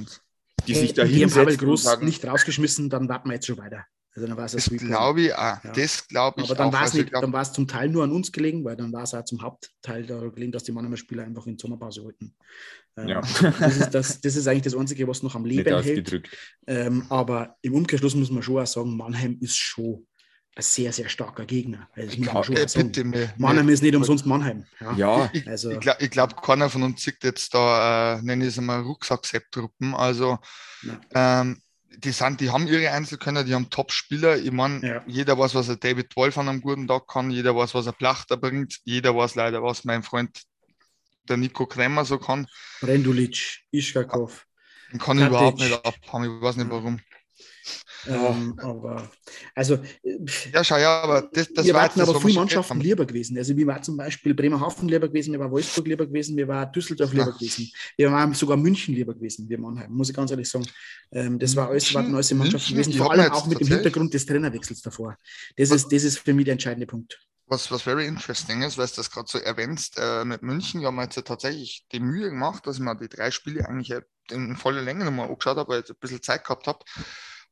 die 0.67 0.75
sich 0.75 0.93
da 0.93 1.03
hinsetzen 1.03 1.67
und 1.67 1.77
sagen, 1.77 2.05
nicht 2.05 2.25
rausgeschmissen, 2.25 2.89
dann 2.89 3.09
warten 3.09 3.29
wir 3.29 3.35
jetzt 3.35 3.47
schon 3.47 3.57
weiter. 3.57 3.85
Also 4.13 4.27
dann 4.27 4.35
war 4.35 4.45
es 4.45 4.51
das 4.51 4.65
glaube 4.69 5.21
ich 5.21 5.33
auch. 5.33 5.63
Ja. 5.63 5.71
Das 5.73 6.07
glaube 6.07 6.41
ich 6.41 6.49
Aber 6.49 6.55
dann 6.55 6.73
war 6.73 6.83
es 6.83 7.49
also 7.49 7.53
zum 7.53 7.67
Teil 7.67 7.89
nur 7.89 8.03
an 8.03 8.11
uns 8.11 8.31
gelegen, 8.31 8.63
weil 8.65 8.75
dann 8.75 8.91
war 8.91 9.03
es 9.03 9.13
auch 9.13 9.23
zum 9.23 9.41
Hauptteil 9.41 10.05
da 10.05 10.19
gelegen, 10.27 10.51
dass 10.51 10.63
die 10.63 10.73
Mannheimer 10.73 10.97
Spieler 10.97 11.23
einfach 11.23 11.47
in 11.47 11.57
Sommerpause 11.57 12.03
wollten. 12.03 12.35
Ähm, 12.97 13.07
ja. 13.07 13.21
das, 13.21 13.77
ist 13.77 13.93
das, 13.93 14.21
das, 14.21 14.35
ist 14.35 14.47
eigentlich 14.47 14.63
das 14.63 14.75
Einzige, 14.75 15.07
was 15.07 15.23
noch 15.23 15.35
am 15.35 15.45
Leben 15.45 15.81
hält. 15.81 16.27
Ähm, 16.67 17.05
aber 17.09 17.55
im 17.61 17.73
Umkehrschluss 17.73 18.15
muss 18.15 18.31
man 18.31 18.43
schon 18.43 18.61
auch 18.61 18.67
sagen, 18.67 18.97
Mannheim 18.97 19.37
ist 19.39 19.55
schon 19.55 20.05
ein 20.55 20.61
sehr, 20.63 20.91
sehr 20.91 21.07
starker 21.07 21.45
Gegner. 21.45 21.87
Also 21.93 22.17
ja, 22.17 22.41
äh, 22.41 22.67
bitte, 22.75 23.05
mir, 23.05 23.33
Mannheim 23.37 23.69
ist 23.69 23.81
nicht 23.81 23.95
umsonst 23.95 24.25
Mannheim. 24.25 24.65
Ja, 24.81 24.93
ja. 24.97 25.29
ich, 25.31 25.47
also, 25.47 25.71
ich 25.71 25.79
glaube, 25.79 26.09
glaub, 26.09 26.41
keiner 26.41 26.69
von 26.69 26.83
uns 26.83 27.01
sieht 27.01 27.23
jetzt 27.23 27.53
da, 27.53 28.17
äh, 28.17 28.21
nenne 28.21 28.45
ich 28.45 28.57
es 28.57 28.61
mal 28.61 28.81
Rucksack-Sepp-Truppen. 28.81 29.95
Also 29.95 30.37
ähm, 31.13 31.61
die, 31.97 32.11
sind, 32.11 32.41
die 32.41 32.49
haben 32.49 32.67
ihre 32.67 32.91
Einzelkönner, 32.91 33.43
die 33.43 33.53
haben 33.53 33.69
Top-Spieler. 33.69 34.37
Ich 34.37 34.51
meine, 34.51 34.87
ja. 34.87 35.03
jeder 35.07 35.37
weiß, 35.37 35.55
was 35.55 35.69
ein 35.69 35.79
David 35.79 36.15
Wolf 36.15 36.37
an 36.37 36.49
einem 36.49 36.61
guten 36.61 36.87
Tag 36.87 37.07
kann, 37.07 37.31
jeder 37.31 37.55
weiß, 37.55 37.73
was 37.73 37.87
ein 37.87 37.93
Plachter 37.93 38.37
bringt, 38.37 38.79
jeder 38.83 39.15
weiß 39.15 39.35
leider, 39.35 39.61
was 39.63 39.83
mein 39.83 40.03
Freund 40.03 40.41
der 41.29 41.37
Nico 41.37 41.65
Kremer 41.65 42.05
so 42.05 42.17
kann. 42.17 42.47
Rendulic, 42.81 43.61
Ischkakov. 43.71 44.45
Den 44.91 44.99
kann 44.99 45.19
ich 45.19 45.27
überhaupt 45.27 45.59
nicht 45.59 45.73
abhaben, 45.85 46.25
ich 46.25 46.41
weiß 46.41 46.57
nicht 46.57 46.69
warum. 46.69 46.99
Ähm, 48.07 48.57
aber, 48.57 49.09
also, 49.55 49.79
ja, 50.53 50.63
schau, 50.63 50.77
ja, 50.77 51.01
aber 51.01 51.29
das, 51.33 51.51
das 51.53 51.65
wir 51.65 51.73
waren 51.73 52.01
aber 52.01 52.19
viele 52.19 52.33
Mannschaften 52.33 52.79
lieber 52.79 53.05
gewesen. 53.05 53.37
Also, 53.37 53.55
wir 53.55 53.67
waren 53.67 53.83
zum 53.83 53.97
Beispiel 53.97 54.33
Bremerhaven 54.33 54.87
lieber 54.87 55.07
gewesen, 55.07 55.33
wir 55.33 55.39
waren 55.39 55.51
Wolfsburg 55.51 55.87
lieber 55.87 56.05
gewesen, 56.05 56.35
wir 56.37 56.47
waren 56.47 56.71
Düsseldorf 56.71 57.11
lieber 57.11 57.25
ja. 57.25 57.31
gewesen, 57.31 57.71
wir 57.97 58.11
waren 58.11 58.33
sogar 58.33 58.57
München 58.57 58.95
lieber 58.95 59.13
gewesen, 59.13 59.47
wir 59.47 59.59
Mannheim, 59.59 59.91
muss 59.91 60.09
ich 60.09 60.15
ganz 60.15 60.31
ehrlich 60.31 60.49
sagen. 60.49 60.65
Ähm, 61.11 61.37
das 61.39 61.55
war 61.55 61.69
alles, 61.69 61.93
waren 61.93 62.13
alles 62.13 62.33
Mannschaften 62.33 62.73
gewesen, 62.73 62.93
vor 62.93 63.11
allem 63.11 63.31
auch 63.31 63.47
mit 63.47 63.59
dem 63.59 63.67
Hintergrund 63.67 64.13
des 64.13 64.25
Trainerwechsels 64.25 64.81
davor. 64.81 65.17
Das 65.57 65.71
ist, 65.71 65.91
das 65.91 66.03
ist 66.03 66.19
für 66.19 66.33
mich 66.33 66.45
der 66.45 66.53
entscheidende 66.53 66.87
Punkt. 66.87 67.19
Was, 67.47 67.69
was 67.69 67.81
very 67.81 68.07
interesting 68.07 68.61
ist, 68.61 68.77
weil 68.77 68.87
du 68.87 68.93
das 68.95 69.11
gerade 69.11 69.29
so 69.29 69.37
erwähnst, 69.37 69.97
äh, 69.97 70.23
mit 70.23 70.41
München, 70.41 70.79
wir 70.79 70.87
haben 70.87 70.99
jetzt 71.01 71.17
ja 71.17 71.21
tatsächlich 71.21 71.85
die 71.91 71.99
Mühe 71.99 72.29
gemacht, 72.29 72.65
dass 72.65 72.77
ich 72.77 72.81
mir 72.81 72.95
die 72.95 73.09
drei 73.09 73.29
Spiele 73.29 73.67
eigentlich 73.67 73.93
in 74.29 74.55
voller 74.55 74.81
Länge 74.81 75.03
nochmal 75.03 75.27
angeschaut 75.27 75.57
habe, 75.57 75.69
weil 75.69 75.81
ich 75.81 75.89
jetzt 75.89 75.97
ein 75.97 75.99
bisschen 75.99 76.21
Zeit 76.21 76.45
gehabt 76.45 76.67
habe. 76.67 76.79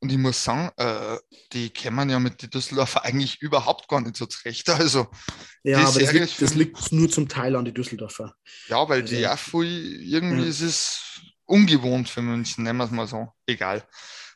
Und 0.00 0.10
ich 0.10 0.18
muss 0.18 0.42
sagen, 0.42 0.70
äh, 0.76 1.18
die 1.52 1.68
kämen 1.68 2.08
ja 2.08 2.18
mit 2.18 2.40
den 2.40 2.48
Düsseldorfer 2.50 3.04
eigentlich 3.04 3.40
überhaupt 3.42 3.86
gar 3.86 4.00
nicht 4.00 4.16
so 4.16 4.26
zurecht. 4.26 4.68
Also, 4.80 5.08
ja, 5.62 5.78
aber 5.80 6.00
das 6.00 6.12
liegt, 6.12 6.42
das 6.42 6.54
liegt, 6.54 6.92
nur 6.92 7.10
zum 7.10 7.28
Teil 7.28 7.54
an 7.54 7.66
die 7.66 7.74
Düsseldorfer. 7.74 8.34
Ja, 8.68 8.88
weil 8.88 9.02
also, 9.02 9.14
die 9.14 9.26
Afui, 9.26 9.66
irgendwie 10.02 10.42
ja. 10.42 10.48
ist 10.48 10.62
es 10.62 11.20
ungewohnt 11.44 12.08
für 12.08 12.22
München, 12.22 12.64
nennen 12.64 12.78
wir 12.78 12.84
es 12.84 12.90
mal 12.90 13.06
so. 13.06 13.28
Egal 13.46 13.84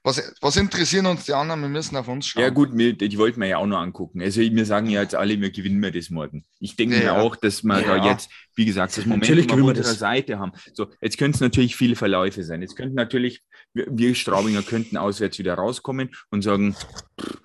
was, 0.05 0.35
was 0.42 0.57
interessieren 0.57 1.07
uns 1.07 1.24
die 1.24 1.33
anderen? 1.33 1.62
Wir 1.62 1.70
müssen 1.70 1.96
auf 1.96 2.09
uns 2.09 2.27
schauen. 2.27 2.42
Ja, 2.42 2.50
gut, 2.50 2.77
wir, 2.77 2.92
die 2.92 3.16
wollten 3.16 3.40
wir 3.40 3.48
ja 3.48 3.57
auch 3.57 3.66
noch 3.66 3.79
angucken. 3.79 4.20
Also, 4.20 4.42
wir 4.42 4.66
sagen 4.66 4.90
ja 4.90 5.00
jetzt 5.00 5.14
alle, 5.14 5.40
wir 5.40 5.50
gewinnen 5.50 5.83
wir 5.83 5.90
das 5.90 6.11
morgen. 6.11 6.44
Ich 6.61 6.77
denke 6.77 7.03
ja, 7.03 7.14
mir 7.14 7.22
auch, 7.22 7.37
dass 7.37 7.62
wir 7.62 7.81
ja. 7.81 7.96
da 7.96 8.11
jetzt, 8.11 8.31
wie 8.55 8.66
gesagt, 8.66 8.98
das 8.98 9.07
Moment 9.07 9.50
auf 9.50 9.59
unserer 9.59 9.94
Seite 9.94 10.38
haben. 10.38 10.53
So, 10.74 10.88
jetzt 11.00 11.16
könnten 11.16 11.37
es 11.37 11.40
natürlich 11.40 11.74
viele 11.74 11.96
Verläufe 11.96 12.44
sein. 12.44 12.61
Jetzt 12.61 12.77
könnten 12.77 12.94
natürlich, 12.96 13.42
wir, 13.74 14.14
Straubinger 14.14 14.62
könnten 14.62 14.96
auswärts 14.96 15.38
wieder 15.38 15.54
rauskommen 15.54 16.10
und 16.30 16.42
sagen, 16.42 16.74
pff, 17.20 17.40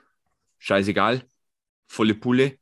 scheißegal, 0.59 1.23
volle 1.87 2.15
Pulle, 2.15 2.57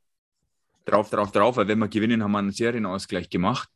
drauf, 0.86 1.10
drauf, 1.10 1.32
drauf, 1.32 1.58
weil 1.58 1.68
wenn 1.68 1.80
wir 1.80 1.88
gewinnen, 1.88 2.24
haben 2.24 2.32
wir 2.32 2.40
einen 2.40 2.52
Serienausgleich 2.52 3.30
gemacht. 3.30 3.70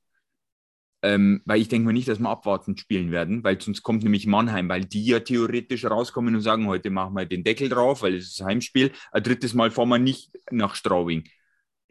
Ähm, 1.04 1.42
weil 1.46 1.60
ich 1.60 1.68
denke 1.68 1.88
mal 1.88 1.94
nicht, 1.94 2.08
dass 2.08 2.20
wir 2.20 2.30
abwartend 2.30 2.80
spielen 2.80 3.10
werden, 3.12 3.44
weil 3.44 3.60
sonst 3.60 3.82
kommt 3.82 4.04
nämlich 4.04 4.28
Mannheim, 4.28 4.70
weil 4.70 4.86
die 4.86 5.04
ja 5.04 5.20
theoretisch 5.20 5.86
rauskommen 5.86 6.36
und 6.36 6.42
sagen, 6.42 6.68
heute 6.68 6.92
machen 6.92 7.16
wir 7.16 7.26
den 7.26 7.44
Deckel 7.44 7.70
drauf, 7.70 8.04
weil 8.04 8.16
es 8.16 8.28
ist 8.28 8.42
Heimspiel. 8.44 8.92
Ein 9.12 9.24
drittes 9.24 9.56
Mal 9.56 9.72
fahren 9.72 9.90
wir 9.90 9.98
nicht 9.98 10.32
nach 10.52 10.76
Straubing. 10.76 11.24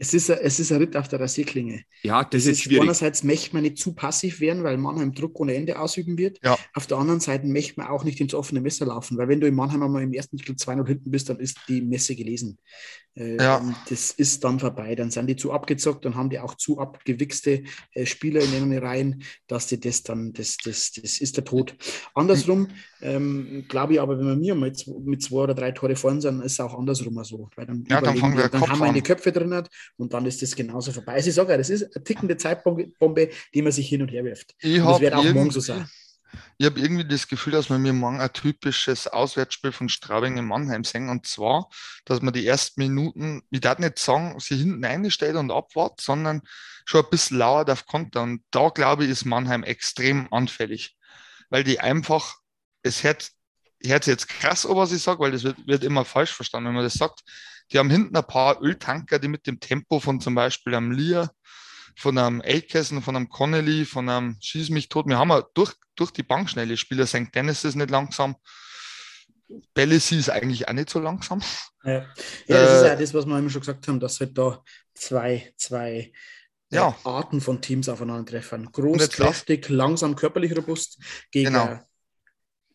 Es 0.02 0.14
ist, 0.14 0.30
ein, 0.30 0.38
es 0.40 0.58
ist 0.58 0.72
ein 0.72 0.78
Ritt 0.78 0.96
auf 0.96 1.08
der 1.08 1.20
Rasierklinge. 1.20 1.84
Ja, 2.02 2.22
das, 2.24 2.44
das 2.44 2.52
ist, 2.52 2.62
schwierig. 2.62 2.84
Einerseits 2.84 3.22
möchte 3.22 3.54
man 3.54 3.64
nicht 3.64 3.76
zu 3.76 3.92
passiv 3.92 4.40
werden, 4.40 4.64
weil 4.64 4.78
Mannheim 4.78 5.12
Druck 5.12 5.38
ohne 5.38 5.54
Ende 5.54 5.78
ausüben 5.78 6.16
wird. 6.16 6.38
Ja. 6.42 6.56
Auf 6.72 6.86
der 6.86 6.96
anderen 6.96 7.20
Seite 7.20 7.46
möchte 7.46 7.78
man 7.78 7.88
auch 7.88 8.02
nicht 8.02 8.18
ins 8.18 8.32
offene 8.32 8.62
Messer 8.62 8.86
laufen, 8.86 9.18
weil 9.18 9.28
wenn 9.28 9.42
du 9.42 9.46
in 9.46 9.54
Mannheim 9.54 9.82
einmal 9.82 10.02
im 10.02 10.14
ersten 10.14 10.38
Spiel 10.38 10.54
2-0 10.54 10.86
hinten 10.86 11.10
bist, 11.10 11.28
dann 11.28 11.38
ist 11.38 11.58
die 11.68 11.82
Messe 11.82 12.16
gelesen. 12.16 12.58
Äh, 13.16 13.36
ja. 13.36 13.62
Das 13.88 14.12
ist 14.12 14.44
dann 14.44 14.60
vorbei. 14.60 14.94
Dann 14.94 15.10
sind 15.10 15.26
die 15.26 15.36
zu 15.36 15.52
abgezockt, 15.52 16.04
dann 16.04 16.14
haben 16.14 16.30
die 16.30 16.38
auch 16.38 16.54
zu 16.54 16.78
abgewichste 16.78 17.64
äh, 17.94 18.06
Spieler 18.06 18.40
in 18.40 18.52
ihren 18.52 18.78
Reihen, 18.78 19.22
dass 19.46 19.66
die 19.66 19.80
das 19.80 20.02
dann, 20.02 20.32
das, 20.32 20.56
das, 20.58 20.92
das 20.92 21.20
ist 21.20 21.36
der 21.36 21.44
Tod. 21.44 21.74
Andersrum 22.14 22.68
ähm, 23.02 23.64
glaube 23.68 23.94
ich 23.94 24.00
aber, 24.00 24.18
wenn 24.18 24.26
wir 24.26 24.36
mir 24.36 24.54
mal 24.54 24.72
mit 25.04 25.22
zwei 25.22 25.36
oder 25.36 25.54
drei 25.54 25.72
Tore 25.72 25.96
vorne 25.96 26.20
sind, 26.20 26.40
ist 26.42 26.52
es 26.52 26.60
auch 26.60 26.78
andersrum 26.78 27.22
so. 27.24 27.50
Weil 27.56 27.66
dann, 27.66 27.84
ja, 27.88 28.00
dann, 28.00 28.16
wir, 28.16 28.48
dann 28.48 28.68
haben 28.68 28.78
wir 28.78 28.86
eine 28.86 29.02
Köpfe 29.02 29.32
drin 29.32 29.50
und 29.96 30.12
dann 30.12 30.26
ist 30.26 30.42
das 30.42 30.54
genauso 30.54 30.92
vorbei. 30.92 31.14
Also 31.14 31.30
ich 31.30 31.34
sage 31.34 31.50
ja, 31.52 31.58
das 31.58 31.70
ist 31.70 31.94
eine 31.94 32.04
tickende 32.04 32.36
Zeitbombe, 32.36 33.30
die 33.54 33.62
man 33.62 33.72
sich 33.72 33.88
hin 33.88 34.02
und 34.02 34.12
her 34.12 34.24
wirft. 34.24 34.54
Ich 34.60 34.78
das 34.78 35.00
wird 35.00 35.14
auch 35.14 35.24
morgen 35.32 35.50
so 35.50 35.60
sein. 35.60 35.88
Ich 36.58 36.66
habe 36.66 36.78
irgendwie 36.80 37.06
das 37.06 37.28
Gefühl, 37.28 37.52
dass 37.52 37.70
wir 37.70 37.78
mir 37.78 37.92
morgen 37.92 38.20
ein 38.20 38.32
typisches 38.32 39.06
Auswärtsspiel 39.06 39.72
von 39.72 39.88
Straubing 39.88 40.36
in 40.36 40.46
Mannheim 40.46 40.84
sehen. 40.84 41.08
Und 41.08 41.26
zwar, 41.26 41.68
dass 42.04 42.22
man 42.22 42.34
die 42.34 42.46
ersten 42.46 42.80
Minuten, 42.80 43.42
ich 43.50 43.60
darf 43.60 43.78
nicht 43.78 43.98
sagen, 43.98 44.38
sie 44.38 44.56
hinten 44.56 44.84
einstellt 44.84 45.36
und 45.36 45.50
abwartet, 45.50 46.00
sondern 46.00 46.42
schon 46.84 47.04
ein 47.04 47.10
bisschen 47.10 47.38
lauert 47.38 47.70
auf 47.70 47.86
Konter. 47.86 48.22
Und 48.22 48.42
da, 48.50 48.68
glaube 48.68 49.04
ich, 49.04 49.10
ist 49.10 49.24
Mannheim 49.24 49.62
extrem 49.62 50.32
anfällig. 50.32 50.96
Weil 51.48 51.64
die 51.64 51.80
einfach, 51.80 52.36
es 52.82 53.02
hört, 53.02 53.30
hört 53.82 54.06
jetzt 54.06 54.28
krass 54.28 54.66
an, 54.66 54.76
was 54.76 54.92
ich 54.92 55.02
sage, 55.02 55.20
weil 55.20 55.32
das 55.32 55.44
wird, 55.44 55.66
wird 55.66 55.84
immer 55.84 56.04
falsch 56.04 56.32
verstanden, 56.32 56.68
wenn 56.68 56.74
man 56.74 56.84
das 56.84 56.94
sagt. 56.94 57.22
Die 57.72 57.78
haben 57.78 57.90
hinten 57.90 58.16
ein 58.16 58.26
paar 58.26 58.60
Öltanker, 58.62 59.18
die 59.18 59.28
mit 59.28 59.46
dem 59.46 59.60
Tempo 59.60 60.00
von 60.00 60.20
zum 60.20 60.34
Beispiel 60.34 60.74
einem 60.74 60.92
Lear, 60.92 61.30
von 61.96 62.16
einem 62.18 62.40
Aitkessen, 62.40 63.02
von 63.02 63.16
einem 63.16 63.28
Connelly, 63.28 63.84
von 63.84 64.08
einem 64.08 64.36
Schieß 64.40 64.70
mich 64.70 64.88
tot. 64.88 65.06
Wir 65.06 65.18
haben 65.18 65.30
ja 65.30 65.44
durch, 65.54 65.74
durch 65.96 66.10
die 66.10 66.22
Bank 66.22 66.50
schnelle 66.50 66.76
Spieler. 66.76 67.06
St. 67.06 67.34
Dennis 67.34 67.64
ist 67.64 67.74
nicht 67.74 67.90
langsam. 67.90 68.36
Bellisi 69.74 70.16
ist 70.16 70.30
eigentlich 70.30 70.68
auch 70.68 70.72
nicht 70.72 70.90
so 70.90 71.00
langsam. 71.00 71.42
Ja, 71.84 71.92
ja 71.92 72.06
das 72.46 72.70
äh, 72.70 72.76
ist 72.76 72.86
ja 72.86 72.96
das, 72.96 73.14
was 73.14 73.26
wir 73.26 73.38
immer 73.38 73.50
schon 73.50 73.60
gesagt 73.60 73.88
haben, 73.88 74.00
dass 74.00 74.20
halt 74.20 74.36
da 74.38 74.62
zwei, 74.94 75.52
zwei 75.56 76.12
äh, 76.70 76.76
ja. 76.76 76.96
Arten 77.04 77.40
von 77.40 77.60
Teams 77.60 77.88
aufeinandertreffen. 77.88 78.70
Groß, 78.70 79.10
kraftig, 79.10 79.68
langsam, 79.68 80.14
körperlich 80.14 80.56
robust 80.56 81.02
gegen 81.30 81.52
genau 81.52 81.80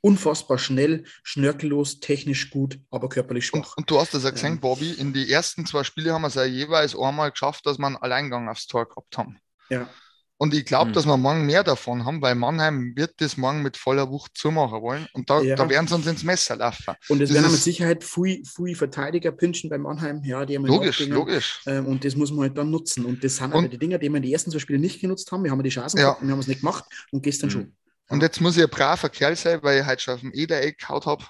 unfassbar 0.06 0.60
schnell, 0.60 1.04
schnörkellos, 1.24 2.00
technisch 2.00 2.52
gut, 2.52 2.80
aber 2.92 3.10
körperlich 3.10 3.48
schwach. 3.48 3.76
Und, 3.76 3.78
und 3.78 3.90
du 3.90 4.00
hast 4.00 4.14
das 4.14 4.24
ja 4.24 4.30
gesehen, 4.30 4.54
ähm, 4.54 4.60
Bobby, 4.60 4.92
in 4.92 5.14
die 5.14 5.32
ersten 5.32 5.66
zwei 5.66 5.84
Spiele 5.84 6.14
haben 6.14 6.22
wir 6.22 6.28
es 6.28 6.36
ja 6.36 6.46
jeweils 6.46 6.96
einmal 6.96 7.32
geschafft, 7.32 7.66
dass 7.66 7.80
wir 7.80 7.88
einen 7.88 7.98
Alleingang 7.98 8.48
aufs 8.48 8.68
Tor 8.68 8.88
gehabt 8.88 9.18
haben. 9.18 9.40
Ja. 9.70 9.90
Und 10.38 10.54
ich 10.54 10.66
glaube, 10.66 10.90
mhm. 10.90 10.94
dass 10.94 11.08
wir 11.08 11.18
morgen 11.18 11.48
mehr 11.48 11.64
davon 11.64 12.06
haben, 12.06 12.22
weil 12.22 12.36
Mannheim 12.36 12.94
wird 12.96 13.14
das 13.18 13.36
morgen 13.36 13.64
mit 13.64 13.78
voller 13.78 14.12
Wucht 14.12 14.34
zumachen 14.36 14.80
wollen. 14.82 15.08
Und 15.14 15.30
da, 15.32 15.42
ja. 15.42 15.56
da 15.56 15.68
werden 15.70 15.88
sie 15.88 15.96
uns 15.96 16.06
ins 16.06 16.24
Messer 16.24 16.58
laufen. 16.58 16.94
Und 17.10 17.22
es 17.22 17.34
werden 17.34 17.52
mit 17.52 17.62
Sicherheit 17.62 18.04
viele, 18.04 18.44
viele 18.46 18.76
Verteidiger 18.76 19.32
pinchen 19.32 19.72
bei 19.72 19.80
Mannheim. 19.80 20.22
Ja, 20.24 20.46
die 20.46 20.56
haben 20.56 20.66
logisch, 20.66 21.00
logisch. 21.08 21.62
Ähm, 21.66 21.88
und 21.88 22.06
das 22.06 22.16
muss 22.16 22.32
man 22.32 22.42
halt 22.42 22.58
dann 22.58 22.70
nutzen. 22.70 23.06
Und 23.06 23.24
das 23.24 23.38
sind 23.38 23.54
und, 23.54 23.74
die 23.74 23.80
Dinge, 23.80 23.98
die 23.98 24.10
wir 24.10 24.18
in 24.18 24.24
den 24.24 24.32
ersten 24.32 24.52
zwei 24.52 24.60
Spielen 24.60 24.82
nicht 24.82 25.02
genutzt 25.02 25.32
haben. 25.32 25.44
Wir 25.44 25.52
haben 25.52 25.64
die 25.64 25.70
Chancen 25.70 25.98
ja. 25.98 26.04
gehabt 26.04 26.22
und 26.22 26.28
wir 26.28 26.34
haben 26.34 26.42
es 26.42 26.48
nicht 26.48 26.60
gemacht. 26.60 26.84
Und 27.12 27.24
gestern 27.24 27.48
mhm. 27.48 27.54
schon. 27.54 27.76
Und 28.10 28.22
jetzt 28.22 28.40
muss 28.40 28.58
ich 28.58 28.64
ein 28.64 28.70
braver 28.70 29.10
Kerl 29.10 29.36
sein, 29.36 29.60
weil 29.64 29.80
ich 29.80 29.86
halt 29.86 30.02
schon 30.02 30.16
auf 30.16 30.20
dem 30.20 30.34
Eder-Eck 30.34 30.80
gehaut 30.80 31.06
habe. 31.06 31.26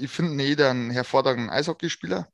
Ich 0.00 0.10
finde 0.10 0.42
Eder 0.42 0.70
einen 0.70 0.90
hervorragenden 0.90 1.50
Eishockeyspieler. 1.50 2.28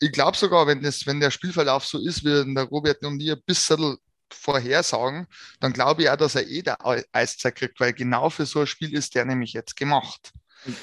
Ich 0.00 0.12
glaube 0.12 0.36
sogar, 0.36 0.66
wenn, 0.66 0.82
das, 0.82 1.06
wenn 1.06 1.20
der 1.20 1.30
Spielverlauf 1.30 1.84
so 1.84 1.98
ist, 1.98 2.24
wie 2.24 2.54
der 2.54 2.64
Robert 2.64 3.04
und 3.04 3.20
ich 3.20 3.32
ein 3.32 3.42
bisschen 3.44 3.96
vorhersagen, 4.32 5.26
dann 5.60 5.72
glaube 5.72 6.02
ich 6.02 6.10
auch, 6.10 6.16
dass 6.16 6.34
er 6.34 6.46
Eder 6.46 6.76
Eiszeit 7.12 7.56
kriegt, 7.56 7.80
weil 7.80 7.92
genau 7.94 8.30
für 8.30 8.46
so 8.46 8.60
ein 8.60 8.66
Spiel 8.66 8.94
ist 8.94 9.14
der 9.14 9.24
nämlich 9.24 9.54
jetzt 9.54 9.76
gemacht. 9.76 10.32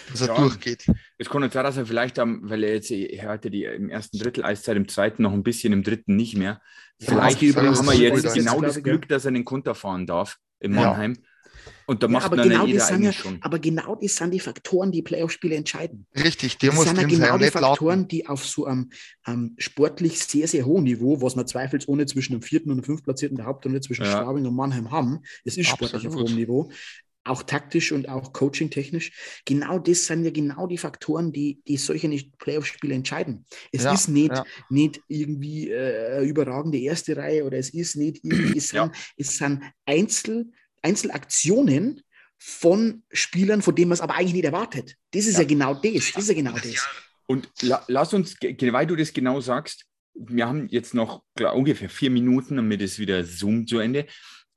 dass 0.09 0.21
er 0.21 0.27
ja, 0.27 0.35
durchgeht. 0.35 0.85
Es 1.17 1.29
kann 1.29 1.43
jetzt 1.43 1.53
sein, 1.53 1.63
dass 1.63 1.77
er 1.77 1.85
vielleicht, 1.85 2.17
am, 2.19 2.49
weil 2.49 2.63
er 2.63 2.73
jetzt, 2.73 2.91
er 2.91 3.29
hatte 3.29 3.51
die 3.51 3.65
im 3.65 3.89
ersten 3.89 4.17
Drittel 4.17 4.43
Eiszeit, 4.43 4.77
im 4.77 4.87
zweiten 4.87 5.23
noch 5.23 5.33
ein 5.33 5.43
bisschen, 5.43 5.73
im 5.73 5.83
dritten 5.83 6.15
nicht 6.15 6.35
mehr. 6.35 6.61
Vielleicht 6.99 7.41
ja, 7.41 7.55
haben 7.55 7.87
wir 7.87 7.95
jetzt 7.95 8.33
genau 8.33 8.61
das 8.61 8.81
Glück, 8.81 9.07
dass 9.07 9.25
er 9.25 9.31
den 9.31 9.45
Konter 9.45 9.75
fahren 9.75 10.07
darf 10.07 10.37
in 10.59 10.73
Mannheim. 10.73 11.13
Ja. 11.13 11.21
Und 11.87 12.01
da 12.01 12.07
macht 12.07 12.23
ja, 12.23 12.31
aber 12.31 12.43
genau 12.43 12.67
das 12.67 12.87
sind 12.87 13.03
ja, 13.03 13.13
schon. 13.13 13.37
Aber 13.41 13.59
genau 13.59 13.95
das 13.95 14.15
sind 14.15 14.33
die 14.33 14.39
Faktoren, 14.39 14.91
die 14.91 15.01
Playoff-Spiele 15.01 15.55
entscheiden. 15.55 16.07
Richtig, 16.15 16.57
die 16.57 16.67
das 16.67 16.75
muss 16.75 16.85
sind 16.85 16.97
ja 16.97 17.07
genau 17.07 17.37
die 17.37 17.51
Faktoren, 17.51 17.99
lauten. 17.99 18.07
die 18.07 18.27
auf 18.27 18.45
so 18.45 18.65
einem, 18.65 18.89
einem, 19.23 19.55
sportlich 19.57 20.19
sehr, 20.19 20.47
sehr 20.47 20.65
hohen 20.65 20.83
Niveau, 20.83 21.21
was 21.21 21.35
man 21.35 21.47
zweifelsohne 21.47 22.05
zwischen 22.05 22.33
dem 22.33 22.41
vierten 22.41 22.71
und 22.71 22.77
dem 22.77 22.83
fünftplatzierten 22.83 23.37
der 23.37 23.45
Hauptrunde 23.45 23.81
zwischen 23.81 24.05
ja. 24.05 24.11
Schwabing 24.11 24.45
und 24.45 24.55
Mannheim 24.55 24.91
haben, 24.91 25.21
es 25.43 25.57
ist 25.57 25.67
sportlich 25.67 26.05
Absolut. 26.05 26.15
auf 26.15 26.29
hohem 26.29 26.35
Niveau, 26.35 26.71
auch 27.25 27.43
taktisch 27.43 27.91
und 27.91 28.07
auch 28.07 28.33
coaching-technisch. 28.33 29.41
Genau 29.45 29.79
das 29.79 30.05
sind 30.05 30.23
ja 30.23 30.31
genau 30.31 30.67
die 30.67 30.77
Faktoren, 30.77 31.31
die, 31.31 31.61
die 31.67 31.77
solche 31.77 32.07
Playoff-Spiele 32.37 32.93
entscheiden. 32.93 33.45
Es 33.71 33.83
ja, 33.83 33.93
ist 33.93 34.07
nicht, 34.07 34.31
ja. 34.31 34.45
nicht 34.69 35.01
irgendwie 35.07 35.69
äh, 35.71 36.23
überragende 36.23 36.77
erste 36.79 37.17
Reihe 37.17 37.43
oder 37.45 37.57
es 37.57 37.71
ist 37.71 37.95
nicht 37.95 38.23
irgendwie, 38.23 38.57
es 38.57 38.69
sind, 38.69 38.91
es 39.17 39.37
sind 39.37 39.61
Einzel- 39.85 40.51
Einzelaktionen 40.85 42.01
von 42.37 43.03
Spielern, 43.11 43.61
von 43.61 43.75
denen 43.75 43.89
man 43.89 43.95
es 43.95 44.01
aber 44.01 44.15
eigentlich 44.15 44.33
nicht 44.33 44.45
erwartet. 44.45 44.95
Das 45.11 45.25
ist 45.25 45.33
ja, 45.33 45.41
ja 45.41 45.47
genau 45.47 45.73
das. 45.73 46.11
Das 46.13 46.23
ist 46.23 46.29
ja 46.29 46.35
genau 46.35 46.53
das. 46.53 46.87
Und 47.25 47.49
la 47.61 47.83
lass 47.87 48.13
uns, 48.13 48.35
weil 48.39 48.85
du 48.85 48.95
das 48.95 49.11
genau 49.11 49.41
sagst, 49.41 49.85
wir 50.13 50.47
haben 50.47 50.67
jetzt 50.69 50.93
noch 50.93 51.23
klar, 51.35 51.55
ungefähr 51.55 51.89
vier 51.89 52.11
Minuten, 52.11 52.57
damit 52.57 52.81
es 52.81 52.99
wieder 52.99 53.23
Zoom 53.23 53.65
zu 53.65 53.79
Ende. 53.79 54.05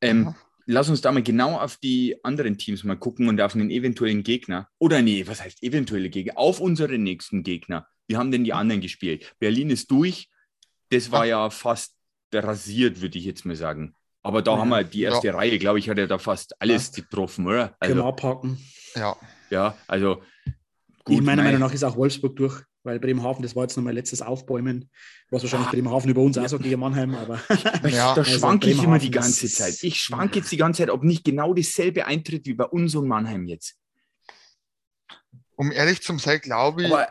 Ähm, 0.00 0.34
lass 0.66 0.90
uns 0.90 1.00
da 1.00 1.10
mal 1.10 1.22
genau 1.22 1.58
auf 1.58 1.78
die 1.78 2.22
anderen 2.22 2.58
Teams 2.58 2.84
mal 2.84 2.96
gucken 2.96 3.28
und 3.28 3.40
auf 3.40 3.54
einen 3.54 3.70
eventuellen 3.70 4.22
Gegner. 4.22 4.68
Oder 4.78 5.00
nee, 5.00 5.26
was 5.26 5.42
heißt 5.42 5.62
eventuelle 5.62 6.10
Gegner? 6.10 6.36
Auf 6.36 6.60
unseren 6.60 7.02
nächsten 7.02 7.42
Gegner. 7.42 7.88
Wie 8.06 8.16
haben 8.16 8.30
denn 8.30 8.44
die 8.44 8.52
anderen 8.52 8.82
gespielt? 8.82 9.34
Berlin 9.38 9.70
ist 9.70 9.90
durch. 9.90 10.28
Das 10.90 11.10
war 11.10 11.26
ja 11.26 11.50
fast 11.50 11.94
rasiert, 12.32 13.00
würde 13.00 13.18
ich 13.18 13.24
jetzt 13.24 13.44
mal 13.44 13.56
sagen. 13.56 13.94
Aber 14.22 14.42
da 14.42 14.52
ja. 14.52 14.58
haben 14.58 14.68
wir 14.68 14.84
die 14.84 15.02
erste 15.02 15.28
ja. 15.28 15.34
Reihe, 15.34 15.58
glaube 15.58 15.78
ich, 15.78 15.88
hat 15.88 15.98
er 15.98 16.06
da 16.06 16.18
fast 16.18 16.60
alles 16.60 16.90
ja. 16.94 17.02
getroffen, 17.02 17.46
oder? 17.46 17.76
Also, 17.80 17.94
Können 17.94 18.04
wir 18.04 18.08
abhaken. 18.08 18.58
Ja. 18.94 19.16
Ja, 19.50 19.74
also 19.86 20.16
gut. 21.04 21.16
Ich 21.16 21.22
meiner 21.22 21.42
Meinung 21.42 21.60
nach 21.60 21.72
ist 21.72 21.84
auch 21.84 21.96
Wolfsburg 21.96 22.36
durch, 22.36 22.62
weil 22.82 23.00
Bremerhaven, 23.00 23.42
das 23.42 23.56
war 23.56 23.62
jetzt 23.64 23.76
nochmal 23.76 23.94
letztes 23.94 24.20
Aufbäumen, 24.20 24.90
was 25.30 25.42
wahrscheinlich 25.42 25.68
ah. 25.68 25.72
Bremerhaven 25.72 26.10
über 26.10 26.20
uns 26.20 26.36
auch 26.36 26.48
so 26.48 26.58
gegen 26.58 26.80
Mannheim, 26.80 27.14
aber. 27.14 27.40
ja, 27.88 28.14
da 28.14 28.22
also 28.22 28.24
schwanke 28.24 28.70
ich 28.70 28.82
immer 28.82 28.98
die 28.98 29.10
ganze 29.10 29.48
Zeit. 29.48 29.82
Ich 29.82 30.00
schwanke 30.00 30.40
jetzt 30.40 30.52
die 30.52 30.56
ganze 30.56 30.82
Zeit, 30.82 30.90
ob 30.90 31.02
nicht 31.02 31.24
genau 31.24 31.54
dasselbe 31.54 32.06
eintritt 32.06 32.46
wie 32.46 32.54
bei 32.54 32.64
uns 32.64 32.94
und 32.94 33.08
Mannheim 33.08 33.46
jetzt 33.46 33.76
um 35.58 35.72
ehrlich 35.72 36.00
zu 36.00 36.16
sein, 36.18 36.40
glaube 36.40 36.84
ich. 36.84 36.92
Aber 36.92 37.08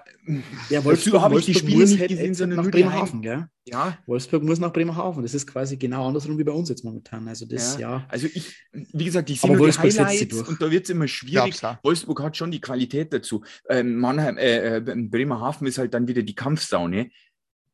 ja, 0.69 0.83
Wolfsburg, 0.83 1.21
habe 1.21 1.37
ich 1.37 1.45
die 1.45 1.53
Spiele 1.53 1.85
nicht 1.85 2.07
gesehen, 2.07 2.33
sondern 2.33 2.63
nach 2.63 2.71
Bremerhaven, 2.71 3.21
gell? 3.21 3.47
Ja. 3.65 3.97
Wolfsburg 4.05 4.41
muss 4.41 4.57
nach 4.57 4.71
Bremerhaven. 4.71 5.21
Das 5.21 5.33
ist 5.33 5.45
quasi 5.45 5.75
genau 5.75 6.07
andersrum 6.07 6.37
wie 6.37 6.45
bei 6.45 6.53
uns 6.53 6.69
jetzt 6.69 6.85
momentan. 6.85 7.27
Also 7.27 7.45
das, 7.45 7.77
ja. 7.77 7.97
ja. 7.97 8.05
Also 8.07 8.27
ich, 8.33 8.55
wie 8.71 9.03
gesagt, 9.03 9.29
ich 9.29 9.41
sehe 9.41 9.51
nur 9.51 9.59
Wolfsburg 9.59 9.89
die 9.89 9.99
Highlights 9.99 10.41
und 10.47 10.61
da 10.61 10.71
wird 10.71 10.85
es 10.85 10.89
immer 10.89 11.09
schwierig. 11.09 11.61
Wolfsburg 11.83 12.23
hat 12.23 12.37
schon 12.37 12.49
die 12.49 12.61
Qualität 12.61 13.11
dazu. 13.11 13.43
Ähm, 13.69 13.97
Mannheim, 13.97 14.37
äh, 14.37 14.77
äh, 14.77 14.81
Bremerhaven 14.81 15.67
ist 15.67 15.77
halt 15.77 15.93
dann 15.93 16.07
wieder 16.07 16.23
die 16.23 16.35
Kampfsaune. 16.35 17.09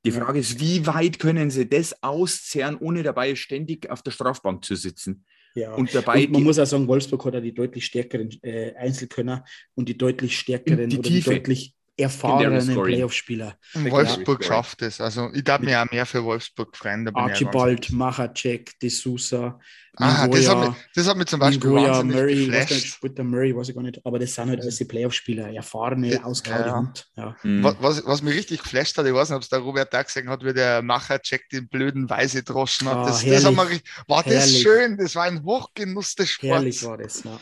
Die 0.05 0.11
Frage 0.11 0.39
ist, 0.39 0.59
wie 0.59 0.88
weit 0.88 1.19
können 1.19 1.51
sie 1.51 1.69
das 1.69 2.01
auszehren, 2.01 2.78
ohne 2.80 3.03
dabei 3.03 3.36
ständig 3.36 3.91
auf 3.91 4.01
der 4.01 4.11
Strafbank 4.11 4.65
zu 4.65 4.76
sitzen? 4.76 5.24
Ja. 5.56 5.74
Und 5.74 5.93
dabei. 5.93 6.26
Und 6.26 6.32
man 6.32 6.43
muss 6.43 6.60
auch 6.60 6.66
sagen, 6.66 6.88
Wolfsburg 6.88 7.26
hat 7.26 7.36
ja 7.36 7.41
die 7.41 7.54
deutlich 7.54 7.86
stärkeren 7.86 8.30
äh, 8.41 8.74
Einzelkönner 8.76 9.45
und 9.76 9.88
die 9.88 9.97
deutlich 9.97 10.38
stärkeren 10.38 10.89
die 10.89 10.97
oder 10.97 11.10
die 11.10 11.22
deutlich 11.22 11.76
erfahrenen 11.98 12.82
Playoff-Spieler. 12.82 13.56
Wolfsburg 13.74 14.41
ja. 14.41 14.48
schafft 14.48 14.82
es. 14.82 15.00
Also 15.00 15.30
ich 15.34 15.44
darf 15.44 15.62
mir 15.62 15.82
auch 15.82 15.91
mehr 15.91 16.06
für 16.06 16.24
Wolfsburg 16.24 16.76
freuen. 16.76 17.08
Archibald, 17.16 17.91
Machacek, 17.91 18.80
De 18.80 18.89
Sousa, 18.89 19.60
Ah, 19.98 20.28
das 20.28 20.50
hat, 20.50 20.58
mich, 20.58 20.76
das 20.96 21.08
hat 21.08 21.18
mich 21.18 21.28
zum 21.28 21.39
Beispiel 21.39 21.70
Ingoya, 21.70 22.04
Murray, 22.04 22.52
was 22.52 22.70
nicht, 22.72 22.88
spielt 22.88 23.16
der 23.16 23.26
Murray, 23.26 23.56
weiß 23.56 23.70
ich 23.70 23.76
gar 23.76 23.84
nicht, 23.84 24.04
aber 24.04 24.18
das 24.18 24.34
sind 24.34 24.50
halt 24.50 24.60
alles 24.60 24.78
die 24.78 24.86
Playoff-Spieler, 24.86 25.54
erfahrene, 25.54 26.26
ausgehauen 26.26 26.91
ja. 27.16 27.24
Ja. 27.24 27.36
Mhm. 27.44 27.64
Was, 27.80 28.04
was, 28.04 28.24
mich 28.24 28.34
richtig 28.34 28.64
geflasht 28.64 28.98
hat, 28.98 29.06
ich 29.06 29.14
weiß 29.14 29.30
nicht, 29.30 29.36
ob 29.36 29.44
es 29.44 29.50
der 29.50 29.60
Robert 29.60 29.94
da 29.94 30.02
gesehen 30.02 30.30
hat, 30.30 30.44
wie 30.44 30.52
der 30.52 30.82
Macher-Check 30.82 31.48
den 31.50 31.68
blöden 31.68 32.10
Weise 32.10 32.41
droschen 32.41 32.89
hat. 32.89 32.98
Ah, 32.98 33.06
das, 33.06 33.24
das 33.24 33.46
hat 33.46 33.54
man, 33.54 33.68
war 34.08 34.24
das 34.24 34.34
herrlich. 34.34 34.62
schön, 34.64 34.98
das 34.98 35.14
war 35.16 35.26
ein 35.26 35.44
Hochgenuss 35.44 36.16
des 36.16 36.32
Sports. 36.32 36.54
Herrlich 36.54 36.84
war 36.84 36.98
das, 36.98 37.24
ja. 37.24 37.39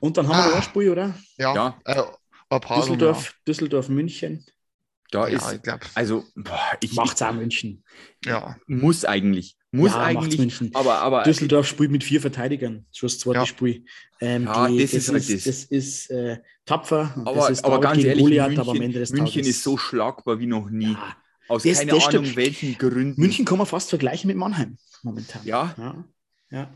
Und 0.00 0.16
dann 0.16 0.26
haben 0.26 0.38
wir 0.38 0.44
ah. 0.44 0.48
noch 0.48 0.56
ein 0.56 0.62
Spiel, 0.62 0.88
oder? 0.88 1.14
Ja, 1.36 1.54
ja. 1.54 1.80
Äh, 1.84 2.02
Düsseldorf, 2.58 3.34
Düsseldorf, 3.46 3.88
München. 3.88 4.44
Da 5.10 5.28
ja, 5.28 5.38
ist, 5.38 5.52
ich 5.52 5.62
glaub, 5.62 5.80
also 5.94 6.24
boah, 6.36 6.60
ich, 6.80 6.94
macht's 6.94 7.20
auch 7.22 7.32
München. 7.32 7.84
Ja, 8.24 8.56
muss 8.66 9.04
eigentlich. 9.04 9.56
Muss 9.72 9.92
ja, 9.92 10.02
eigentlich. 10.02 10.38
München. 10.38 10.70
Aber, 10.74 10.98
aber 10.98 11.22
Düsseldorf 11.22 11.66
spielt 11.66 11.90
mit 11.90 12.02
vier 12.02 12.20
Verteidigern. 12.20 12.86
Schon 12.92 13.08
das 13.08 13.18
zweite 13.18 13.40
ja. 13.40 13.46
Spiel. 13.46 13.84
Ähm, 14.20 14.44
ja, 14.44 14.68
die, 14.68 14.78
das, 14.78 14.90
das, 14.90 15.02
ist, 15.02 15.08
halt 15.12 15.30
das. 15.30 15.44
das 15.44 15.64
ist 15.64 16.10
äh, 16.10 16.38
tapfer. 16.64 17.12
Aber, 17.24 17.34
das 17.34 17.50
ist 17.50 17.64
aber 17.64 17.80
ganz 17.80 18.02
ehrlich, 18.02 18.22
Goliath, 18.22 18.48
München, 18.48 18.60
aber 18.60 18.70
am 18.72 18.82
Ende 18.82 18.98
des 18.98 19.12
München 19.12 19.44
ist 19.44 19.62
so 19.62 19.76
schlagbar 19.76 20.38
wie 20.38 20.46
noch 20.46 20.70
nie. 20.70 20.92
Ja, 20.92 21.16
Aus 21.48 21.62
das, 21.62 21.78
keine 21.78 21.92
Ahnung 21.92 22.02
stimmt. 22.02 22.36
welchen 22.36 22.78
Gründen. 22.78 23.20
München 23.20 23.44
kann 23.44 23.58
man 23.58 23.66
fast 23.66 23.90
vergleichen 23.90 24.28
mit 24.28 24.36
Mannheim 24.36 24.76
momentan. 25.02 25.42
Ja. 25.44 26.04
ja. 26.50 26.68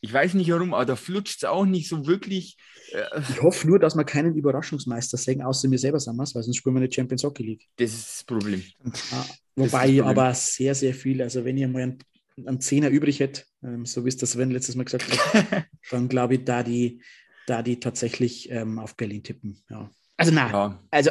Ich 0.00 0.12
weiß 0.12 0.34
nicht 0.34 0.50
warum, 0.50 0.74
aber 0.74 0.86
da 0.86 0.96
flutscht 0.96 1.38
es 1.38 1.44
auch 1.44 1.64
nicht 1.64 1.88
so 1.88 2.06
wirklich. 2.06 2.56
Äh, 2.92 3.20
ich 3.30 3.42
hoffe 3.42 3.66
nur, 3.66 3.78
dass 3.78 3.96
wir 3.96 4.04
keinen 4.04 4.36
Überraschungsmeister 4.36 5.16
sehen, 5.16 5.42
außer 5.42 5.68
mir 5.68 5.78
selber 5.78 5.98
sind 5.98 6.16
weil 6.16 6.26
sonst 6.26 6.56
spielen 6.56 6.76
wir 6.76 6.82
eine 6.82 6.92
Champions 6.92 7.24
Hockey 7.24 7.42
League. 7.42 7.66
Das 7.76 7.92
ist 7.92 8.08
das 8.08 8.24
Problem. 8.24 8.62
Ja, 8.84 9.26
wobei 9.56 9.88
ich 9.90 10.02
aber 10.02 10.32
sehr, 10.34 10.74
sehr 10.74 10.94
viel, 10.94 11.20
also 11.22 11.44
wenn 11.44 11.56
ihr 11.56 11.68
mal 11.68 11.82
einen, 11.82 11.98
einen 12.46 12.60
Zehner 12.60 12.90
übrig 12.90 13.20
hätte, 13.20 13.42
ähm, 13.62 13.84
so 13.86 14.04
wie 14.04 14.08
es 14.08 14.16
das 14.16 14.32
Sven 14.32 14.50
letztes 14.50 14.76
Mal 14.76 14.84
gesagt 14.84 15.04
hat, 15.10 15.66
dann 15.90 16.08
glaube 16.08 16.34
ich, 16.34 16.44
da 16.44 16.62
die, 16.62 17.02
da 17.46 17.62
die 17.62 17.80
tatsächlich 17.80 18.50
ähm, 18.50 18.78
auf 18.78 18.96
Berlin 18.96 19.22
tippen. 19.22 19.62
Ja. 19.68 19.90
Also 20.16 20.32
nein, 20.32 20.52
ja. 20.52 20.82
also 20.90 21.10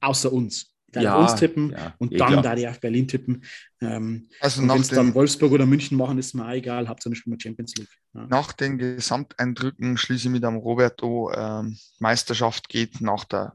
außer 0.00 0.32
uns 0.32 0.74
da 0.92 1.02
ja, 1.02 1.16
uns 1.16 1.34
tippen 1.34 1.70
ja, 1.70 1.94
und 1.98 2.12
eh 2.12 2.16
dann 2.16 2.28
klar. 2.28 2.42
da 2.42 2.54
die 2.54 2.66
auf 2.66 2.80
Berlin 2.80 3.06
tippen. 3.06 3.44
Ähm, 3.80 4.28
also 4.40 4.66
wenn 4.66 4.80
es 4.80 4.88
dann 4.88 5.14
Wolfsburg 5.14 5.52
oder 5.52 5.66
München 5.66 5.98
machen, 5.98 6.18
ist 6.18 6.34
mir 6.34 6.46
auch 6.46 6.52
egal, 6.52 6.88
hauptsache 6.88 7.14
spielen 7.14 7.36
wir 7.36 7.40
Champions 7.40 7.74
League. 7.76 7.90
Ja. 8.14 8.26
Nach 8.26 8.52
den 8.52 8.78
Gesamteindrücken 8.78 9.98
schließe 9.98 10.28
ich 10.28 10.32
mit 10.32 10.44
am 10.44 10.56
Roberto, 10.56 11.30
ähm, 11.32 11.78
Meisterschaft 11.98 12.68
geht 12.68 13.00
nach, 13.00 13.24
der, 13.24 13.54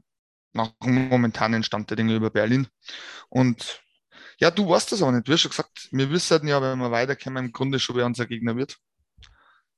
nach 0.52 0.70
dem 0.84 1.08
momentanen 1.08 1.64
Stand 1.64 1.90
der 1.90 1.96
Dinge 1.96 2.14
über 2.14 2.30
Berlin. 2.30 2.68
Und 3.28 3.82
ja, 4.38 4.50
du 4.50 4.68
weißt 4.68 4.92
das 4.92 5.02
aber 5.02 5.12
nicht. 5.12 5.26
Du 5.26 5.32
hast 5.32 5.40
schon 5.40 5.50
gesagt, 5.50 5.88
wir 5.90 6.10
wissen 6.10 6.46
ja, 6.46 6.62
wenn 6.62 6.78
wir 6.78 6.90
weiterkommen, 6.90 7.46
im 7.46 7.52
Grunde 7.52 7.78
schon, 7.78 7.96
wer 7.96 8.06
unser 8.06 8.26
Gegner 8.26 8.56
wird. 8.56 8.76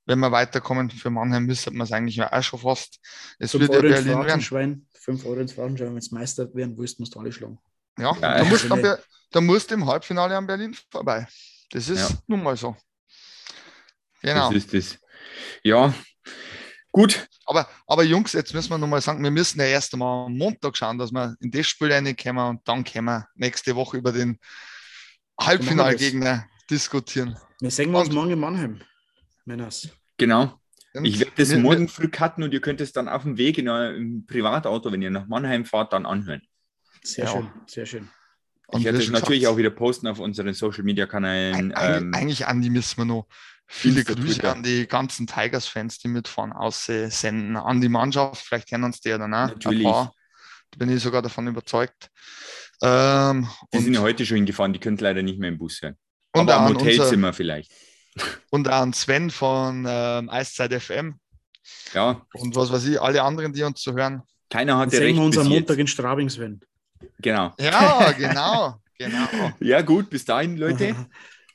Wenn 0.05 0.21
wir 0.21 0.31
weiterkommen 0.31 0.91
für 0.91 1.11
Mannheim, 1.11 1.49
wissen 1.49 1.75
wir 1.75 1.83
es 1.83 1.93
eigentlich 1.93 2.23
auch 2.23 2.43
schon 2.43 2.61
fast. 2.61 3.01
Es 3.39 3.59
wird 3.59 3.73
ja 3.73 3.81
Berlin 3.81 4.25
werden. 4.25 4.86
5 5.07 5.25
Euro 5.25 5.41
ins 5.41 5.53
Phrasenschwein, 5.53 5.95
wenn 5.95 6.01
du 6.01 6.15
Meister 6.15 6.53
werden 6.53 6.77
willst, 6.77 6.99
musst 6.99 7.15
du 7.15 7.21
alle 7.21 7.31
schlagen. 7.31 7.59
Ja, 7.97 8.13
da, 8.13 8.45
musst 8.45 8.69
du, 8.69 8.99
da 9.31 9.41
musst 9.41 9.71
du 9.71 9.75
im 9.75 9.87
Halbfinale 9.87 10.37
an 10.37 10.47
Berlin 10.47 10.77
vorbei. 10.91 11.27
Das 11.71 11.89
ist 11.89 12.11
ja. 12.11 12.19
nun 12.27 12.43
mal 12.43 12.57
so. 12.57 12.77
Genau. 14.21 14.53
Das 14.53 14.65
ist 14.65 14.75
das. 14.75 14.99
Ja, 15.63 15.95
gut. 16.91 17.29
Aber, 17.45 17.69
aber 17.87 18.03
Jungs, 18.03 18.33
jetzt 18.33 18.53
müssen 18.53 18.71
wir 18.71 18.79
nochmal 18.79 19.01
sagen, 19.01 19.23
wir 19.23 19.31
müssen 19.31 19.61
ja 19.61 19.67
erst 19.67 19.93
einmal 19.95 20.27
am 20.27 20.37
Montag 20.37 20.77
schauen, 20.77 20.99
dass 20.99 21.13
wir 21.13 21.37
in 21.41 21.53
das 21.53 21.67
Spiel 21.69 21.93
reinkommen 21.93 22.49
und 22.49 22.69
dann 22.69 22.83
können 22.83 23.05
wir 23.05 23.29
nächste 23.37 23.77
Woche 23.77 23.99
über 23.99 24.11
den 24.11 24.41
Halbfinalgegner 25.41 26.49
diskutieren. 26.69 27.39
Wir 27.61 27.71
sehen 27.71 27.95
uns 27.95 28.11
morgen 28.11 28.33
in 28.33 28.41
Mannheim, 28.41 28.81
Männers. 29.45 29.89
Genau. 30.17 30.61
Ich 31.03 31.21
werde 31.21 31.33
das 31.37 31.55
morgen 31.55 31.89
früh 31.89 32.09
cutten 32.09 32.45
und 32.45 32.53
ihr 32.53 32.61
könnt 32.61 32.81
es 32.81 32.93
dann 32.93 33.09
auf 33.09 33.23
dem 33.23 33.37
Weg 33.37 33.59
in 33.59 33.69
einem 33.69 34.27
Privatauto, 34.27 34.93
wenn 34.93 35.03
ihr 35.03 35.11
nach 35.11 35.27
Mannheim 35.27 35.65
fahrt, 35.65 35.93
dann 35.93 36.07
anhören. 36.07 36.43
Sehr 37.03 37.25
ja. 37.25 37.31
schön, 37.31 37.51
sehr 37.67 37.87
schön. 37.87 38.09
Und 38.69 38.81
ich 38.81 38.85
werde 38.87 38.99
es 38.99 39.11
natürlich 39.11 39.47
auch 39.47 39.57
wieder 39.57 39.71
posten 39.71 40.09
auf 40.09 40.19
unseren 40.19 40.53
Social 40.55 40.83
Media 40.83 41.07
Kanälen. 41.07 41.73
Eig 41.75 42.03
ähm, 42.03 42.15
eigentlich, 42.15 42.47
Andi, 42.47 42.69
müssen 42.69 42.99
wir 42.99 43.05
noch 43.05 43.27
viele 43.67 44.03
Grüße 44.03 44.21
Twitter. 44.21 44.53
an 44.53 44.63
die 44.63 44.87
ganzen 44.87 45.27
Tigers-Fans, 45.27 45.99
die 45.99 46.09
mitfahren, 46.09 46.53
aussenden. 46.53 47.57
An 47.57 47.81
die 47.81 47.89
Mannschaft, 47.89 48.45
vielleicht 48.45 48.69
kennen 48.69 48.85
uns 48.85 49.01
die 49.01 49.11
ja 49.11 49.19
dann 49.19 49.35
auch. 49.35 49.49
Natürlich. 49.49 49.85
Da 49.85 50.13
bin 50.79 50.91
ich 50.91 51.03
sogar 51.03 51.23
davon 51.23 51.47
überzeugt. 51.47 52.11
Ähm, 52.83 53.49
die 53.73 53.79
sind 53.79 53.95
ja 53.95 54.01
heute 54.01 54.27
schon 54.27 54.37
hingefahren, 54.37 54.73
die 54.73 54.81
können 54.81 54.99
leider 54.99 55.23
nicht 55.23 55.39
mehr 55.39 55.49
im 55.49 55.59
Bus 55.59 55.79
sein. 55.79 55.97
Und 56.33 56.51
Aber 56.51 56.57
am 56.57 56.75
Hotelzimmer 56.75 57.29
unser, 57.29 57.33
vielleicht. 57.33 57.73
Und 58.51 58.69
an 58.69 58.93
Sven 58.93 59.31
von 59.31 59.87
ähm, 59.89 60.31
Eiszeit 60.31 60.73
FM. 60.73 61.19
Ja. 61.93 62.23
Und 62.35 62.57
was 62.57 62.73
weiß 62.73 62.85
ich, 62.87 63.01
alle 63.01 63.23
anderen, 63.23 63.53
die 63.53 63.63
uns 63.63 63.81
zu 63.81 63.95
hören. 63.95 64.23
Keiner 64.51 64.79
hat 64.79 64.93
recht. 64.93 65.03
Sehen 65.03 65.17
wir 65.17 65.25
uns 65.25 65.39
am 65.39 65.49
Montag 65.49 65.79
in 65.79 65.87
Strabing, 65.87 66.31
Sven. 66.31 66.61
Genau. 67.19 67.53
Ja, 67.59 68.13
genau. 68.19 68.81
genau. 68.97 69.53
Ja, 69.61 69.83
gut, 69.83 70.09
bis 70.11 70.25
dahin, 70.25 70.57
Leute. 70.57 70.95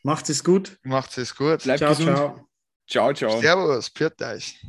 Macht 0.04 0.30
es 0.30 0.44
gut. 0.44 0.78
Macht 0.84 1.18
es 1.18 1.36
gut. 1.36 1.64
Bleibt 1.64 1.80
ciao, 1.80 1.90
gesund. 1.90 2.16
Ciao, 2.16 2.44
ciao. 2.88 3.14
ciao. 3.14 3.40
Servus, 3.42 3.90
pfiat 3.90 4.22
euch. 4.22 4.60